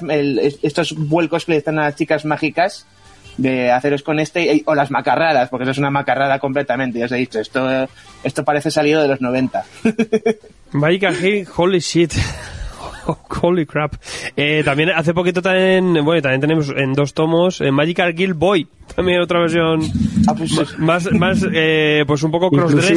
estos 0.62 0.94
vuelcos 0.94 1.44
que 1.44 1.52
le 1.52 1.58
están 1.58 1.78
a 1.80 1.86
las 1.86 1.96
chicas 1.96 2.24
mágicas, 2.24 2.86
de 3.36 3.72
haceros 3.72 4.02
con 4.02 4.20
este, 4.20 4.62
o 4.66 4.74
las 4.74 4.90
macarradas, 4.90 5.48
porque 5.48 5.64
eso 5.64 5.72
es 5.72 5.78
una 5.78 5.90
macarrada 5.90 6.38
completamente, 6.38 7.00
ya 7.00 7.06
os 7.06 7.12
he 7.12 7.16
dicho, 7.16 7.40
esto, 7.40 7.88
esto 8.22 8.44
parece 8.44 8.70
salido 8.70 9.02
de 9.02 9.08
los 9.08 9.20
90. 9.20 9.64
Magical 10.72 11.16
Hill, 11.20 11.48
holy 11.56 11.80
shit. 11.80 12.12
Holy 13.42 13.66
crap. 13.66 13.94
Eh, 14.36 14.62
también 14.64 14.90
hace 14.90 15.12
poquito 15.12 15.42
también, 15.42 16.04
bueno, 16.04 16.22
también 16.22 16.40
tenemos 16.40 16.72
en 16.76 16.92
dos 16.92 17.14
tomos 17.14 17.60
eh, 17.60 17.72
Magical 17.72 18.14
Guild 18.14 18.36
Boy, 18.36 18.68
también 18.94 19.20
otra 19.20 19.40
versión 19.40 19.82
Ah, 20.26 20.34
pues, 20.36 20.78
más, 20.78 21.10
más 21.12 21.44
eh, 21.52 22.04
pues 22.06 22.22
un 22.22 22.30
poco 22.30 22.50
crossdressed, 22.50 22.96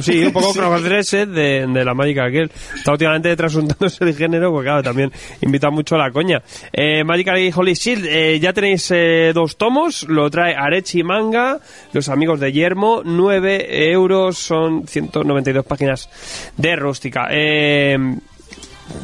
sí, 0.00 0.24
un 0.24 0.32
poco 0.32 0.52
crossdressed 0.52 1.28
de, 1.28 1.66
de 1.66 1.84
la 1.84 1.94
Magical 1.94 2.30
Girl. 2.30 2.50
Está 2.74 2.92
últimamente 2.92 3.34
trasuntándose 3.36 4.04
el 4.04 4.16
género, 4.16 4.50
porque 4.50 4.66
claro, 4.66 4.82
también 4.82 5.12
invita 5.40 5.70
mucho 5.70 5.94
a 5.94 5.98
la 5.98 6.10
coña. 6.10 6.42
Eh, 6.72 7.04
Magical 7.04 7.38
Girl 7.38 7.52
Holy 7.56 7.74
Shield, 7.74 8.06
eh, 8.06 8.40
ya 8.40 8.52
tenéis 8.52 8.90
eh, 8.90 9.32
dos 9.34 9.56
tomos, 9.56 10.08
lo 10.08 10.28
trae 10.30 10.54
Arechi 10.54 11.02
Manga, 11.02 11.58
los 11.92 12.08
amigos 12.08 12.40
de 12.40 12.52
Yermo, 12.52 13.02
9 13.04 13.90
euros, 13.92 14.38
son 14.38 14.86
192 14.86 15.64
páginas 15.64 16.08
de 16.56 16.76
rústica. 16.76 17.28
Eh, 17.30 17.96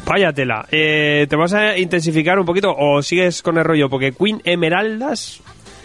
Vaya 0.06 0.32
tela. 0.32 0.66
Eh, 0.70 1.26
¿Te 1.28 1.36
vas 1.36 1.52
a 1.52 1.76
intensificar 1.78 2.38
un 2.38 2.46
poquito 2.46 2.74
o 2.76 3.02
sigues 3.02 3.42
con 3.42 3.58
el 3.58 3.64
rollo? 3.64 3.88
Porque 3.88 4.12
Queen 4.12 4.40
Emeraldas... 4.44 5.40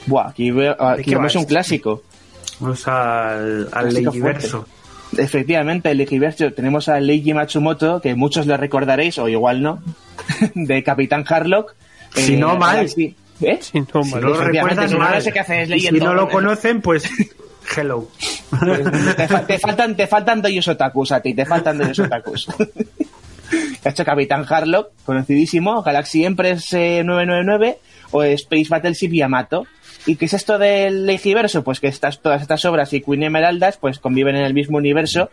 buah, 0.10 0.30
aquí, 0.30 0.52
veo, 0.52 0.76
aquí 0.80 1.12
va 1.14 1.18
vemos 1.20 1.36
un 1.36 1.46
clásico. 1.46 2.04
Vamos 2.60 2.88
al, 2.88 3.70
al 3.72 3.94
Legiverso. 3.94 4.66
Efectivamente, 5.18 5.90
el 5.92 5.98
Legiverso. 5.98 6.52
Tenemos 6.54 6.90
a 6.90 7.00
Leiji 7.00 7.34
Matsumoto, 7.34 8.02
que 8.02 8.14
muchos 8.16 8.46
le 8.46 8.58
recordaréis, 8.58 9.18
o 9.18 9.28
igual 9.30 9.62
no, 9.62 9.82
de 10.56 10.84
Capitán 10.84 11.24
Harlock. 11.28 11.74
Si 12.14 12.36
no, 12.38 12.56
mal. 12.58 12.86
¿Eh? 13.42 13.60
No, 13.94 14.04
Si 14.04 14.12
mal. 14.12 14.22
no 14.22 14.30
lo 14.30 14.42
recuerdas 14.44 14.90
si 14.90 14.94
no, 14.98 15.00
mal. 15.00 15.24
qué 15.34 15.40
haces 15.40 15.70
Y 15.72 15.80
si 15.80 15.92
no 16.00 16.14
lo 16.14 16.28
conocen, 16.28 16.82
pues 16.82 17.10
hello. 17.78 18.10
te, 19.16 19.28
fa- 19.28 19.46
te 19.48 19.58
faltan, 19.60 19.96
te 19.96 20.08
faltan 20.08 20.42
doyos 20.42 20.68
otakus 20.68 21.12
a 21.14 21.22
ti, 21.22 21.34
te 21.34 21.46
faltan 21.46 21.78
doyos 21.78 22.00
otakus. 22.00 22.48
ha 23.86 23.90
hecho 23.90 24.04
Capitán 24.04 24.46
Harlock, 24.48 24.90
conocidísimo, 25.06 25.82
Galaxy 25.82 26.26
Empress 26.26 26.74
eh, 26.74 27.02
999 27.06 27.78
o 28.12 28.24
Space 28.24 28.68
Battleship 28.70 29.12
Yamato. 29.14 29.66
¿Y 30.06 30.16
qué 30.16 30.26
es 30.26 30.34
esto 30.34 30.58
del 30.58 31.06
Legiverso? 31.06 31.64
Pues 31.64 31.80
que 31.80 31.88
estas, 31.88 32.20
todas 32.22 32.42
estas 32.42 32.64
obras 32.66 32.94
y 32.94 33.02
Queen 33.02 33.24
Emeraldas 33.24 33.78
pues 33.78 34.00
conviven 34.00 34.36
en 34.36 34.44
el 34.46 34.54
mismo 34.54 34.78
universo, 34.78 35.30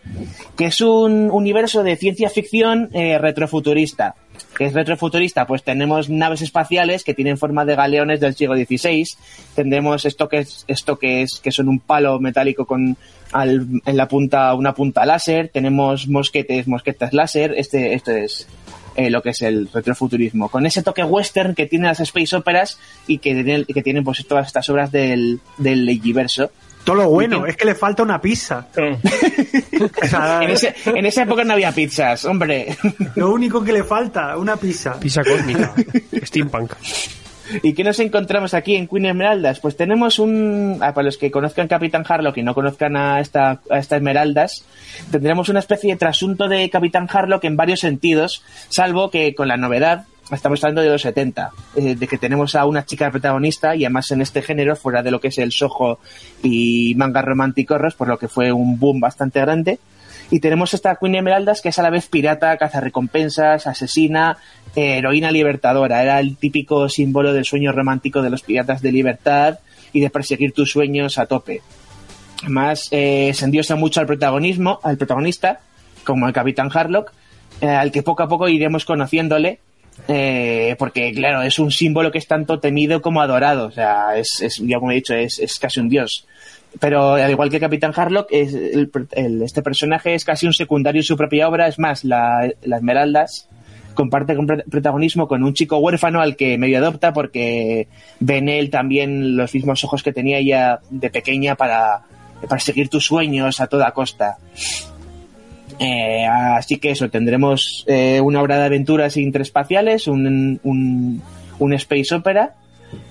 que 0.56 0.66
es 0.66 0.80
un 0.80 1.30
universo 1.30 1.82
de 1.82 1.96
ciencia 1.96 2.28
ficción 2.30 2.90
eh, 2.92 3.16
retrofuturista. 3.18 4.16
¿Qué 4.58 4.66
es 4.66 4.74
retrofuturista? 4.74 5.46
Pues 5.46 5.62
tenemos 5.62 6.10
naves 6.10 6.42
espaciales 6.42 7.04
que 7.04 7.14
tienen 7.14 7.38
forma 7.38 7.64
de 7.64 7.74
galeones 7.76 8.20
del 8.20 8.34
siglo 8.34 8.54
XVI. 8.56 9.04
Tendremos 9.54 10.04
esto 10.04 10.28
que 10.28 10.38
es, 10.38 10.64
esto 10.68 10.98
que 10.98 11.22
es, 11.22 11.40
que 11.40 11.52
son 11.52 11.68
un 11.68 11.78
palo 11.80 12.18
metálico 12.20 12.66
con 12.66 12.96
al- 13.32 13.66
en 13.86 13.96
la 13.96 14.08
punta 14.08 14.52
una 14.54 14.74
punta 14.74 15.06
láser. 15.06 15.48
Tenemos 15.48 16.06
mosquetes, 16.08 16.68
mosquetas 16.68 17.12
láser. 17.14 17.54
Este, 17.56 17.94
esto 17.94 18.10
es 18.12 18.46
eh, 18.96 19.10
lo 19.10 19.22
que 19.22 19.30
es 19.30 19.42
el 19.42 19.68
retrofuturismo. 19.72 20.48
Con 20.48 20.66
ese 20.66 20.82
toque 20.82 21.04
western 21.04 21.54
que 21.54 21.66
tienen 21.66 21.88
las 21.88 22.00
space 22.00 22.34
operas 22.36 22.78
y 23.06 23.18
que 23.18 23.34
tienen, 23.34 23.64
que 23.64 23.82
tienen 23.82 24.02
pues 24.04 24.26
todas 24.26 24.46
estas 24.46 24.68
obras 24.70 24.90
del, 24.92 25.40
del 25.58 25.84
Legiverso. 25.84 26.50
Todo 26.84 26.96
lo 26.96 27.08
bueno, 27.10 27.46
es 27.46 27.56
que 27.56 27.64
le 27.64 27.74
falta 27.74 28.02
una 28.04 28.20
pizza. 28.20 28.68
O 30.02 30.06
sea, 30.06 30.40
En, 30.42 30.50
ese- 30.50 30.74
en 30.86 31.04
esa 31.04 31.22
época 31.24 31.44
no 31.44 31.52
había 31.52 31.72
pizzas, 31.72 32.24
hombre. 32.24 32.76
lo 33.16 33.30
único 33.32 33.62
que 33.62 33.72
le 33.72 33.84
falta, 33.84 34.36
una 34.38 34.56
pizza. 34.56 34.98
Pisa 34.98 35.22
cósmica. 35.22 35.74
Steampunk. 36.22 36.72
¿Y 37.62 37.74
qué 37.74 37.84
nos 37.84 37.98
encontramos 38.00 38.54
aquí 38.54 38.76
en 38.76 38.88
Queen 38.88 39.06
Esmeraldas? 39.06 39.60
Pues 39.60 39.76
tenemos 39.76 40.18
un... 40.18 40.78
ah, 40.80 40.94
para 40.94 41.06
los 41.06 41.16
que 41.16 41.30
conozcan 41.30 41.68
Capitán 41.68 42.04
Harlock 42.08 42.38
y 42.38 42.42
no 42.42 42.54
conozcan 42.54 42.96
a 42.96 43.20
esta, 43.20 43.60
a 43.70 43.78
Esmeraldas, 43.78 44.64
tendremos 45.10 45.48
una 45.48 45.60
especie 45.60 45.92
de 45.92 45.98
trasunto 45.98 46.48
de 46.48 46.68
Capitán 46.70 47.08
Harlock 47.10 47.44
en 47.44 47.56
varios 47.56 47.80
sentidos, 47.80 48.42
salvo 48.68 49.10
que 49.10 49.34
con 49.34 49.48
la 49.48 49.56
novedad, 49.56 50.06
estamos 50.30 50.62
hablando 50.64 50.82
de 50.82 50.90
los 50.90 51.02
70, 51.02 51.50
eh, 51.76 51.94
de 51.94 52.06
que 52.06 52.18
tenemos 52.18 52.54
a 52.54 52.66
una 52.66 52.84
chica 52.84 53.10
protagonista 53.10 53.76
y 53.76 53.84
además 53.84 54.10
en 54.10 54.22
este 54.22 54.42
género, 54.42 54.76
fuera 54.76 55.02
de 55.02 55.10
lo 55.10 55.20
que 55.20 55.28
es 55.28 55.38
el 55.38 55.52
sojo 55.52 56.00
y 56.42 56.94
mangas 56.96 57.24
románticos, 57.24 57.94
por 57.94 58.08
lo 58.08 58.18
que 58.18 58.28
fue 58.28 58.52
un 58.52 58.78
boom 58.78 59.00
bastante 59.00 59.40
grande. 59.40 59.78
Y 60.30 60.40
tenemos 60.40 60.74
esta 60.74 60.96
Queen 60.96 61.14
Emeraldas 61.14 61.60
que 61.60 61.68
es 61.68 61.78
a 61.78 61.82
la 61.82 61.90
vez 61.90 62.06
pirata, 62.08 62.56
cazarrecompensas, 62.56 63.66
asesina, 63.66 64.38
eh, 64.74 64.98
heroína 64.98 65.30
libertadora. 65.30 66.02
Era 66.02 66.18
el 66.18 66.36
típico 66.36 66.88
símbolo 66.88 67.32
del 67.32 67.44
sueño 67.44 67.72
romántico 67.72 68.22
de 68.22 68.30
los 68.30 68.42
piratas 68.42 68.82
de 68.82 68.92
libertad 68.92 69.60
y 69.92 70.00
de 70.00 70.10
perseguir 70.10 70.52
tus 70.52 70.70
sueños 70.72 71.18
a 71.18 71.26
tope. 71.26 71.62
Además, 72.42 72.88
eh, 72.90 73.32
se 73.34 73.44
endiosa 73.44 73.76
mucho 73.76 74.00
al 74.00 74.06
protagonismo, 74.06 74.80
al 74.82 74.98
protagonista, 74.98 75.60
como 76.04 76.26
el 76.26 76.34
Capitán 76.34 76.70
Harlock, 76.72 77.12
eh, 77.60 77.68
al 77.68 77.92
que 77.92 78.02
poco 78.02 78.22
a 78.22 78.28
poco 78.28 78.48
iremos 78.48 78.84
conociéndole, 78.84 79.60
eh, 80.08 80.76
porque 80.78 81.12
claro, 81.14 81.42
es 81.42 81.58
un 81.58 81.70
símbolo 81.70 82.10
que 82.10 82.18
es 82.18 82.26
tanto 82.26 82.60
temido 82.60 83.00
como 83.00 83.22
adorado. 83.22 83.66
O 83.68 83.70
sea, 83.70 84.16
es, 84.18 84.40
es 84.42 84.58
ya 84.58 84.78
como 84.78 84.90
he 84.90 84.96
dicho, 84.96 85.14
es 85.14 85.58
casi 85.58 85.80
un 85.80 85.88
dios. 85.88 86.26
Pero 86.80 87.14
al 87.14 87.30
igual 87.30 87.48
que 87.50 87.60
Capitán 87.60 87.92
Harlock, 87.96 88.28
es 88.30 88.52
el- 88.54 88.90
el- 89.12 89.42
este 89.42 89.62
personaje 89.62 90.14
es 90.14 90.24
casi 90.24 90.46
un 90.46 90.52
secundario 90.52 91.00
en 91.00 91.04
su 91.04 91.16
propia 91.16 91.48
obra. 91.48 91.68
Es 91.68 91.78
más, 91.78 92.04
la, 92.04 92.50
la 92.62 92.76
Esmeraldas 92.76 93.48
comparte 93.94 94.36
con- 94.36 94.46
protagonismo 94.46 95.26
con 95.26 95.42
un 95.42 95.54
chico 95.54 95.78
huérfano 95.78 96.20
al 96.20 96.36
que 96.36 96.58
medio 96.58 96.76
adopta 96.78 97.14
porque 97.14 97.88
ve 98.20 98.36
en 98.36 98.50
él 98.50 98.68
también 98.68 99.36
los 99.38 99.54
mismos 99.54 99.82
ojos 99.84 100.02
que 100.02 100.12
tenía 100.12 100.36
ella 100.38 100.80
de 100.90 101.08
pequeña 101.08 101.54
para, 101.54 102.02
seguir 102.58 102.90
tus 102.90 103.06
sueños 103.06 103.58
a 103.60 103.68
toda 103.68 103.90
costa. 103.92 104.36
Eh, 105.78 106.24
así 106.26 106.78
que 106.78 106.90
eso, 106.90 107.08
tendremos 107.10 107.84
eh, 107.86 108.20
una 108.22 108.40
obra 108.42 108.58
de 108.58 108.64
aventuras 108.66 109.16
interespaciales, 109.16 110.06
un, 110.08 110.60
un, 110.62 111.22
un 111.58 111.72
space 111.74 112.14
opera. 112.14 112.54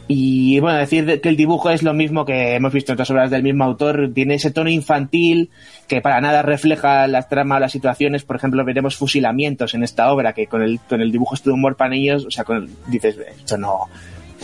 Y 0.07 0.59
bueno, 0.59 0.77
decir 0.77 1.05
de- 1.05 1.19
que 1.19 1.29
el 1.29 1.35
dibujo 1.35 1.71
es 1.71 1.81
lo 1.81 1.93
mismo 1.93 2.25
que 2.25 2.53
hemos 2.55 2.71
visto 2.71 2.91
en 2.91 2.95
otras 2.95 3.09
obras 3.09 3.31
del 3.31 3.41
mismo 3.41 3.63
autor, 3.63 4.11
tiene 4.13 4.35
ese 4.35 4.51
tono 4.51 4.69
infantil 4.69 5.49
que 5.87 5.99
para 6.01 6.21
nada 6.21 6.43
refleja 6.43 7.07
las 7.07 7.27
tramas 7.27 7.57
o 7.57 7.59
las 7.61 7.71
situaciones. 7.71 8.23
Por 8.23 8.35
ejemplo, 8.35 8.63
veremos 8.63 8.95
fusilamientos 8.95 9.73
en 9.73 9.83
esta 9.83 10.11
obra 10.11 10.33
que 10.33 10.45
con 10.45 10.61
el, 10.61 10.79
con 10.87 11.01
el 11.01 11.11
dibujo 11.11 11.33
este 11.33 11.49
de 11.49 11.53
humor 11.55 11.75
para 11.75 11.89
niños, 11.89 12.23
o 12.25 12.29
sea, 12.31 12.43
con 12.43 12.69
dices, 12.87 13.17
esto 13.39 13.57
no. 13.57 13.79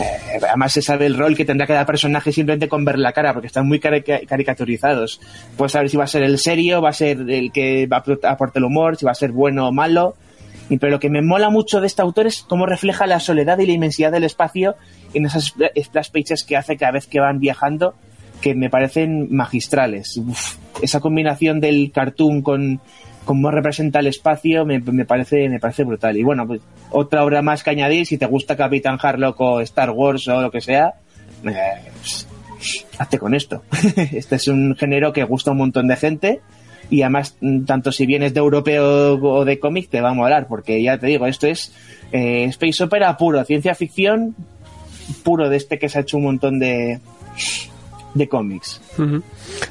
eh, 0.00 0.40
además 0.48 0.72
se 0.72 0.82
sabe 0.82 1.06
el 1.06 1.16
rol 1.16 1.36
que 1.36 1.44
tendrá 1.44 1.66
cada 1.66 1.86
personaje 1.86 2.32
simplemente 2.32 2.66
con 2.68 2.84
ver 2.84 2.98
la 2.98 3.12
cara, 3.12 3.32
porque 3.32 3.46
están 3.46 3.68
muy 3.68 3.78
carica- 3.78 4.20
caricaturizados. 4.26 5.20
Puedes 5.56 5.72
saber 5.72 5.90
si 5.90 5.96
va 5.96 6.04
a 6.04 6.08
ser 6.08 6.24
el 6.24 6.38
serio, 6.38 6.82
va 6.82 6.88
a 6.88 6.92
ser 6.94 7.18
el 7.30 7.52
que 7.52 7.86
va 7.86 7.98
a 7.98 8.30
aportar 8.32 8.60
el 8.60 8.64
humor, 8.64 8.96
si 8.96 9.04
va 9.04 9.12
a 9.12 9.14
ser 9.14 9.30
bueno 9.30 9.68
o 9.68 9.72
malo. 9.72 10.16
Y, 10.72 10.78
pero 10.78 10.92
lo 10.92 11.00
que 11.00 11.10
me 11.10 11.20
mola 11.20 11.50
mucho 11.50 11.82
de 11.82 11.86
este 11.86 12.00
autor 12.00 12.26
es 12.26 12.42
cómo 12.48 12.64
refleja 12.64 13.06
la 13.06 13.20
soledad 13.20 13.58
y 13.58 13.66
la 13.66 13.72
inmensidad 13.74 14.10
del 14.10 14.24
espacio 14.24 14.74
en 15.12 15.26
esas 15.26 15.52
spla- 15.54 15.70
splash 15.82 16.10
pages 16.10 16.44
que 16.44 16.56
hace 16.56 16.78
cada 16.78 16.92
vez 16.92 17.06
que 17.06 17.20
van 17.20 17.38
viajando, 17.40 17.94
que 18.40 18.54
me 18.54 18.70
parecen 18.70 19.28
magistrales. 19.30 20.18
Esa 20.80 21.00
combinación 21.00 21.60
del 21.60 21.92
cartoon 21.92 22.40
con 22.40 22.80
cómo 23.26 23.50
representa 23.50 24.00
el 24.00 24.06
espacio 24.06 24.64
me, 24.64 24.80
me 24.80 25.04
parece 25.04 25.48
me 25.50 25.60
parece 25.60 25.84
brutal. 25.84 26.16
Y 26.16 26.22
bueno, 26.22 26.46
pues 26.46 26.62
otra 26.90 27.22
obra 27.22 27.42
más 27.42 27.62
que 27.62 27.68
añadir, 27.70 28.06
si 28.06 28.16
te 28.16 28.24
gusta 28.26 28.56
Capitán 28.56 28.98
Harlock 29.00 29.38
o 29.42 29.60
Star 29.60 29.90
Wars 29.90 30.26
o 30.28 30.40
lo 30.40 30.50
que 30.50 30.62
sea, 30.62 30.94
eh, 31.44 31.52
pues, 32.00 32.26
hazte 32.98 33.18
con 33.18 33.34
esto. 33.34 33.62
este 34.12 34.36
es 34.36 34.48
un 34.48 34.74
género 34.74 35.12
que 35.12 35.22
gusta 35.24 35.50
a 35.50 35.52
un 35.52 35.58
montón 35.58 35.86
de 35.86 35.96
gente 35.96 36.40
y 36.92 37.02
además 37.02 37.36
mm, 37.40 37.64
tanto 37.64 37.90
si 37.90 38.04
vienes 38.06 38.34
de 38.34 38.40
europeo 38.40 39.14
o 39.14 39.44
de 39.44 39.58
cómic 39.58 39.88
te 39.88 40.00
va 40.00 40.10
a 40.10 40.14
molar 40.14 40.46
porque 40.46 40.80
ya 40.82 40.98
te 40.98 41.06
digo 41.08 41.26
esto 41.26 41.46
es 41.46 41.72
eh, 42.12 42.44
space 42.50 42.84
opera 42.84 43.16
puro 43.16 43.42
ciencia 43.44 43.74
ficción 43.74 44.34
puro 45.24 45.48
de 45.48 45.56
este 45.56 45.78
que 45.78 45.88
se 45.88 45.98
ha 45.98 46.02
hecho 46.02 46.18
un 46.18 46.24
montón 46.24 46.58
de 46.58 47.00
de 48.14 48.28
cómics 48.28 48.80
Ujú. 48.98 49.22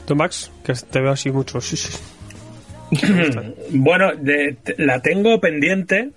¿Tú, 0.06 0.16
Max? 0.16 0.50
Que 0.64 0.74
te 0.74 1.00
veo 1.00 1.12
así 1.12 1.30
mucho. 1.32 1.62
Sí, 1.62 1.78
sí. 1.78 1.90
Bueno, 3.72 4.12
de- 4.16 4.56
te- 4.64 4.76
la 4.84 5.00
tengo 5.02 5.40
pendiente. 5.40 6.10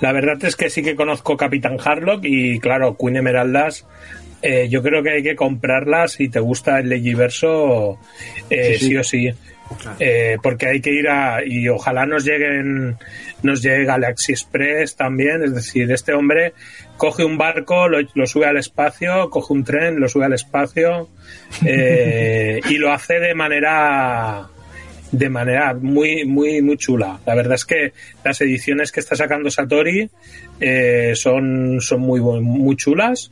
La 0.00 0.12
verdad 0.12 0.42
es 0.44 0.56
que 0.56 0.70
sí 0.70 0.82
que 0.82 0.96
conozco 0.96 1.36
Capitán 1.36 1.76
Harlock 1.84 2.24
y 2.24 2.58
claro, 2.60 2.96
Queen 2.98 3.16
Emeraldas. 3.16 3.86
eh, 4.42 4.68
yo 4.70 4.82
creo 4.82 5.02
que 5.02 5.10
hay 5.10 5.22
que 5.22 5.36
comprarlas 5.36 6.12
si 6.12 6.28
te 6.28 6.40
gusta 6.40 6.78
el 6.80 6.88
Legiverso, 6.88 7.98
eh, 8.50 8.76
sí, 8.78 8.96
o 8.96 9.02
sí. 9.04 9.30
Eh, 9.98 10.38
porque 10.42 10.68
hay 10.68 10.80
que 10.80 10.92
ir 10.92 11.08
a 11.08 11.44
y 11.44 11.68
ojalá 11.68 12.06
nos 12.06 12.24
lleguen 12.24 12.96
nos 13.42 13.62
llegue 13.62 13.84
Galaxy 13.84 14.32
Express 14.32 14.94
también 14.94 15.42
es 15.42 15.54
decir 15.54 15.90
este 15.90 16.14
hombre 16.14 16.52
coge 16.96 17.24
un 17.24 17.36
barco 17.36 17.88
lo, 17.88 17.98
lo 18.14 18.26
sube 18.26 18.46
al 18.46 18.58
espacio 18.58 19.28
coge 19.28 19.52
un 19.52 19.64
tren 19.64 19.98
lo 19.98 20.08
sube 20.08 20.24
al 20.24 20.34
espacio 20.34 21.08
eh, 21.66 22.60
y 22.70 22.76
lo 22.76 22.92
hace 22.92 23.18
de 23.18 23.34
manera 23.34 24.48
de 25.12 25.30
manera 25.30 25.74
muy 25.74 26.24
muy 26.24 26.60
muy 26.62 26.76
chula. 26.76 27.18
La 27.26 27.34
verdad 27.34 27.54
es 27.54 27.64
que 27.64 27.92
las 28.24 28.40
ediciones 28.40 28.92
que 28.92 29.00
está 29.00 29.16
sacando 29.16 29.50
Satori 29.50 30.08
eh, 30.60 31.12
son 31.14 31.80
son 31.80 32.00
muy 32.00 32.20
muy 32.20 32.76
chulas 32.76 33.30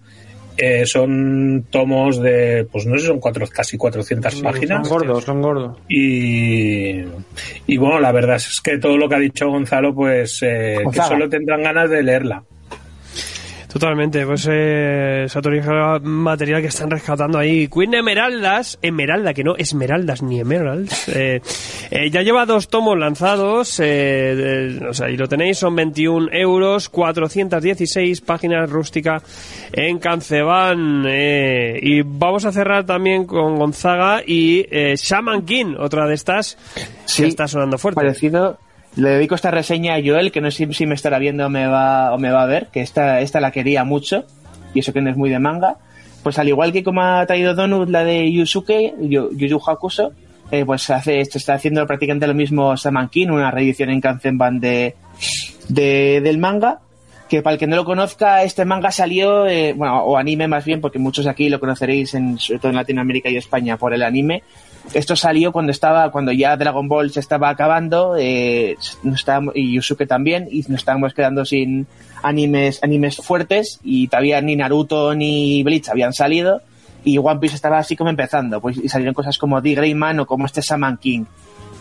Eh, 0.57 0.87
son 0.87 1.67
tomos 1.71 2.21
de 2.21 2.67
pues 2.71 2.87
no 2.87 2.97
sé 2.97 3.07
son 3.07 3.19
cuatro 3.19 3.45
casi 3.49 3.77
400 3.77 4.41
páginas 4.41 4.87
Son 4.87 4.99
gordos, 4.99 5.25
son 5.25 5.43
gordos. 5.43 5.79
y, 5.89 7.01
y 7.67 7.77
bueno, 7.77 7.99
la 7.99 8.13
verdad 8.13 8.37
es 8.37 8.61
que 8.63 8.79
todo 8.79 8.97
lo 8.97 9.09
que 9.09 9.17
ha 9.17 9.19
dicho 9.19 9.49
Gonzalo, 9.49 9.95
pues 9.95 10.39
eh, 10.43 10.79
que 10.93 11.01
solo 11.03 11.29
tendrán 11.29 11.63
ganas 11.63 11.91
de 11.91 12.03
leerla. 12.03 12.45
Totalmente, 13.75 14.25
pues 14.25 14.49
eh, 14.49 15.27
Satori 15.29 15.61
material 16.01 16.61
que 16.63 16.69
están 16.69 16.89
rescatando 16.91 17.41
ahí. 17.41 17.67
Queen 17.67 17.95
Emeraldas, 17.95 18.79
Emeralda, 18.81 19.35
que 19.35 19.43
no 19.43 19.57
Esmeraldas 19.57 20.23
ni 20.23 20.39
Emeralds. 20.39 21.09
eh, 21.09 21.41
eh, 21.91 22.09
ya 22.09 22.23
lleva 22.23 22.47
dos 22.47 22.69
tomos 22.69 22.97
lanzados, 22.97 23.81
eh, 23.83 24.79
o 24.89 24.95
sea, 24.95 25.11
y 25.11 25.17
lo 25.17 25.27
tenéis, 25.27 25.59
son 25.59 25.75
21 25.75 26.29
euros, 26.31 26.89
416 26.89 28.21
páginas 28.21 28.71
rústica 28.71 29.21
en 29.73 29.99
Cancebán. 29.99 31.05
eh, 31.09 31.77
y 31.83 32.03
vamos 32.03 32.45
a 32.45 32.53
cerrar 32.53 32.87
también 32.87 33.27
con 33.27 33.57
Gonzaga 33.57 34.23
y 34.25 34.65
eh, 34.71 34.95
Shaman 34.97 35.45
King, 35.45 35.75
otra 35.81 36.07
de 36.07 36.15
estas 36.15 36.57
que 37.17 37.27
está 37.27 37.49
sonando 37.49 37.77
fuerte. 37.77 38.01
parecido 38.01 38.57
le 38.97 39.11
dedico 39.11 39.35
esta 39.35 39.51
reseña 39.51 39.95
a 39.95 40.01
Joel 40.05 40.31
que 40.33 40.41
no 40.41 40.51
sé 40.51 40.73
si 40.73 40.87
me 40.87 40.95
estará 40.95 41.19
viendo 41.19 41.47
o 41.47 41.49
me 41.51 41.67
va 41.67 42.13
o 42.15 42.19
me 42.19 42.31
va 42.31 42.43
a 42.43 42.47
ver 42.47 42.69
que 42.69 42.81
esta 42.81 43.21
esta 43.21 43.41
la 43.41 43.51
quería 43.51 43.85
mucho 43.85 44.25
y 44.73 44.81
eso 44.81 44.93
que 44.93 45.01
no 45.01 45.11
es 45.11 45.17
muy 45.17 45.31
de 45.31 45.39
manga 45.39 45.77
pues 46.23 46.39
al 46.39 46.49
igual 46.49 46.73
que 46.73 46.85
como 46.85 47.03
ha 47.03 47.27
traído 47.27 47.55
Donut 47.55 47.89
la 47.89 48.05
de 48.05 48.31
Yusuke 48.31 48.95
Yu 49.01 49.31
Yu 49.37 49.47
Yu 49.47 49.61
Hakusho 49.65 50.13
eh, 50.51 50.65
pues 50.65 50.89
hace 50.91 51.21
está 51.21 51.55
haciendo 51.55 51.87
prácticamente 51.87 52.27
lo 52.27 52.35
mismo 52.35 52.77
Shaman 52.77 53.09
King 53.09 53.29
una 53.29 53.51
reedición 53.51 53.91
en 53.91 54.01
Kanzenban 54.01 54.61
de, 54.61 54.95
de 55.69 56.21
del 56.23 56.39
manga 56.39 56.81
que 57.29 57.43
para 57.43 57.55
el 57.55 57.59
que 57.59 57.67
no 57.67 57.77
lo 57.77 57.85
conozca, 57.85 58.43
este 58.43 58.65
manga 58.65 58.91
salió, 58.91 59.47
eh, 59.47 59.73
bueno, 59.73 60.05
o 60.05 60.17
anime 60.17 60.47
más 60.47 60.65
bien, 60.65 60.81
porque 60.81 60.99
muchos 60.99 61.27
aquí 61.27 61.49
lo 61.49 61.59
conoceréis, 61.59 62.15
en, 62.15 62.39
sobre 62.39 62.59
todo 62.59 62.71
en 62.71 62.77
Latinoamérica 62.77 63.31
y 63.31 63.37
España, 63.37 63.77
por 63.77 63.95
el 63.95 64.03
anime. 64.03 64.43
Esto 64.93 65.17
salió 65.17 65.51
cuando 65.51 65.73
estaba, 65.73 66.11
cuando 66.13 66.31
ya 66.31 66.57
Dragon 66.57 66.87
Ball 66.89 67.11
se 67.11 67.21
estaba 67.21 67.49
acabando, 67.49 68.17
eh, 68.19 68.77
nos 69.03 69.21
estábamos- 69.21 69.57
y 69.57 69.73
Yusuke 69.75 70.07
también, 70.07 70.47
y 70.51 70.61
nos 70.69 70.81
estábamos 70.81 71.15
quedando 71.15 71.45
sin 71.45 71.87
animes, 72.23 72.83
animes 72.83 73.17
fuertes, 73.17 73.81
y 73.83 74.09
todavía 74.09 74.41
ni 74.41 74.57
Naruto 74.57 75.15
ni 75.15 75.63
Bleach 75.65 75.89
habían 75.89 76.13
salido, 76.13 76.61
y 77.03 77.19
One 77.19 77.41
Piece 77.41 77.57
estaba 77.57 77.79
así 77.79 77.97
como 77.97 78.11
empezando, 78.11 78.61
pues, 78.61 78.77
y 78.77 78.89
salieron 78.89 79.15
cosas 79.15 79.37
como 79.39 79.61
The 79.61 79.75
Greyman 79.75 80.21
o 80.21 80.27
como 80.27 80.47
este 80.47 80.61
Shaman 80.61 80.99
King 80.99 81.25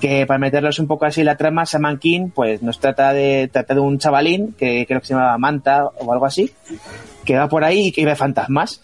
que 0.02 0.26
para 0.26 0.38
meterlos 0.38 0.80
un 0.80 0.88
poco 0.88 1.06
así 1.06 1.22
en 1.22 1.28
la 1.28 1.38
trama, 1.38 1.64
Shaman 1.64 1.98
King, 1.98 2.28
pues 2.36 2.62
nos 2.62 2.78
trata 2.78 3.14
de, 3.14 3.48
trata 3.50 3.74
de 3.74 3.80
un 3.80 4.00
chavalín 4.00 4.54
que 4.60 4.86
creo 4.86 5.00
que 5.00 5.08
se 5.08 5.14
llamaba 5.14 5.38
Manta 5.38 5.86
o 5.86 6.12
algo 6.12 6.26
así, 6.26 6.52
que 7.24 7.38
va 7.38 7.48
por 7.48 7.64
ahí 7.64 7.88
y 7.88 7.92
que 7.94 8.04
ve 8.04 8.14
fantasmas. 8.14 8.82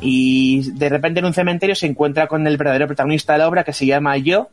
Y 0.00 0.70
de 0.72 0.88
repente 0.88 1.20
en 1.20 1.26
un 1.26 1.34
cementerio 1.34 1.74
se 1.74 1.86
encuentra 1.86 2.26
con 2.26 2.46
el 2.46 2.56
verdadero 2.56 2.86
protagonista 2.86 3.32
de 3.32 3.40
la 3.40 3.48
obra 3.48 3.64
que 3.64 3.72
se 3.72 3.86
llama 3.86 4.16
Yo, 4.16 4.48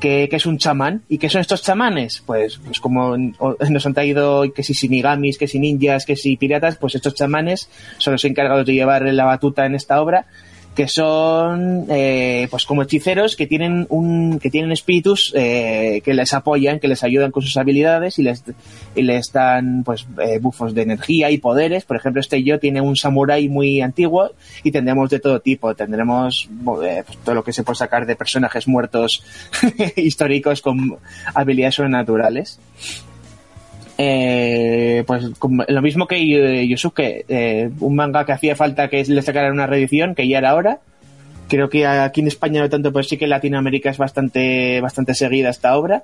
que, 0.00 0.28
que 0.28 0.36
es 0.36 0.46
un 0.46 0.58
chamán. 0.58 1.02
¿Y 1.08 1.18
qué 1.18 1.28
son 1.28 1.40
estos 1.40 1.62
chamanes? 1.62 2.22
Pues, 2.24 2.58
pues 2.58 2.80
como 2.80 3.16
nos 3.70 3.86
han 3.86 3.94
traído 3.94 4.52
que 4.52 4.62
si 4.62 4.72
shinigamis, 4.72 5.38
que 5.38 5.48
si 5.48 5.58
ninjas, 5.58 6.06
que 6.06 6.16
si 6.16 6.36
piratas, 6.36 6.76
pues 6.76 6.94
estos 6.94 7.14
chamanes 7.14 7.68
son 7.98 8.12
los 8.12 8.24
encargados 8.24 8.66
de 8.66 8.74
llevar 8.74 9.02
la 9.02 9.24
batuta 9.24 9.66
en 9.66 9.74
esta 9.74 10.00
obra. 10.00 10.26
Que 10.74 10.88
son 10.88 11.86
eh, 11.88 12.48
pues 12.50 12.64
como 12.66 12.82
hechiceros 12.82 13.36
que 13.36 13.46
tienen 13.46 13.86
un 13.90 14.38
que 14.40 14.50
tienen 14.50 14.72
espíritus 14.72 15.32
eh, 15.36 16.02
que 16.04 16.14
les 16.14 16.34
apoyan 16.34 16.80
que 16.80 16.88
les 16.88 17.04
ayudan 17.04 17.30
con 17.30 17.42
sus 17.42 17.56
habilidades 17.56 18.18
y 18.18 18.22
les 18.22 18.42
y 18.94 19.02
les 19.02 19.32
dan 19.32 19.84
pues 19.84 20.06
eh, 20.22 20.38
bufos 20.40 20.74
de 20.74 20.82
energía 20.82 21.30
y 21.30 21.38
poderes. 21.38 21.84
Por 21.84 21.96
ejemplo 21.96 22.20
este 22.20 22.42
yo 22.42 22.58
tiene 22.58 22.80
un 22.80 22.96
samurái 22.96 23.48
muy 23.48 23.80
antiguo 23.80 24.32
y 24.62 24.72
tendremos 24.72 25.10
de 25.10 25.20
todo 25.20 25.40
tipo. 25.40 25.74
Tendremos 25.74 26.48
eh, 26.84 27.02
pues, 27.06 27.18
todo 27.24 27.34
lo 27.34 27.44
que 27.44 27.52
se 27.52 27.62
puede 27.62 27.76
sacar 27.76 28.06
de 28.06 28.16
personajes 28.16 28.66
muertos 28.66 29.24
históricos 29.96 30.60
con 30.60 30.96
habilidades 31.34 31.76
sobrenaturales 31.76 32.58
eh, 33.96 35.04
pues 35.06 35.24
lo 35.68 35.82
mismo 35.82 36.06
que 36.06 36.66
Yosuke, 36.68 37.24
eh, 37.28 37.70
un 37.80 37.94
manga 37.94 38.26
que 38.26 38.32
hacía 38.32 38.56
falta 38.56 38.88
que 38.88 39.04
le 39.04 39.22
sacaran 39.22 39.52
una 39.52 39.66
reedición, 39.66 40.14
que 40.14 40.26
ya 40.26 40.38
era 40.38 40.54
hora. 40.54 40.80
Creo 41.48 41.68
que 41.68 41.86
aquí 41.86 42.20
en 42.20 42.28
España 42.28 42.60
no 42.60 42.70
tanto, 42.70 42.92
pero 42.92 43.04
sí 43.04 43.16
que 43.16 43.26
Latinoamérica 43.26 43.90
es 43.90 43.98
bastante, 43.98 44.80
bastante 44.80 45.14
seguida 45.14 45.50
esta 45.50 45.76
obra. 45.76 46.02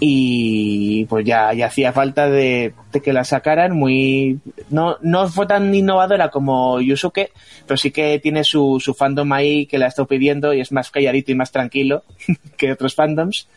Y 0.00 1.06
pues 1.06 1.24
ya, 1.26 1.52
ya 1.52 1.66
hacía 1.66 1.92
falta 1.92 2.28
de, 2.28 2.72
que 3.02 3.12
la 3.12 3.24
sacaran 3.24 3.76
muy... 3.76 4.38
No, 4.70 4.96
no 5.02 5.28
fue 5.28 5.46
tan 5.46 5.74
innovadora 5.74 6.30
como 6.30 6.80
Yusuke, 6.80 7.32
pero 7.66 7.76
sí 7.76 7.90
que 7.90 8.18
tiene 8.20 8.44
su, 8.44 8.78
su 8.80 8.94
fandom 8.94 9.32
ahí 9.32 9.66
que 9.66 9.78
la 9.78 9.88
estado 9.88 10.06
pidiendo 10.06 10.54
y 10.54 10.60
es 10.60 10.70
más 10.70 10.90
calladito 10.90 11.32
y 11.32 11.34
más 11.34 11.50
tranquilo 11.50 12.04
que 12.56 12.72
otros 12.72 12.94
fandoms. 12.94 13.48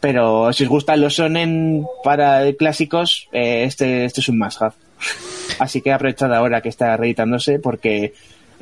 Pero 0.00 0.52
si 0.52 0.64
os 0.64 0.68
gustan 0.70 1.00
los 1.00 1.14
sonen 1.16 1.86
para 2.04 2.42
clásicos, 2.54 3.28
eh, 3.32 3.64
este, 3.64 4.04
este 4.04 4.20
es 4.20 4.28
un 4.28 4.38
must 4.38 4.62
have. 4.62 4.74
Así 5.58 5.80
que 5.80 5.92
aprovechad 5.92 6.32
ahora 6.34 6.60
que 6.60 6.68
está 6.68 6.96
reeditándose 6.96 7.58
porque 7.58 8.12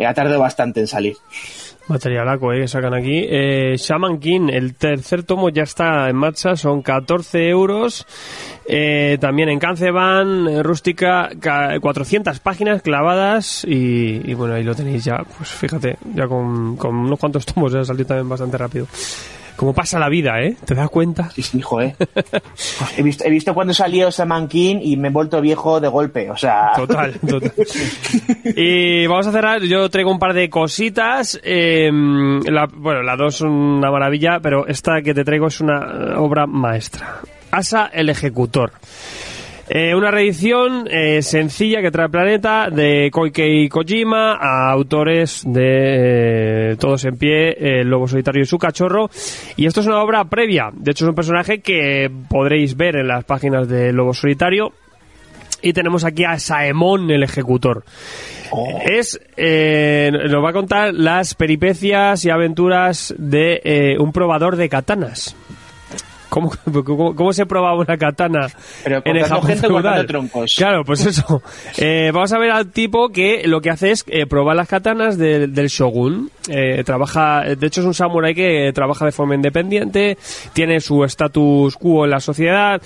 ha 0.05 0.15
tardado 0.15 0.41
bastante 0.41 0.81
en 0.81 0.87
salir. 0.87 1.15
Materialaco, 1.89 2.53
eh, 2.53 2.63
que 2.63 2.69
sacan 2.69 2.95
aquí. 2.95 3.25
Eh, 3.29 3.77
Shaman 3.79 4.19
King, 4.19 4.49
el 4.53 4.75
tercer 4.75 5.23
tomo 5.23 5.51
ya 5.51 5.63
está 5.63 6.09
en 6.09 6.17
marcha, 6.17 6.57
son 6.57 6.83
14 6.83 7.49
euros. 7.49 8.05
Eh, 8.69 9.19
también 9.21 9.49
en 9.51 9.61
Canceban, 9.61 10.49
eh, 10.49 10.63
rústica, 10.65 11.31
ca- 11.39 11.79
400 11.79 12.41
páginas 12.41 12.83
clavadas. 12.83 13.65
Y, 13.65 14.21
y 14.29 14.35
bueno, 14.35 14.55
ahí 14.55 14.65
lo 14.65 14.75
tenéis 14.75 15.05
ya, 15.05 15.19
pues 15.39 15.49
fíjate, 15.51 15.97
ya 16.13 16.27
con, 16.27 16.77
con 16.77 16.97
unos 16.97 17.21
cuantos 17.21 17.47
tomos 17.55 17.73
ya 17.73 17.85
salió 17.85 18.05
también 18.05 18.29
bastante 18.29 18.59
rápido. 18.59 18.89
Como 19.57 19.73
pasa 19.73 19.99
la 19.99 20.09
vida, 20.11 20.41
¿eh? 20.43 20.55
¿Te 20.65 20.75
das 20.75 20.89
cuenta? 20.91 21.31
Sí, 21.31 21.43
sí, 21.43 21.59
hijo, 21.59 21.81
eh. 21.81 21.97
he, 22.97 23.03
visto, 23.03 23.25
he 23.25 23.31
visto 23.31 23.55
cuando 23.55 23.73
salió 23.73 24.11
Saman 24.13 24.49
King 24.49 24.77
y 24.83 24.97
me 24.99 25.09
he 25.09 25.11
vuelto 25.11 25.41
viejo 25.41 25.81
de 25.81 25.89
golpe. 25.89 26.31
O 26.31 26.37
sea, 26.37 26.73
Total, 26.77 27.15
total. 27.27 27.53
Y 28.55 29.07
vamos 29.07 29.27
a 29.27 29.33
cerrar. 29.33 29.63
Yo 29.63 29.89
traigo 29.89 30.11
un 30.11 30.19
par 30.19 30.35
de 30.35 30.51
cositas. 30.51 31.41
eh, 31.43 31.91
la- 32.45 32.69
bueno, 32.73 33.03
las 33.03 33.19
dos 33.19 33.37
son 33.37 33.51
una 33.51 33.91
maravilla, 33.91 34.41
pero 34.43 34.67
esta 34.67 35.01
que 35.03 35.15
te 35.15 35.25
traigo 35.25 35.47
es 35.47 35.61
una 35.61 36.19
obra 36.21 36.47
maestra. 36.47 37.21
Asa 37.51 37.87
el 37.93 38.11
Ejecutor. 38.11 38.73
Eh, 39.69 39.95
una 39.95 40.13
reedición 40.13 40.87
eh, 40.89 41.23
sencilla 41.23 41.83
que 41.83 41.91
trae 41.91 42.09
Planeta 42.09 42.71
de 42.71 43.11
Koikei 43.13 43.69
Kojima 43.69 44.35
a 44.41 44.71
autores 44.71 45.43
de 45.45 46.73
eh, 46.73 46.77
Todos 46.79 47.05
en 47.05 47.17
Pie, 47.17 47.49
eh, 47.51 47.81
El 47.81 47.89
Lobo 47.89 48.07
Solitario 48.07 48.43
y 48.43 48.47
su 48.47 48.59
cachorro. 48.59 49.11
Y 49.57 49.67
esto 49.67 49.81
es 49.81 49.87
una 49.87 50.03
obra 50.03 50.25
previa. 50.25 50.71
De 50.73 50.93
hecho, 50.93 51.05
es 51.05 51.09
un 51.09 51.17
personaje 51.17 51.61
que 51.61 52.11
podréis 52.29 52.77
ver 52.77 52.97
en 52.97 53.09
las 53.09 53.25
páginas 53.25 53.69
de 53.69 53.93
Lobo 53.93 54.15
Solitario. 54.15 54.73
Y 55.63 55.73
tenemos 55.73 56.05
aquí 56.05 56.25
a 56.25 56.39
Saemon, 56.39 57.11
el 57.11 57.25
ejecutor. 57.25 57.85
Es, 58.85 59.21
eh, 59.37 60.13
nos 60.13 60.45
va 60.45 60.51
a 60.51 60.53
contar 60.53 60.95
las 60.95 61.35
peripecias 61.35 62.25
y 62.25 62.31
aventuras 62.31 63.15
de 63.19 63.61
eh, 63.65 63.99
un 63.99 64.13
probador 64.13 64.57
de 64.57 64.69
katanas. 64.69 65.35
¿Cómo, 66.37 66.53
cómo, 66.85 67.15
cómo 67.15 67.33
se 67.33 67.47
probaba 67.47 67.79
una 67.79 67.97
katana 67.97 68.49
Pero 68.85 69.01
en 69.07 69.17
el 69.17 69.25
Japón 69.25 69.47
gente 69.49 69.67
feudal? 69.69 70.07
troncos. 70.07 70.55
Claro, 70.55 70.85
pues 70.85 71.07
eso. 71.07 71.43
Eh, 71.79 72.11
vamos 72.13 72.33
a 72.33 72.39
ver 72.39 72.51
al 72.51 72.71
tipo 72.71 73.09
que 73.11 73.43
lo 73.47 73.61
que 73.61 73.71
hace 73.71 73.91
es 73.91 74.05
eh, 74.09 74.27
probar 74.27 74.57
las 74.57 74.69
katanas 74.69 75.17
de- 75.19 75.47
del 75.47 75.69
shogun. 75.69 76.31
Eh, 76.49 76.83
trabaja, 76.85 77.43
de 77.43 77.67
hecho 77.67 77.81
es 77.81 77.87
un 77.87 77.95
samurái 77.95 78.35
que 78.35 78.71
trabaja 78.75 79.05
de 79.05 79.13
forma 79.13 79.35
independiente, 79.35 80.17
tiene 80.53 80.81
su 80.81 81.03
status 81.05 81.77
quo 81.77 82.05
en 82.05 82.11
la 82.11 82.21
sociedad 82.21 82.81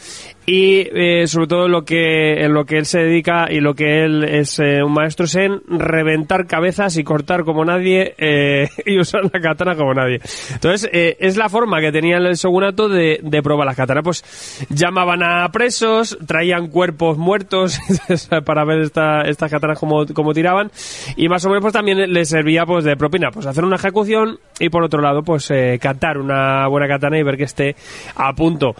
y 0.51 0.89
eh, 0.93 1.29
sobre 1.29 1.47
todo 1.47 1.69
lo 1.69 1.85
que 1.85 2.45
en 2.45 2.53
lo 2.53 2.65
que 2.65 2.79
él 2.79 2.85
se 2.85 2.99
dedica 2.99 3.47
y 3.49 3.61
lo 3.61 3.75
que 3.75 4.03
él 4.03 4.25
es 4.25 4.59
eh, 4.59 4.83
un 4.83 4.93
maestro 4.93 5.27
es 5.27 5.37
en 5.37 5.61
reventar 5.69 6.49
cabezas 6.49 6.97
y 6.97 7.05
cortar 7.05 7.45
como 7.45 7.65
nadie 7.65 8.17
eh, 8.19 8.69
y 8.85 8.99
usar 8.99 9.23
la 9.33 9.41
katana 9.41 9.77
como 9.77 9.95
nadie. 9.95 10.19
Entonces 10.53 10.91
eh, 10.93 11.17
es 11.21 11.37
la 11.37 11.49
forma 11.49 11.81
que 11.81 11.93
tenía 11.93 12.17
el 12.17 12.35
shogunato 12.35 12.89
de, 12.89 13.21
de 13.23 13.43
probar 13.43 13.65
las 13.65 13.77
katanas. 13.77 14.03
Pues 14.03 14.67
llamaban 14.71 15.23
a 15.23 15.49
presos, 15.53 16.19
traían 16.27 16.67
cuerpos 16.67 17.17
muertos 17.17 17.79
para 18.45 18.65
ver 18.65 18.81
esta, 18.81 19.23
estas 19.23 19.53
katanas 19.53 19.79
como, 19.79 20.05
como 20.07 20.35
tiraban 20.35 20.73
y 21.15 21.29
más 21.29 21.45
o 21.45 21.49
menos 21.49 21.63
pues 21.63 21.75
también 21.75 22.13
les 22.13 22.29
servía 22.29 22.67
pues 22.67 22.83
de 22.83 22.97
propina, 22.97 23.31
pues 23.31 23.47
hacer 23.47 23.65
una 23.65 23.77
ejecución 23.77 24.41
y 24.59 24.69
por 24.69 24.83
otro 24.83 25.01
lado 25.01 25.23
pues 25.23 25.49
eh, 25.53 25.79
catar 25.81 26.19
una 26.19 26.67
buena 26.67 26.89
katana 26.89 27.21
y 27.21 27.23
ver 27.23 27.37
que 27.37 27.45
esté 27.45 27.77
a 28.17 28.33
punto. 28.33 28.75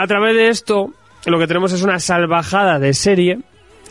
A 0.00 0.06
través 0.06 0.34
de 0.34 0.48
esto, 0.48 0.94
lo 1.26 1.38
que 1.38 1.46
tenemos 1.46 1.74
es 1.74 1.82
una 1.82 1.98
salvajada 1.98 2.78
de 2.78 2.94
serie 2.94 3.38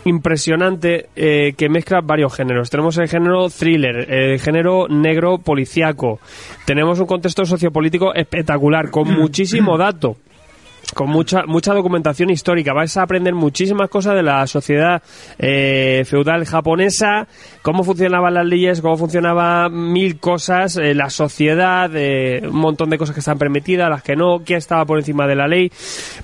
impresionante 0.06 1.10
eh, 1.16 1.54
que 1.56 1.70
mezcla 1.70 2.02
varios 2.02 2.34
géneros. 2.34 2.72
Tenemos 2.72 2.98
el 2.98 3.08
género 3.08 3.48
thriller, 3.48 4.12
el 4.12 4.40
género 4.40 4.88
negro 4.88 5.38
policíaco. 5.38 6.20
Tenemos 6.66 7.00
un 7.00 7.06
contexto 7.06 7.46
sociopolítico 7.46 8.16
espectacular, 8.16 8.90
con 8.90 9.08
muchísimo 9.20 9.78
dato 9.78 10.16
con 10.94 11.10
mucha 11.10 11.44
mucha 11.46 11.74
documentación 11.74 12.30
histórica. 12.30 12.74
Vais 12.74 12.96
a 12.98 13.04
aprender 13.04 13.34
muchísimas 13.34 13.90
cosas 13.90 14.16
de 14.16 14.24
la 14.24 14.46
sociedad 14.48 15.02
eh, 15.38 16.04
feudal 16.06 16.46
japonesa, 16.46 17.28
cómo 17.62 17.84
funcionaban 17.84 18.34
las 18.34 18.46
leyes, 18.46 18.82
cómo 18.82 18.98
funcionaba 18.98 19.70
mil 19.70 20.20
cosas, 20.20 20.78
eh, 20.78 20.94
la 20.94 21.10
sociedad, 21.10 21.90
eh, 21.96 22.42
un 22.44 22.60
montón 22.60 22.90
de 22.90 22.98
cosas 22.98 23.14
que 23.14 23.20
están 23.20 23.38
permitidas, 23.38 23.90
las 23.90 24.04
que 24.04 24.16
no, 24.16 24.42
quién 24.46 24.58
estaba 24.58 24.86
por 24.86 24.98
encima 25.00 25.28
de 25.28 25.36
la 25.36 25.48
ley, 25.48 25.72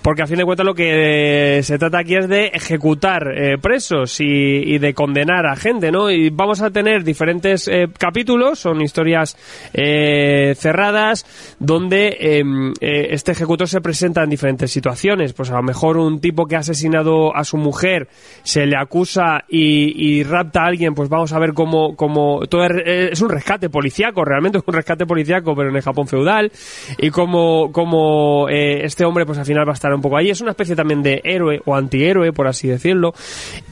porque 0.01 0.23
a 0.23 0.27
fin 0.27 0.37
de 0.37 0.45
cuentas 0.45 0.65
lo 0.65 0.73
que 0.73 1.57
eh, 1.59 1.63
se 1.63 1.77
trata 1.77 1.99
aquí 1.99 2.15
es 2.15 2.27
de 2.27 2.47
ejecutar 2.47 3.23
presos 3.61 4.19
y, 4.19 4.25
y 4.25 4.77
de 4.77 4.93
condenar 4.93 5.45
a 5.45 5.55
gente, 5.55 5.91
¿no? 5.91 6.09
Y 6.09 6.29
vamos 6.29 6.61
a 6.61 6.69
tener 6.69 7.03
diferentes 7.03 7.69
capítulos, 7.97 8.59
son 8.59 8.81
historias 8.81 9.37
cerradas, 9.73 11.25
donde 11.59 12.17
eh, 12.19 13.07
este 13.11 13.31
ejecutor 13.31 13.67
se 13.67 13.81
presenta 13.81 14.23
en 14.23 14.29
diferentes 14.29 14.54
situaciones. 14.67 15.33
Pues 15.33 15.51
a 15.51 15.55
lo 15.55 15.63
mejor 15.63 15.97
un 15.97 16.19
tipo 16.19 16.45
que 16.45 16.55
ha 16.55 16.59
asesinado 16.59 17.35
a 17.35 17.43
su 17.43 17.57
mujer 17.57 18.07
se 18.43 18.65
le 18.65 18.75
acusa 18.77 19.43
y, 19.49 19.93
y 20.19 20.23
rapta 20.23 20.61
a 20.63 20.67
alguien, 20.67 20.93
pues 20.95 21.09
vamos 21.09 21.31
a 21.33 21.39
ver 21.39 21.53
cómo, 21.53 21.95
cómo 21.95 22.41
todo 22.49 22.65
es, 22.65 23.11
es 23.13 23.21
un 23.21 23.29
rescate 23.29 23.69
policíaco, 23.69 24.23
realmente 24.25 24.57
es 24.57 24.63
un 24.65 24.73
rescate 24.73 25.05
policíaco, 25.05 25.55
pero 25.55 25.69
en 25.69 25.75
el 25.75 25.81
Japón 25.81 26.07
feudal, 26.07 26.51
y 26.97 27.09
como, 27.09 27.71
como 27.71 28.47
eh, 28.49 28.81
este 28.85 29.05
hombre 29.05 29.25
pues 29.25 29.37
al 29.37 29.45
final 29.45 29.67
va 29.67 29.71
a 29.71 29.75
estar 29.75 29.93
un 29.93 30.01
poco 30.01 30.17
ahí. 30.17 30.29
Es 30.29 30.41
una 30.41 30.51
especie 30.51 30.75
también 30.75 31.01
de 31.03 31.21
héroe 31.23 31.61
o 31.65 31.75
antihéroe, 31.75 32.31
por 32.33 32.47
así 32.47 32.67
decirlo. 32.67 33.13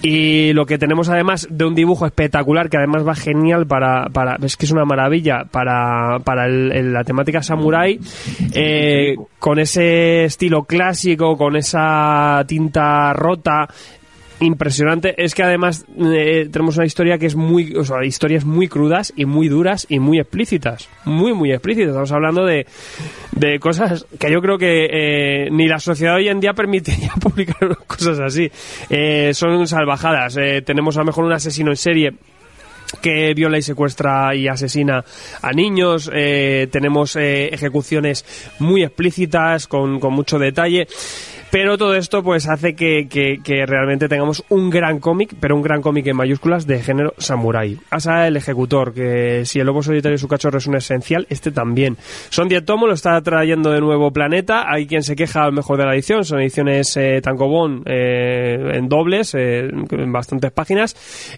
Y 0.02 0.54
lo 0.54 0.66
que 0.66 0.78
tenemos 0.78 1.10
además 1.10 1.48
de 1.50 1.66
un 1.66 1.76
dibujo 1.76 2.06
espectacular, 2.06 2.70
que 2.70 2.78
además 2.78 3.08
va 3.08 3.16
genial 3.16 3.66
para, 3.68 4.10
para 4.10 4.38
es 4.44 4.58
que 4.58 4.66
es 4.66 4.72
una 4.72 4.86
maravilla 4.86 5.46
para, 5.50 6.20
para 6.24 6.46
el- 6.46 6.72
el- 6.72 6.94
la 6.94 7.04
temática 7.04 7.42
samurai, 7.42 8.00
eh, 8.54 9.16
con 9.40 9.60
ese 9.60 10.26
estilo 10.26 10.64
clásico, 10.74 11.38
con 11.38 11.56
esa 11.56 12.44
tinta 12.48 13.14
rota, 13.14 13.68
impresionante. 14.40 15.14
Es 15.24 15.36
que 15.36 15.44
además 15.44 15.86
eh, 15.98 16.50
tenemos 16.52 16.78
una 16.78 16.86
historia 16.86 17.20
que 17.20 17.28
es 17.28 17.36
muy 17.36 17.76
o 17.76 17.84
sea 17.84 18.04
historias 18.04 18.44
muy 18.44 18.68
crudas 18.68 19.14
y 19.16 19.26
muy 19.26 19.48
duras 19.48 19.86
y 19.88 20.00
muy 20.00 20.20
explícitas. 20.20 20.90
Muy 21.06 21.34
muy 21.34 21.52
explícitas. 21.52 21.90
Estamos 21.90 22.12
hablando 22.12 22.44
de, 22.44 22.66
de 23.34 23.60
cosas 23.60 24.06
que 24.20 24.32
yo 24.32 24.42
creo 24.42 24.58
que 24.58 24.88
eh, 25.46 25.50
ni 25.52 25.68
la 25.68 25.80
sociedad 25.80 26.16
hoy 26.16 26.28
en 26.28 26.40
día 26.40 26.54
permitiría 26.54 27.14
publicar 27.22 27.78
cosas 27.86 28.20
así. 28.20 28.52
Eh, 28.90 29.32
son 29.34 29.68
salvajadas. 29.68 30.38
Tenemos 30.66 30.98
a 30.98 31.02
lo 31.02 31.06
mejor 31.06 31.26
un 31.26 31.34
asesino 31.34 31.70
en 31.70 31.78
serie 31.78 32.14
que 33.02 33.34
viola 33.34 33.58
y 33.58 33.62
secuestra 33.62 34.36
y 34.36 34.48
asesina 34.48 35.04
a 35.42 35.52
niños. 35.52 36.10
eh, 36.14 36.68
tenemos 36.72 37.16
eh, 37.16 37.50
ejecuciones 37.54 38.26
muy 38.60 38.84
explícitas, 38.84 39.68
con, 39.68 40.00
con 40.00 40.14
mucho 40.14 40.40
detalle. 40.40 40.88
Pero 41.54 41.78
todo 41.78 41.94
esto 41.94 42.24
pues 42.24 42.50
hace 42.50 42.74
que, 42.74 43.08
que- 43.08 43.38
que 43.44 43.68
realmente 43.68 44.10
tengamos 44.10 44.44
un 44.50 44.72
gran 44.72 45.00
cómic, 45.00 45.36
pero 45.40 45.56
un 45.56 45.62
gran 45.62 45.84
cómic 45.84 46.08
en 46.08 46.16
mayúsculas 46.18 46.66
de 46.66 46.82
género 46.82 47.14
samurai. 47.20 47.78
Asa 47.92 48.26
el 48.28 48.38
ejecutor, 48.38 48.92
que 48.92 49.46
si 49.46 49.60
el 49.60 49.68
lobo 49.68 49.84
solitario 49.84 50.16
y 50.16 50.18
su 50.18 50.28
cachorro 50.28 50.58
es 50.58 50.66
un 50.66 50.76
esencial, 50.78 51.28
este 51.30 51.52
también. 51.52 51.96
Son 52.32 52.48
10 52.48 52.66
tomos, 52.66 52.88
lo 52.90 52.96
está 52.96 53.22
trayendo 53.22 53.70
de 53.72 53.82
nuevo 53.82 54.12
Planeta. 54.12 54.66
Hay 54.68 54.88
quien 54.88 55.04
se 55.04 55.16
queja 55.16 55.44
a 55.44 55.46
lo 55.46 55.52
mejor 55.52 55.78
de 55.78 55.86
la 55.86 55.94
edición, 55.94 56.26
son 56.26 56.40
ediciones 56.42 56.98
eh, 56.98 57.22
tankobon 57.22 57.84
eh, 57.86 58.72
en 58.74 58.90
dobles, 58.90 59.36
eh, 59.36 59.68
en 59.92 60.12
bastantes 60.12 60.52
páginas. 60.52 60.96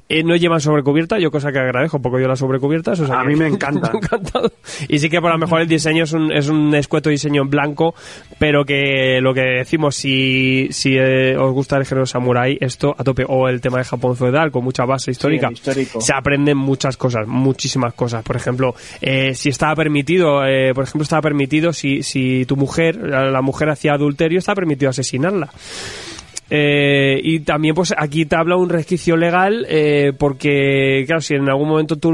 Eh, 0.08 0.24
no 0.24 0.38
llevan 0.38 0.62
sobrecubierta, 0.62 1.20
yo 1.20 1.30
cosa 1.30 1.52
que 1.52 1.60
agradezco, 1.60 2.02
porque 2.02 2.22
yo 2.22 2.30
las 2.30 2.40
sobrecubiertas. 2.40 3.02
o 3.02 3.06
sea 3.06 3.20
A 3.20 3.26
mí 3.26 3.36
me 3.36 3.48
encanta. 3.50 3.92
me 3.92 3.98
encantado. 4.00 4.50
Y 4.88 5.00
sí 5.00 5.10
que 5.10 5.20
por 5.20 5.32
lo 5.34 5.38
mejor 5.38 5.60
el 5.60 5.68
diseño 5.68 6.06
es 6.06 6.14
un, 6.14 6.32
es 6.32 6.48
un 6.48 6.74
escueto 6.74 7.10
diseño 7.10 7.42
en 7.42 7.50
blanco, 7.50 7.94
pero 8.40 8.64
que 8.64 9.20
lo 9.22 9.34
que 9.34 9.42
decimos, 9.42 10.05
si, 10.06 10.68
si 10.70 10.96
eh, 10.98 11.36
os 11.36 11.52
gusta 11.52 11.78
el 11.78 11.86
género 11.86 12.06
samurai, 12.06 12.58
esto 12.62 12.94
a 12.96 13.04
tope, 13.04 13.26
o 13.28 13.50
el 13.50 13.60
tema 13.60 13.80
de 13.80 13.86
Japón 13.86 14.16
feudal 14.16 14.52
con 14.52 14.64
mucha 14.64 14.86
base 14.86 15.10
histórica, 15.10 15.50
se 15.56 16.14
aprenden 16.14 16.58
muchas 16.58 16.96
cosas, 16.96 17.28
muchísimas 17.28 17.96
cosas. 17.96 18.24
Por 18.24 18.36
ejemplo, 18.36 18.76
eh, 19.02 19.34
si 19.34 19.50
estaba 19.50 19.76
permitido, 19.76 20.46
eh, 20.46 20.74
por 20.76 20.84
ejemplo, 20.84 21.04
estaba 21.04 21.24
permitido 21.24 21.74
si, 21.74 22.04
si 22.04 22.46
tu 22.46 22.56
mujer, 22.56 22.98
la, 22.98 23.32
la 23.32 23.42
mujer 23.42 23.70
hacía 23.70 23.94
adulterio, 23.94 24.38
está 24.38 24.54
permitido 24.54 24.92
asesinarla. 24.92 25.50
Eh, 26.50 27.20
y 27.24 27.40
también 27.40 27.74
pues 27.74 27.94
aquí 27.98 28.26
te 28.26 28.36
habla 28.36 28.56
un 28.56 28.70
resquicio 28.70 29.18
legal 29.18 29.66
eh, 29.68 30.14
porque 30.18 31.04
claro 31.08 31.22
si 31.22 31.34
en 31.34 31.50
algún 31.50 31.70
momento 31.70 31.96
tú 31.96 32.12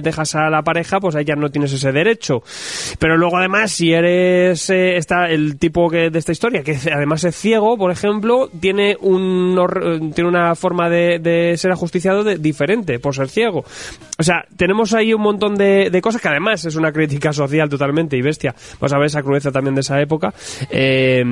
dejas 0.00 0.36
a 0.36 0.48
la 0.48 0.62
pareja 0.62 1.00
pues 1.00 1.16
ahí 1.16 1.24
ya 1.24 1.34
no 1.34 1.50
tienes 1.50 1.72
ese 1.72 1.90
derecho. 1.90 2.42
Pero 2.98 3.16
luego 3.16 3.38
además 3.38 3.72
si 3.72 3.92
eres 3.92 4.70
eh, 4.70 4.96
está 4.96 5.26
el 5.26 5.58
tipo 5.58 5.90
que 5.90 6.10
de 6.10 6.18
esta 6.18 6.32
historia 6.32 6.62
que 6.62 6.76
además 6.92 7.24
es 7.24 7.34
ciego 7.34 7.76
por 7.76 7.90
ejemplo 7.90 8.48
tiene 8.60 8.96
un 9.00 9.58
tiene 10.14 10.28
una 10.28 10.54
forma 10.54 10.88
de, 10.88 11.54
ser 11.56 11.72
ajusticiado 11.72 12.22
diferente 12.24 13.00
por 13.00 13.14
ser 13.14 13.28
ciego. 13.28 13.64
O 14.18 14.22
sea 14.22 14.44
tenemos 14.56 14.94
ahí 14.94 15.12
un 15.12 15.22
montón 15.22 15.56
de, 15.56 15.90
de 15.90 16.00
cosas 16.00 16.22
que 16.22 16.28
además 16.28 16.64
es 16.64 16.76
una 16.76 16.92
crítica 16.92 17.32
social 17.32 17.68
totalmente 17.68 18.16
y 18.16 18.22
bestia. 18.22 18.54
Vamos 18.80 18.92
a 18.92 18.98
ver 18.98 19.06
esa 19.06 19.22
crudeza 19.22 19.50
también 19.50 19.74
de 19.74 19.80
esa 19.80 20.00
época. 20.00 20.32
Eh, 20.70 21.24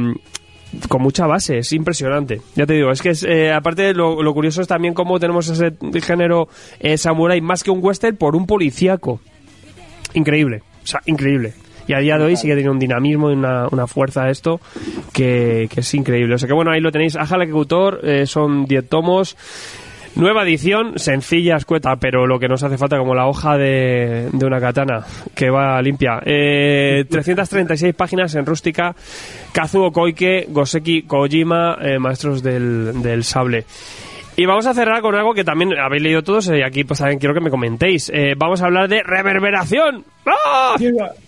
con 0.89 1.03
mucha 1.03 1.27
base, 1.27 1.59
es 1.59 1.73
impresionante. 1.73 2.41
Ya 2.55 2.67
te 2.67 2.75
digo, 2.75 2.91
es 2.91 3.03
que 3.03 3.13
eh, 3.27 3.53
aparte 3.53 3.93
lo, 3.95 4.33
curioso 4.35 4.63
es 4.63 4.69
también 4.69 4.95
cómo 4.95 5.19
tenemos 5.19 5.49
ese 5.49 5.73
género 6.01 6.49
eh, 6.79 6.97
samurai 6.97 7.41
más 7.41 7.63
que 7.63 7.71
un 7.71 7.81
western 7.83 8.17
por 8.17 8.37
un 8.37 8.47
policíaco. 8.47 9.21
Increíble, 10.15 10.63
o 10.83 10.87
sea, 10.87 11.01
increíble. 11.07 11.55
Y 11.87 11.93
a 11.93 11.99
día 11.99 12.19
de 12.19 12.25
hoy 12.25 12.37
sigue 12.37 12.53
teniendo 12.53 12.73
un 12.73 12.79
dinamismo 12.79 13.31
y 13.31 13.35
una, 13.35 13.67
una 13.69 13.89
fuerza 13.89 14.31
esto 14.31 14.61
que, 15.13 15.69
que 15.69 15.81
es 15.81 15.95
increíble. 15.95 16.35
O 16.35 16.39
sea 16.39 16.47
que 16.47 16.55
bueno, 16.55 16.71
ahí 16.71 16.81
lo 16.81 16.93
tenéis. 16.93 17.17
Aja 17.17 17.35
el 17.35 17.43
ejecutor, 17.43 18.01
eh, 18.05 18.27
son 18.27 18.65
10 18.67 18.89
tomos. 18.89 19.37
Nueva 20.17 20.43
edición, 20.43 20.99
sencilla, 20.99 21.57
escueta, 21.57 21.97
pero 21.97 22.27
lo 22.27 22.39
que 22.39 22.49
nos 22.49 22.63
hace 22.63 22.77
falta 22.77 22.99
como 22.99 23.15
la 23.15 23.27
hoja 23.27 23.57
de, 23.57 24.29
de 24.33 24.47
una 24.47 24.61
katana, 24.61 25.05
que 25.35 25.51
va 25.51 25.81
limpia. 25.81 26.21
Eh, 26.25 27.05
336 27.09 27.95
páginas 27.95 28.35
en 28.35 28.45
rústica, 28.45 28.95
Kazuo 29.53 29.93
Koike, 29.93 30.47
Goseki 30.49 31.03
Kojima, 31.03 31.79
eh, 31.81 31.99
maestros 31.99 32.43
del, 32.43 33.03
del 33.03 33.23
sable. 33.23 33.65
Y 34.37 34.47
vamos 34.47 34.65
a 34.67 34.73
cerrar 34.73 35.03
con 35.03 35.15
algo 35.15 35.35
que 35.35 35.45
también 35.45 35.79
habéis 35.79 36.03
leído 36.03 36.23
todos 36.23 36.49
y 36.49 36.63
aquí 36.63 36.85
pues 36.85 36.99
también 37.01 37.19
quiero 37.19 37.35
que 37.35 37.41
me 37.41 37.51
comentéis. 37.51 38.11
Eh, 38.15 38.35
vamos 38.37 38.63
a 38.63 38.67
hablar 38.67 38.89
de 38.89 39.03
reverberación. 39.03 40.05
¡Ah! 40.25 40.77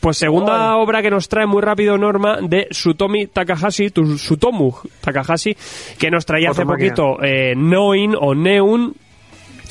Pues 0.00 0.16
segunda 0.16 0.76
obra 0.76 1.03
que 1.03 1.11
nos 1.11 1.28
trae 1.28 1.46
muy 1.46 1.61
rápido 1.61 1.98
Norma 1.98 2.38
de 2.40 2.68
Sutomi 2.70 3.26
Takahashi, 3.26 3.90
tu- 3.90 4.16
Sutomu 4.16 4.72
Takahashi, 5.00 5.55
que 5.98 6.11
nos 6.11 6.24
traía 6.24 6.50
hace 6.50 6.62
poquito 6.64 7.22
eh, 7.22 7.55
Noin 7.57 8.14
o 8.18 8.34
Neun, 8.34 8.94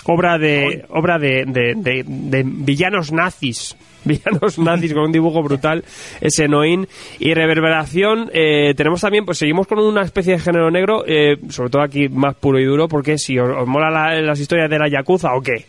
obra 0.05 0.37
de 0.37 0.85
obra 0.89 1.17
de, 1.17 1.45
de- 1.47 1.73
de- 1.77 2.03
de 2.05 2.43
villanos 2.45 3.11
nazis 3.11 3.75
villanos 4.05 4.57
nazis 4.59 4.93
con 4.93 5.03
un 5.03 5.11
dibujo 5.11 5.41
brutal 5.43 5.83
ese 6.21 6.47
Noin 6.47 6.87
y 7.19 7.33
reverberación 7.33 8.29
eh, 8.33 8.73
tenemos 8.75 9.01
también 9.01 9.25
pues 9.25 9.37
seguimos 9.37 9.67
con 9.67 9.79
una 9.79 10.01
especie 10.01 10.33
de 10.33 10.39
género 10.39 10.71
negro 10.71 11.03
eh, 11.07 11.37
sobre 11.49 11.69
todo 11.69 11.81
aquí 11.83 12.09
más 12.09 12.35
puro 12.35 12.59
y 12.59 12.65
duro 12.65 12.87
porque 12.87 13.17
si 13.17 13.37
os, 13.39 13.49
os 13.49 13.67
mola 13.67 13.89
la- 13.89 14.21
las 14.21 14.39
historias 14.39 14.69
de 14.69 14.79
la 14.79 14.89
yakuza 14.89 15.33
o 15.35 15.41
qué 15.41 15.65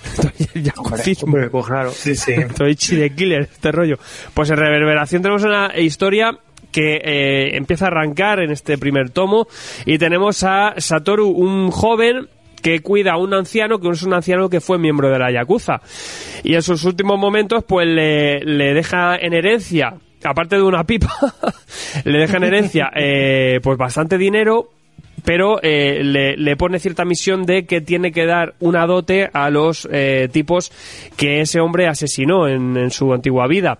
Hombre, 1.22 1.50
pues 1.50 1.66
claro. 1.66 1.90
Sí, 1.90 2.14
sí. 2.16 2.32
Toichi 2.56 2.96
de 2.96 3.10
Killer, 3.14 3.42
este 3.42 3.70
rollo. 3.70 3.96
Pues 4.32 4.48
en 4.50 4.56
Reverberación 4.56 5.20
tenemos 5.22 5.44
una 5.44 5.72
historia 5.78 6.38
que 6.72 6.96
eh, 7.04 7.56
empieza 7.56 7.84
a 7.86 7.88
arrancar 7.88 8.40
en 8.40 8.50
este 8.50 8.78
primer 8.78 9.10
tomo 9.10 9.46
y 9.84 9.98
tenemos 9.98 10.42
a 10.44 10.74
Satoru, 10.78 11.28
un 11.28 11.70
joven 11.70 12.28
que 12.62 12.80
cuida 12.80 13.12
a 13.12 13.16
un 13.16 13.34
anciano, 13.34 13.78
que 13.78 13.88
es 13.88 14.02
un 14.02 14.14
anciano 14.14 14.48
que 14.48 14.60
fue 14.60 14.78
miembro 14.78 15.10
de 15.10 15.18
la 15.18 15.30
Yakuza. 15.30 15.80
Y 16.42 16.54
en 16.54 16.62
sus 16.62 16.84
últimos 16.84 17.18
momentos, 17.18 17.64
pues 17.66 17.86
le, 17.86 18.40
le 18.40 18.74
deja 18.74 19.16
en 19.16 19.32
herencia, 19.32 19.94
aparte 20.24 20.56
de 20.56 20.62
una 20.62 20.84
pipa, 20.84 21.12
le 22.04 22.18
deja 22.18 22.36
en 22.36 22.44
herencia 22.44 22.90
eh, 22.96 23.60
pues 23.62 23.78
bastante 23.78 24.18
dinero 24.18 24.70
pero 25.24 25.60
eh, 25.62 26.02
le, 26.02 26.36
le 26.36 26.56
pone 26.56 26.78
cierta 26.78 27.04
misión 27.04 27.44
de 27.44 27.64
que 27.64 27.80
tiene 27.80 28.12
que 28.12 28.26
dar 28.26 28.54
una 28.60 28.86
dote 28.86 29.28
a 29.32 29.50
los 29.50 29.88
eh, 29.90 30.28
tipos 30.32 30.72
que 31.16 31.40
ese 31.40 31.60
hombre 31.60 31.86
asesinó 31.86 32.48
en, 32.48 32.76
en 32.76 32.90
su 32.90 33.12
antigua 33.12 33.46
vida. 33.46 33.78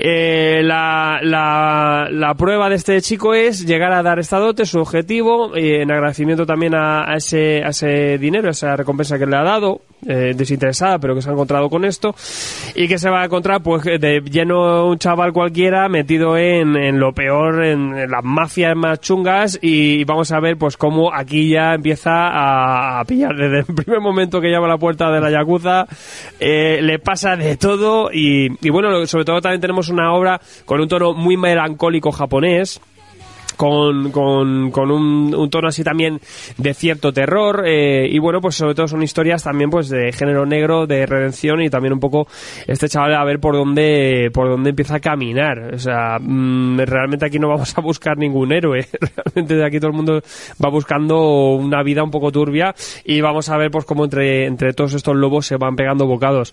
Eh, 0.00 0.62
la, 0.62 1.18
la, 1.22 2.08
la 2.08 2.34
prueba 2.34 2.68
de 2.68 2.76
este 2.76 3.00
chico 3.02 3.34
es 3.34 3.66
llegar 3.66 3.92
a 3.92 4.02
dar 4.04 4.20
esta 4.20 4.38
dote, 4.38 4.64
su 4.64 4.78
objetivo, 4.78 5.56
eh, 5.56 5.82
en 5.82 5.90
agradecimiento 5.90 6.46
también 6.46 6.76
a, 6.76 7.10
a 7.10 7.16
ese, 7.16 7.64
a 7.64 7.70
ese 7.70 8.16
dinero, 8.16 8.46
a 8.46 8.52
esa 8.52 8.76
recompensa 8.76 9.18
que 9.18 9.26
le 9.26 9.36
ha 9.36 9.42
dado, 9.42 9.80
eh, 10.06 10.32
desinteresada, 10.36 10.98
pero 10.98 11.14
que 11.14 11.22
se 11.22 11.30
ha 11.30 11.32
encontrado 11.32 11.68
con 11.68 11.84
esto, 11.84 12.14
y 12.74 12.86
que 12.86 12.98
se 12.98 13.10
va 13.10 13.22
a 13.22 13.24
encontrar 13.24 13.62
pues 13.62 13.82
de 13.82 14.22
lleno 14.30 14.86
un 14.86 14.98
chaval 14.98 15.32
cualquiera 15.32 15.88
metido 15.88 16.36
en, 16.36 16.76
en 16.76 17.00
lo 17.00 17.12
peor, 17.12 17.64
en, 17.64 18.10
las 18.10 18.22
mafias 18.22 18.76
más 18.76 19.00
chungas, 19.00 19.58
y 19.60 20.04
vamos 20.04 20.30
a 20.32 20.40
ver 20.40 20.56
pues 20.56 20.76
cómo 20.76 21.12
aquí 21.12 21.50
ya 21.50 21.74
empieza 21.74 22.98
a, 23.00 23.04
pillar. 23.04 23.34
Desde 23.36 23.60
el 23.60 23.74
primer 23.74 24.00
momento 24.00 24.40
que 24.40 24.50
llama 24.50 24.66
a 24.66 24.70
la 24.70 24.78
puerta 24.78 25.10
de 25.10 25.20
la 25.20 25.30
Yakuza, 25.30 25.86
eh, 26.38 26.78
le 26.82 26.98
pasa 26.98 27.36
de 27.36 27.56
todo, 27.56 28.10
y, 28.12 28.48
bueno, 28.70 29.06
sobre 29.06 29.24
todo 29.24 29.40
también 29.40 29.60
tenemos 29.60 29.88
una 29.88 30.12
obra 30.12 30.40
con 30.64 30.80
un 30.80 30.88
tono 30.88 31.12
muy 31.12 31.36
melancólico 31.36 32.12
japonés, 32.12 32.80
con, 33.58 34.12
con, 34.12 34.70
con 34.70 34.90
un, 34.92 35.34
un 35.34 35.50
tono 35.50 35.68
así 35.68 35.82
también 35.82 36.20
de 36.56 36.74
cierto 36.74 37.12
terror 37.12 37.64
eh, 37.66 38.08
y 38.08 38.18
bueno 38.20 38.40
pues 38.40 38.54
sobre 38.54 38.76
todo 38.76 38.86
son 38.86 39.02
historias 39.02 39.42
también 39.42 39.68
pues 39.68 39.88
de 39.88 40.12
género 40.12 40.46
negro 40.46 40.86
de 40.86 41.04
redención 41.06 41.60
y 41.60 41.68
también 41.68 41.92
un 41.92 41.98
poco 41.98 42.28
este 42.68 42.88
chaval 42.88 43.16
a 43.16 43.24
ver 43.24 43.40
por 43.40 43.56
dónde 43.56 44.30
por 44.32 44.48
dónde 44.48 44.70
empieza 44.70 44.96
a 44.96 45.00
caminar. 45.00 45.74
O 45.74 45.78
sea 45.78 46.18
mm, 46.20 46.78
realmente 46.86 47.26
aquí 47.26 47.40
no 47.40 47.48
vamos 47.48 47.76
a 47.76 47.80
buscar 47.80 48.16
ningún 48.16 48.52
héroe. 48.52 48.86
Realmente 49.24 49.56
de 49.56 49.66
aquí 49.66 49.78
todo 49.80 49.90
el 49.90 49.96
mundo 49.96 50.22
va 50.64 50.70
buscando 50.70 51.54
una 51.54 51.82
vida 51.82 52.04
un 52.04 52.12
poco 52.12 52.30
turbia 52.30 52.74
y 53.04 53.20
vamos 53.20 53.48
a 53.48 53.56
ver 53.56 53.72
pues 53.72 53.84
cómo 53.84 54.04
entre 54.04 54.46
entre 54.46 54.72
todos 54.72 54.94
estos 54.94 55.16
lobos 55.16 55.46
se 55.46 55.56
van 55.56 55.74
pegando 55.74 56.06
bocados 56.06 56.52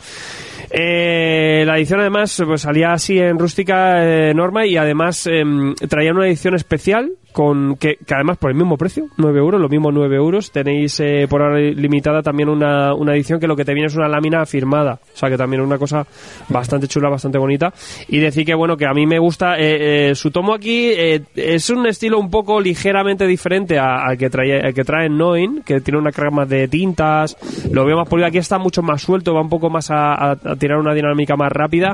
eh, 0.71 1.63
la 1.65 1.77
edición 1.77 1.99
además 1.99 2.41
pues, 2.45 2.61
salía 2.61 2.93
así 2.93 3.17
en 3.19 3.37
rústica 3.39 4.03
eh, 4.03 4.33
norma 4.33 4.65
y 4.65 4.77
además 4.77 5.27
em, 5.27 5.73
traía 5.75 6.11
una 6.11 6.27
edición 6.27 6.55
especial 6.55 7.11
con 7.31 7.75
que, 7.75 7.97
además 8.09 8.37
por 8.37 8.49
el 8.49 8.55
mismo 8.55 8.77
precio, 8.77 9.07
9 9.17 9.39
euros, 9.39 9.59
lo 9.59 9.67
mismo 9.67 9.91
9 9.91 10.15
euros, 10.15 10.51
tenéis 10.51 10.97
eh, 11.01 11.27
por 11.29 11.41
ahora 11.41 11.59
limitada 11.59 12.21
también 12.21 12.47
una, 12.47 12.93
una 12.93 13.13
edición 13.13 13.41
que 13.41 13.47
lo 13.47 13.57
que 13.57 13.65
te 13.65 13.73
viene 13.73 13.87
es 13.87 13.95
una 13.97 14.07
lámina 14.07 14.45
firmada, 14.45 14.99
o 15.13 15.17
sea 15.17 15.29
que 15.29 15.35
también 15.35 15.61
es 15.61 15.67
una 15.67 15.77
cosa 15.77 16.07
bastante 16.47 16.87
chula, 16.87 17.09
bastante 17.09 17.37
bonita. 17.37 17.73
Y 18.07 18.19
decir 18.19 18.45
que 18.45 18.53
bueno, 18.55 18.77
que 18.77 18.85
a 18.85 18.93
mí 18.93 19.05
me 19.05 19.19
gusta, 19.19 19.57
eh, 19.59 20.11
eh, 20.11 20.15
su 20.15 20.31
tomo 20.31 20.53
aquí 20.53 20.91
eh, 20.95 21.23
es 21.35 21.69
un 21.69 21.85
estilo 21.87 22.19
un 22.19 22.29
poco 22.29 22.61
ligeramente 22.61 23.27
diferente 23.27 23.77
al 23.77 24.17
que 24.17 24.29
trae, 24.29 24.73
que 24.73 24.83
trae 24.85 25.09
Noin, 25.09 25.61
que 25.63 25.81
tiene 25.81 25.99
una 25.99 26.13
carga 26.13 26.31
más 26.31 26.47
de 26.47 26.69
tintas, 26.69 27.35
lo 27.69 27.83
veo 27.85 27.97
más 27.97 28.07
polido, 28.07 28.27
aquí 28.27 28.37
está 28.37 28.57
mucho 28.59 28.81
más 28.81 29.01
suelto, 29.01 29.33
va 29.33 29.41
un 29.41 29.49
poco 29.49 29.69
más 29.69 29.91
a- 29.91 30.37
tirar 30.55 30.77
una 30.79 30.93
dinámica 30.93 31.35
más 31.35 31.51
rápida 31.51 31.93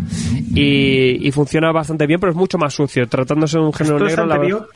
y, 0.53 1.27
y 1.27 1.31
funciona 1.31 1.71
bastante 1.71 2.07
bien, 2.07 2.19
pero 2.19 2.31
es 2.31 2.37
mucho 2.37 2.57
más 2.57 2.73
sucio, 2.73 3.07
tratándose 3.07 3.57
de 3.59 3.65
un 3.65 3.73
género 3.73 3.97
¿Esto 3.97 4.05
es 4.07 4.11
negro. 4.11 4.25
la 4.25 4.37
verdad- 4.37 4.53
anterior? 4.57 4.69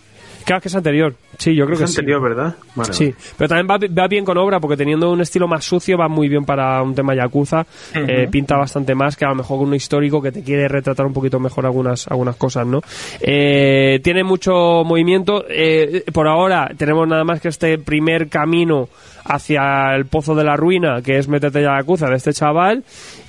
Claro 0.46 0.62
que 0.62 0.68
es 0.68 0.76
anterior. 0.76 1.16
Sí, 1.40 1.56
yo 1.56 1.66
creo 1.66 1.76
que 1.76 1.86
Es 1.86 1.90
sí. 1.94 1.98
anterior, 2.02 2.22
¿verdad? 2.22 2.56
Vale, 2.76 2.94
Sí, 2.94 3.12
pero 3.36 3.48
también 3.48 3.68
va, 3.68 3.80
va 4.04 4.08
bien 4.08 4.24
con 4.24 4.38
obra 4.38 4.60
porque 4.60 4.78
teniendo 4.78 5.12
un 5.12 5.20
estilo 5.20 5.48
más 5.48 5.66
sucio 5.66 5.98
va 5.98 6.08
muy 6.08 6.30
bien 6.30 6.46
para 6.46 6.84
un 6.84 6.94
tema 6.94 7.16
yakuza. 7.16 7.66
Eh, 7.96 8.28
pinta 8.30 8.56
bastante 8.56 8.94
más 8.94 9.16
que 9.18 9.26
a 9.26 9.30
lo 9.30 9.36
mejor 9.38 9.58
con 9.58 9.70
un 9.70 9.74
histórico 9.74 10.22
que 10.22 10.32
te 10.32 10.44
quiere 10.44 10.68
retratar 10.68 11.08
un 11.08 11.14
poquito 11.14 11.40
mejor 11.40 11.66
algunas 11.66 12.08
algunas 12.10 12.36
cosas, 12.36 12.68
¿no? 12.68 12.82
Eh, 13.22 14.00
tiene 14.04 14.24
mucho 14.24 14.84
movimiento. 14.86 15.46
Eh, 15.50 16.04
por 16.14 16.28
ahora 16.28 16.70
tenemos 16.78 17.08
nada 17.08 17.24
más 17.24 17.42
que 17.42 17.48
este 17.48 17.80
primer 17.80 18.30
camino 18.30 18.88
hacia 19.24 19.96
el 19.96 20.06
pozo 20.06 20.36
de 20.36 20.44
la 20.44 20.56
ruina, 20.56 21.02
que 21.02 21.18
es 21.18 21.28
meterte 21.28 21.64
ya 21.64 21.74
a 21.74 21.80
yakuza 21.80 22.06
de 22.08 22.18
este 22.18 22.34
chaval. 22.34 22.84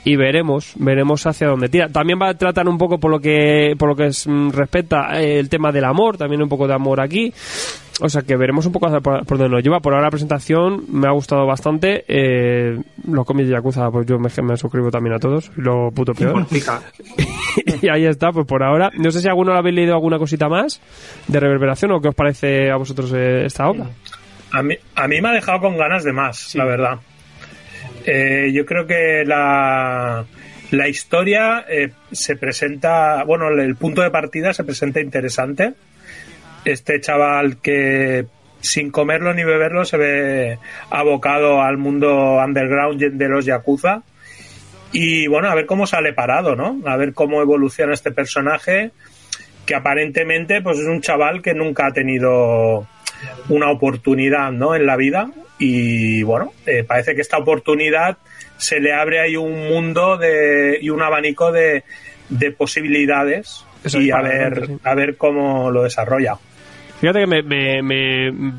Y 0.07 0.14
veremos, 0.14 0.74
veremos 0.76 1.26
hacia 1.26 1.48
dónde 1.48 1.68
tira. 1.68 1.88
También 1.88 2.16
va 2.22 2.28
a 2.28 2.34
tratar 2.34 2.68
un 2.68 2.78
poco 2.78 2.98
por 2.98 3.11
lo 3.11 3.18
que, 3.18 3.74
por 3.76 3.88
lo 3.88 3.96
que 3.96 4.07
es, 4.07 4.28
mm, 4.28 4.50
respecta 4.50 5.20
eh, 5.20 5.40
el 5.40 5.48
tema 5.48 5.72
del 5.72 5.84
amor, 5.84 6.16
también 6.16 6.40
un 6.40 6.48
poco 6.48 6.68
de 6.68 6.74
amor 6.74 7.00
aquí. 7.00 7.34
O 8.00 8.09
sea 8.09 8.22
que 8.22 8.36
veremos 8.36 8.64
un 8.66 8.72
poco 8.72 8.86
hacia 8.86 9.00
por, 9.00 9.26
por 9.26 9.36
dónde 9.36 9.57
nos 9.57 9.64
lleva. 9.64 9.80
Por 9.80 9.94
ahora 9.94 10.04
la 10.04 10.11
presentación 10.11 10.84
me 10.92 11.09
ha 11.09 11.11
gustado 11.11 11.44
bastante. 11.44 12.04
Eh, 12.07 12.80
los 13.09 13.26
cómics 13.26 13.48
de 13.48 13.54
Yakuza, 13.54 13.90
pues 13.90 14.07
yo 14.07 14.16
me, 14.20 14.28
me 14.44 14.57
suscribo 14.57 14.92
también 14.92 15.16
a 15.16 15.18
todos. 15.18 15.50
Lo 15.57 15.90
puto 15.90 16.12
peor. 16.14 16.46
Y 17.82 17.88
ahí 17.88 18.04
está, 18.04 18.30
pues 18.30 18.46
por 18.46 18.62
ahora. 18.62 18.90
No 18.96 19.11
sé 19.11 19.20
si 19.20 19.28
alguno 19.28 19.52
lo 19.52 19.59
habéis 19.59 19.74
leído 19.74 19.94
alguna 19.94 20.18
cosita 20.18 20.48
más 20.48 20.80
de 21.26 21.40
reverberación 21.40 21.90
o 21.90 22.00
qué 22.00 22.09
os 22.09 22.14
parece 22.14 22.70
a 22.70 22.76
vosotros 22.76 23.12
eh, 23.12 23.46
esta 23.46 23.66
obra. 23.68 23.86
A 24.52 24.62
mí, 24.62 24.76
a 24.94 25.09
mí 25.09 25.20
me 25.20 25.30
ha 25.30 25.32
dejado 25.32 25.61
con 25.61 25.76
ganas 25.76 26.04
de 26.04 26.12
más, 26.12 26.54
la 26.54 26.64
verdad. 26.64 27.00
Eh, 28.07 28.52
yo 28.52 28.64
creo 28.64 28.86
que 28.86 29.24
la, 29.26 30.24
la 30.70 30.88
historia 30.88 31.64
eh, 31.68 31.90
se 32.12 32.36
presenta, 32.36 33.24
bueno, 33.24 33.48
el 33.48 33.74
punto 33.74 34.02
de 34.02 34.11
partida 34.11 34.54
se 34.54 34.64
presenta 34.64 35.00
interesante. 35.00 35.74
Este 36.64 37.00
chaval 37.00 37.59
que 37.59 38.26
sin 38.61 38.90
comerlo 38.90 39.34
ni 39.34 39.44
beberlo 39.44 39.84
se 39.84 39.96
ve 39.96 40.59
abocado 40.90 41.62
al 41.62 41.78
mundo 41.78 42.36
underground 42.44 43.00
de 43.00 43.28
los 43.28 43.44
Yakuza. 43.44 44.02
Y 44.92 45.26
bueno, 45.26 45.48
a 45.48 45.54
ver 45.54 45.66
cómo 45.66 45.86
sale 45.86 46.12
parado, 46.12 46.57
¿no? 46.57 46.80
A 46.86 46.96
ver 46.96 47.12
cómo 47.12 47.42
evoluciona 47.42 47.92
este 47.92 48.12
personaje, 48.12 48.92
que 49.66 49.74
aparentemente 49.74 50.62
pues 50.62 50.78
es 50.78 50.86
un 50.86 51.00
chaval 51.00 51.42
que 51.42 51.54
nunca 51.54 51.88
ha 51.88 51.92
tenido 51.92 52.86
una 53.48 53.70
oportunidad, 53.70 54.52
¿no? 54.52 54.74
En 54.74 54.86
la 54.86 54.96
vida. 54.96 55.30
Y 55.59 56.22
bueno, 56.22 56.52
eh, 56.66 56.84
parece 56.84 57.14
que 57.14 57.20
esta 57.22 57.38
oportunidad 57.38 58.18
se 58.59 58.78
le 58.80 58.92
abre 58.92 59.20
ahí 59.20 59.36
un 59.36 59.68
mundo 59.68 60.16
de, 60.18 60.78
y 60.80 60.90
un 60.90 61.02
abanico 61.02 61.50
de, 61.52 61.82
de 62.28 62.50
posibilidades 62.52 63.64
Eso 63.84 64.00
y 64.00 64.11
a 64.11 64.20
ver, 64.20 64.66
sí. 64.66 64.76
a 64.84 64.94
ver 64.94 65.16
cómo 65.16 65.70
lo 65.70 65.82
desarrolla. 65.82 66.34
Fíjate 67.00 67.20
que 67.20 67.26
me, 67.26 67.42
me- 67.42 67.82
me- 67.82 68.52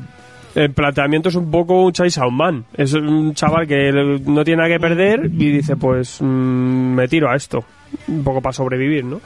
el 0.54 0.72
planteamiento 0.72 1.28
es 1.28 1.34
un 1.36 1.50
poco 1.50 1.82
un 1.84 1.92
Chainsaw 1.92 2.30
Man. 2.30 2.64
Es 2.76 2.92
un 2.94 3.32
chaval 3.34 3.66
que 3.68 3.92
no 3.92 4.42
tiene 4.44 4.62
nada 4.62 4.74
que 4.74 4.80
perder 4.80 5.26
y 5.26 5.50
dice, 5.52 5.76
pues 5.76 6.18
mm, 6.20 6.94
me 6.94 7.06
tiro 7.06 7.30
a 7.30 7.36
esto. 7.36 7.64
Un 8.08 8.24
poco 8.24 8.40
para 8.40 8.52
sobrevivir, 8.52 9.04
¿no? 9.04 9.20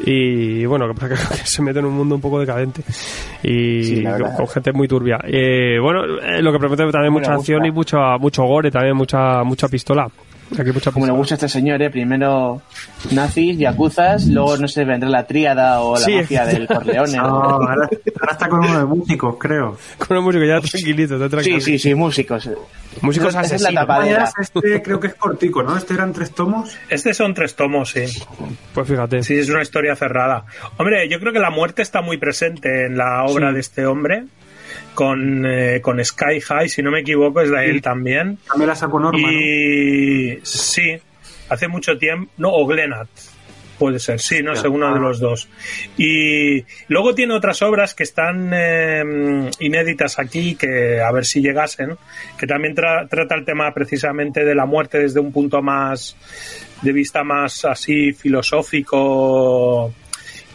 Y 0.00 0.64
bueno, 0.66 0.86
que, 0.92 1.08
que 1.08 1.16
se 1.16 1.62
mete 1.62 1.78
en 1.78 1.86
un 1.86 1.94
mundo 1.94 2.14
un 2.14 2.20
poco 2.20 2.40
decadente. 2.40 2.82
Y 3.42 3.84
Sí, 3.84 4.04
con, 4.36 4.48
gente 4.48 4.72
muy 4.72 4.88
turbia. 4.88 5.18
Eh, 5.24 5.78
bueno, 5.80 6.04
eh, 6.20 6.42
lo 6.42 6.52
que 6.52 6.58
promete 6.58 6.90
también 6.90 7.12
mucha 7.12 7.34
acción 7.34 7.64
y 7.64 7.70
mucho, 7.70 7.98
mucho 8.18 8.44
gore, 8.44 8.70
también 8.70 8.96
mucha, 8.96 9.42
mucha 9.44 9.68
pistola. 9.68 10.08
Aquí 10.58 10.70
mucha 10.72 10.92
Como 10.92 11.06
le 11.06 11.12
gusta 11.12 11.34
a 11.34 11.36
este 11.36 11.48
señor, 11.48 11.82
¿eh? 11.82 11.90
Primero 11.90 12.62
nazis, 13.10 13.58
yakuzas, 13.58 14.26
luego 14.28 14.56
no 14.58 14.68
sé, 14.68 14.84
vendrá 14.84 15.08
la 15.10 15.26
tríada 15.26 15.80
o 15.80 15.94
la 15.94 16.00
Sí. 16.00 16.14
mafia 16.16 16.46
del 16.46 16.66
Corleone. 16.68 17.16
No, 17.16 17.24
ahora, 17.24 17.74
ahora 17.74 17.88
está 18.32 18.48
con 18.48 18.60
uno 18.60 18.78
de 18.78 18.84
músicos, 18.84 19.36
creo. 19.38 19.76
Con 19.98 20.16
una 20.16 20.20
música 20.20 20.46
ya 20.46 20.60
tranquilito, 20.60 21.14
está 21.14 21.26
Sí, 21.26 21.30
tranquilo. 21.30 21.60
sí, 21.60 21.78
sí, 21.78 21.94
músicos. 21.94 22.48
Músicos 23.02 23.28
Esa 23.30 23.40
es 23.42 23.50
la 23.50 23.56
asesinos. 23.68 23.74
tapadera. 23.86 24.30
Este 24.40 24.82
creo 24.82 25.00
que 25.00 25.08
es 25.08 25.14
cortico, 25.16 25.62
¿no? 25.62 25.76
Este 25.76 25.94
eran 25.94 26.12
tres 26.12 26.30
tomos. 26.32 26.76
Este 26.88 27.12
son 27.12 27.34
tres 27.34 27.54
tomos, 27.56 27.90
sí. 27.90 28.04
Pues 28.72 28.88
fíjate. 28.88 29.22
Sí, 29.22 29.34
es 29.38 29.50
una 29.50 29.62
historia 29.62 29.96
cerrada. 29.96 30.44
Hombre, 30.78 31.08
yo 31.10 31.18
creo 31.20 31.32
que 31.32 31.40
la 31.40 31.50
muerte 31.50 31.82
está 31.82 32.00
muy 32.02 32.16
presente 32.18 32.86
en 32.86 32.96
la 32.96 33.24
obra 33.24 33.48
Sí. 33.48 33.54
de 33.54 33.60
este 33.60 33.86
hombre. 33.86 34.24
Con, 34.96 35.44
eh, 35.46 35.80
con 35.80 36.04
Sky 36.04 36.40
High, 36.40 36.68
si 36.68 36.82
no 36.82 36.90
me 36.90 37.00
equivoco, 37.00 37.40
es 37.42 37.50
de 37.50 37.66
él 37.70 37.80
también. 37.82 38.38
También 38.48 38.68
la 38.68 38.74
sacó 38.74 38.98
Norma, 38.98 39.20
¿no? 39.20 39.30
Y 39.30 40.40
sí, 40.42 40.96
hace 41.48 41.68
mucho 41.68 41.96
tiempo. 41.98 42.32
No, 42.38 42.50
o 42.52 42.66
Glenat. 42.66 43.06
Puede 43.78 43.98
ser, 43.98 44.18
sí, 44.20 44.42
no 44.42 44.56
sé, 44.56 44.68
uno 44.68 44.94
de 44.94 44.98
los 44.98 45.20
dos. 45.20 45.50
Y 45.98 46.64
luego 46.88 47.14
tiene 47.14 47.34
otras 47.34 47.60
obras 47.60 47.94
que 47.94 48.04
están 48.04 48.50
eh, 48.54 49.50
inéditas 49.60 50.18
aquí, 50.18 50.54
que 50.54 50.98
a 51.02 51.12
ver 51.12 51.26
si 51.26 51.42
llegasen, 51.42 51.90
que 52.38 52.46
también 52.46 52.74
tra- 52.74 53.06
trata 53.06 53.34
el 53.34 53.44
tema 53.44 53.74
precisamente 53.74 54.46
de 54.46 54.54
la 54.54 54.64
muerte 54.64 54.98
desde 54.98 55.20
un 55.20 55.30
punto 55.30 55.60
más, 55.60 56.16
de 56.80 56.90
vista 56.92 57.22
más 57.22 57.66
así 57.66 58.14
filosófico 58.14 59.92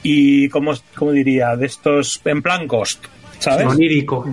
y, 0.01 0.49
como, 0.49 0.73
como 0.95 1.11
diría, 1.11 1.55
de 1.55 1.67
estos, 1.67 2.19
en 2.25 2.41
plan 2.41 2.65
Ghost, 2.65 3.05
¿sabes? 3.41 3.65
Onírico. 3.67 4.25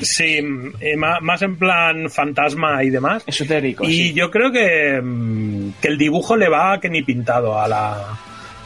Sí, 0.00 0.38
eh, 0.80 0.96
más 0.96 1.42
en 1.42 1.56
plan 1.56 2.10
fantasma 2.10 2.82
y 2.82 2.90
demás. 2.90 3.22
Esotérico, 3.26 3.84
Y 3.84 3.92
sí. 3.92 4.12
yo 4.12 4.30
creo 4.30 4.50
que, 4.50 5.00
mm, 5.00 5.74
que 5.80 5.88
el 5.88 5.96
dibujo 5.96 6.36
le 6.36 6.48
va 6.48 6.80
que 6.80 6.90
ni 6.90 7.02
pintado 7.02 7.58
a, 7.58 7.68
la, 7.68 8.18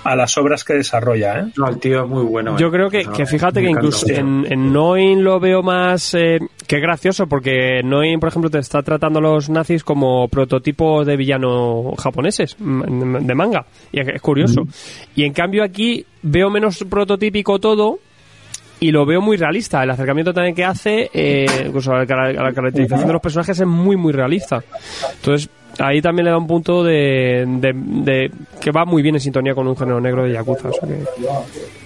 a 0.04 0.16
las 0.16 0.36
obras 0.38 0.64
que 0.64 0.74
desarrolla. 0.74 1.40
¿eh? 1.40 1.44
No, 1.56 1.68
el 1.68 1.78
tío 1.78 2.04
es 2.04 2.08
muy 2.08 2.24
bueno. 2.24 2.56
Yo 2.58 2.68
eh. 2.68 2.70
creo 2.70 2.90
que, 2.90 3.04
No, 3.04 3.12
que 3.12 3.26
fíjate 3.26 3.60
que 3.60 3.68
incluso 3.68 4.06
en, 4.08 4.46
en 4.50 4.72
Noin 4.72 5.22
lo 5.22 5.38
veo 5.38 5.62
más... 5.62 6.14
Eh, 6.14 6.38
que 6.66 6.80
gracioso, 6.80 7.26
porque 7.26 7.82
Noin, 7.84 8.18
por 8.18 8.30
ejemplo, 8.30 8.48
te 8.48 8.58
está 8.58 8.82
tratando 8.82 9.18
a 9.18 9.22
los 9.22 9.50
nazis 9.50 9.84
como 9.84 10.26
prototipos 10.28 11.06
de 11.06 11.18
villano 11.18 11.92
japoneses, 11.98 12.56
mm, 12.58 13.26
de 13.26 13.34
manga. 13.34 13.66
Y 13.92 14.00
es 14.00 14.08
es 14.08 14.22
curioso. 14.22 14.62
Y 15.14 15.24
en 15.24 15.34
cambio 15.34 15.64
aquí 15.64 16.06
veo 16.22 16.48
menos 16.48 16.82
prototípico 16.88 17.58
todo 17.58 17.98
y 18.82 18.90
lo 18.90 19.06
veo 19.06 19.20
muy 19.20 19.36
realista. 19.36 19.82
El 19.84 19.90
acercamiento 19.90 20.34
también 20.34 20.54
que 20.56 20.64
hace, 20.64 21.08
eh, 21.14 21.46
incluso 21.66 21.92
a 21.92 21.98
la, 22.00 22.06
caracterización 22.06 23.06
de 23.06 23.12
los 23.12 23.22
personajes 23.22 23.58
es 23.60 23.66
muy, 23.66 23.96
muy 23.96 24.12
realista. 24.12 24.62
Entonces, 25.14 25.48
ahí 25.78 26.02
también 26.02 26.24
le 26.24 26.30
da 26.32 26.38
un 26.38 26.48
punto 26.48 26.82
de, 26.82 27.44
de- 27.46 28.30
que 28.60 28.70
va 28.72 28.84
muy 28.84 29.00
bien 29.02 29.14
en 29.14 29.20
sintonía 29.20 29.54
con 29.54 29.68
un 29.68 29.76
género 29.76 30.00
negro 30.00 30.24
de 30.24 30.32
Yakuza. 30.32 30.70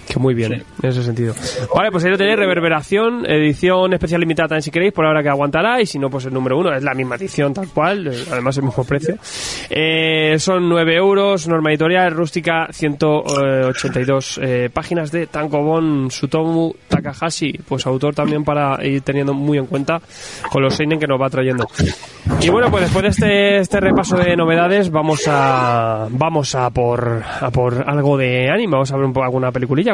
Que 0.07 0.19
muy 0.19 0.33
bien, 0.33 0.53
en 0.53 0.89
ese 0.89 1.03
sentido. 1.03 1.33
Vale, 1.75 1.91
pues 1.91 2.03
ahí 2.05 2.11
lo 2.11 2.17
tenéis, 2.17 2.37
Reverberación, 2.37 3.25
edición 3.29 3.93
especial 3.93 4.21
limitada 4.21 4.49
también 4.49 4.63
si 4.63 4.71
queréis, 4.71 4.93
por 4.93 5.05
ahora 5.05 5.21
que 5.21 5.29
aguantará, 5.29 5.81
y 5.81 5.85
si 5.85 5.99
no, 5.99 6.09
pues 6.09 6.25
el 6.25 6.33
número 6.33 6.57
uno, 6.57 6.73
es 6.73 6.83
la 6.83 6.93
misma 6.93 7.15
edición 7.15 7.53
tal 7.53 7.67
cual, 7.69 8.07
además 8.31 8.57
el 8.57 8.63
mismo 8.63 8.83
precio. 8.85 9.15
Eh, 9.69 10.35
son 10.39 10.69
9 10.69 10.95
euros, 10.95 11.47
norma 11.47 11.71
editorial, 11.71 12.13
rústica, 12.13 12.67
182 12.71 14.39
eh, 14.41 14.69
páginas 14.71 15.11
de 15.11 15.27
Tankobon 15.27 16.09
Sutomu 16.09 16.73
Takahashi, 16.87 17.59
pues 17.67 17.85
autor 17.85 18.15
también 18.15 18.43
para 18.43 18.83
ir 18.85 19.01
teniendo 19.01 19.33
muy 19.33 19.57
en 19.57 19.65
cuenta 19.65 19.99
con 20.51 20.63
los 20.63 20.75
seinen 20.75 20.99
que 20.99 21.07
nos 21.07 21.21
va 21.21 21.29
trayendo. 21.29 21.67
Y 22.41 22.49
bueno, 22.49 22.69
pues 22.69 22.83
después 22.83 23.03
de 23.03 23.09
este, 23.09 23.57
este 23.59 23.79
repaso 23.79 24.17
de 24.17 24.35
novedades, 24.35 24.89
vamos 24.91 25.27
a 25.27 26.07
vamos 26.09 26.55
a 26.55 26.69
por 26.69 27.23
a 27.41 27.49
por 27.51 27.83
algo 27.87 28.17
de 28.17 28.49
anime, 28.49 28.73
vamos 28.73 28.91
a 28.91 28.95
ver 28.95 29.05
un 29.05 29.13
poco 29.13 29.25
alguna 29.25 29.51
peliculilla, 29.51 29.93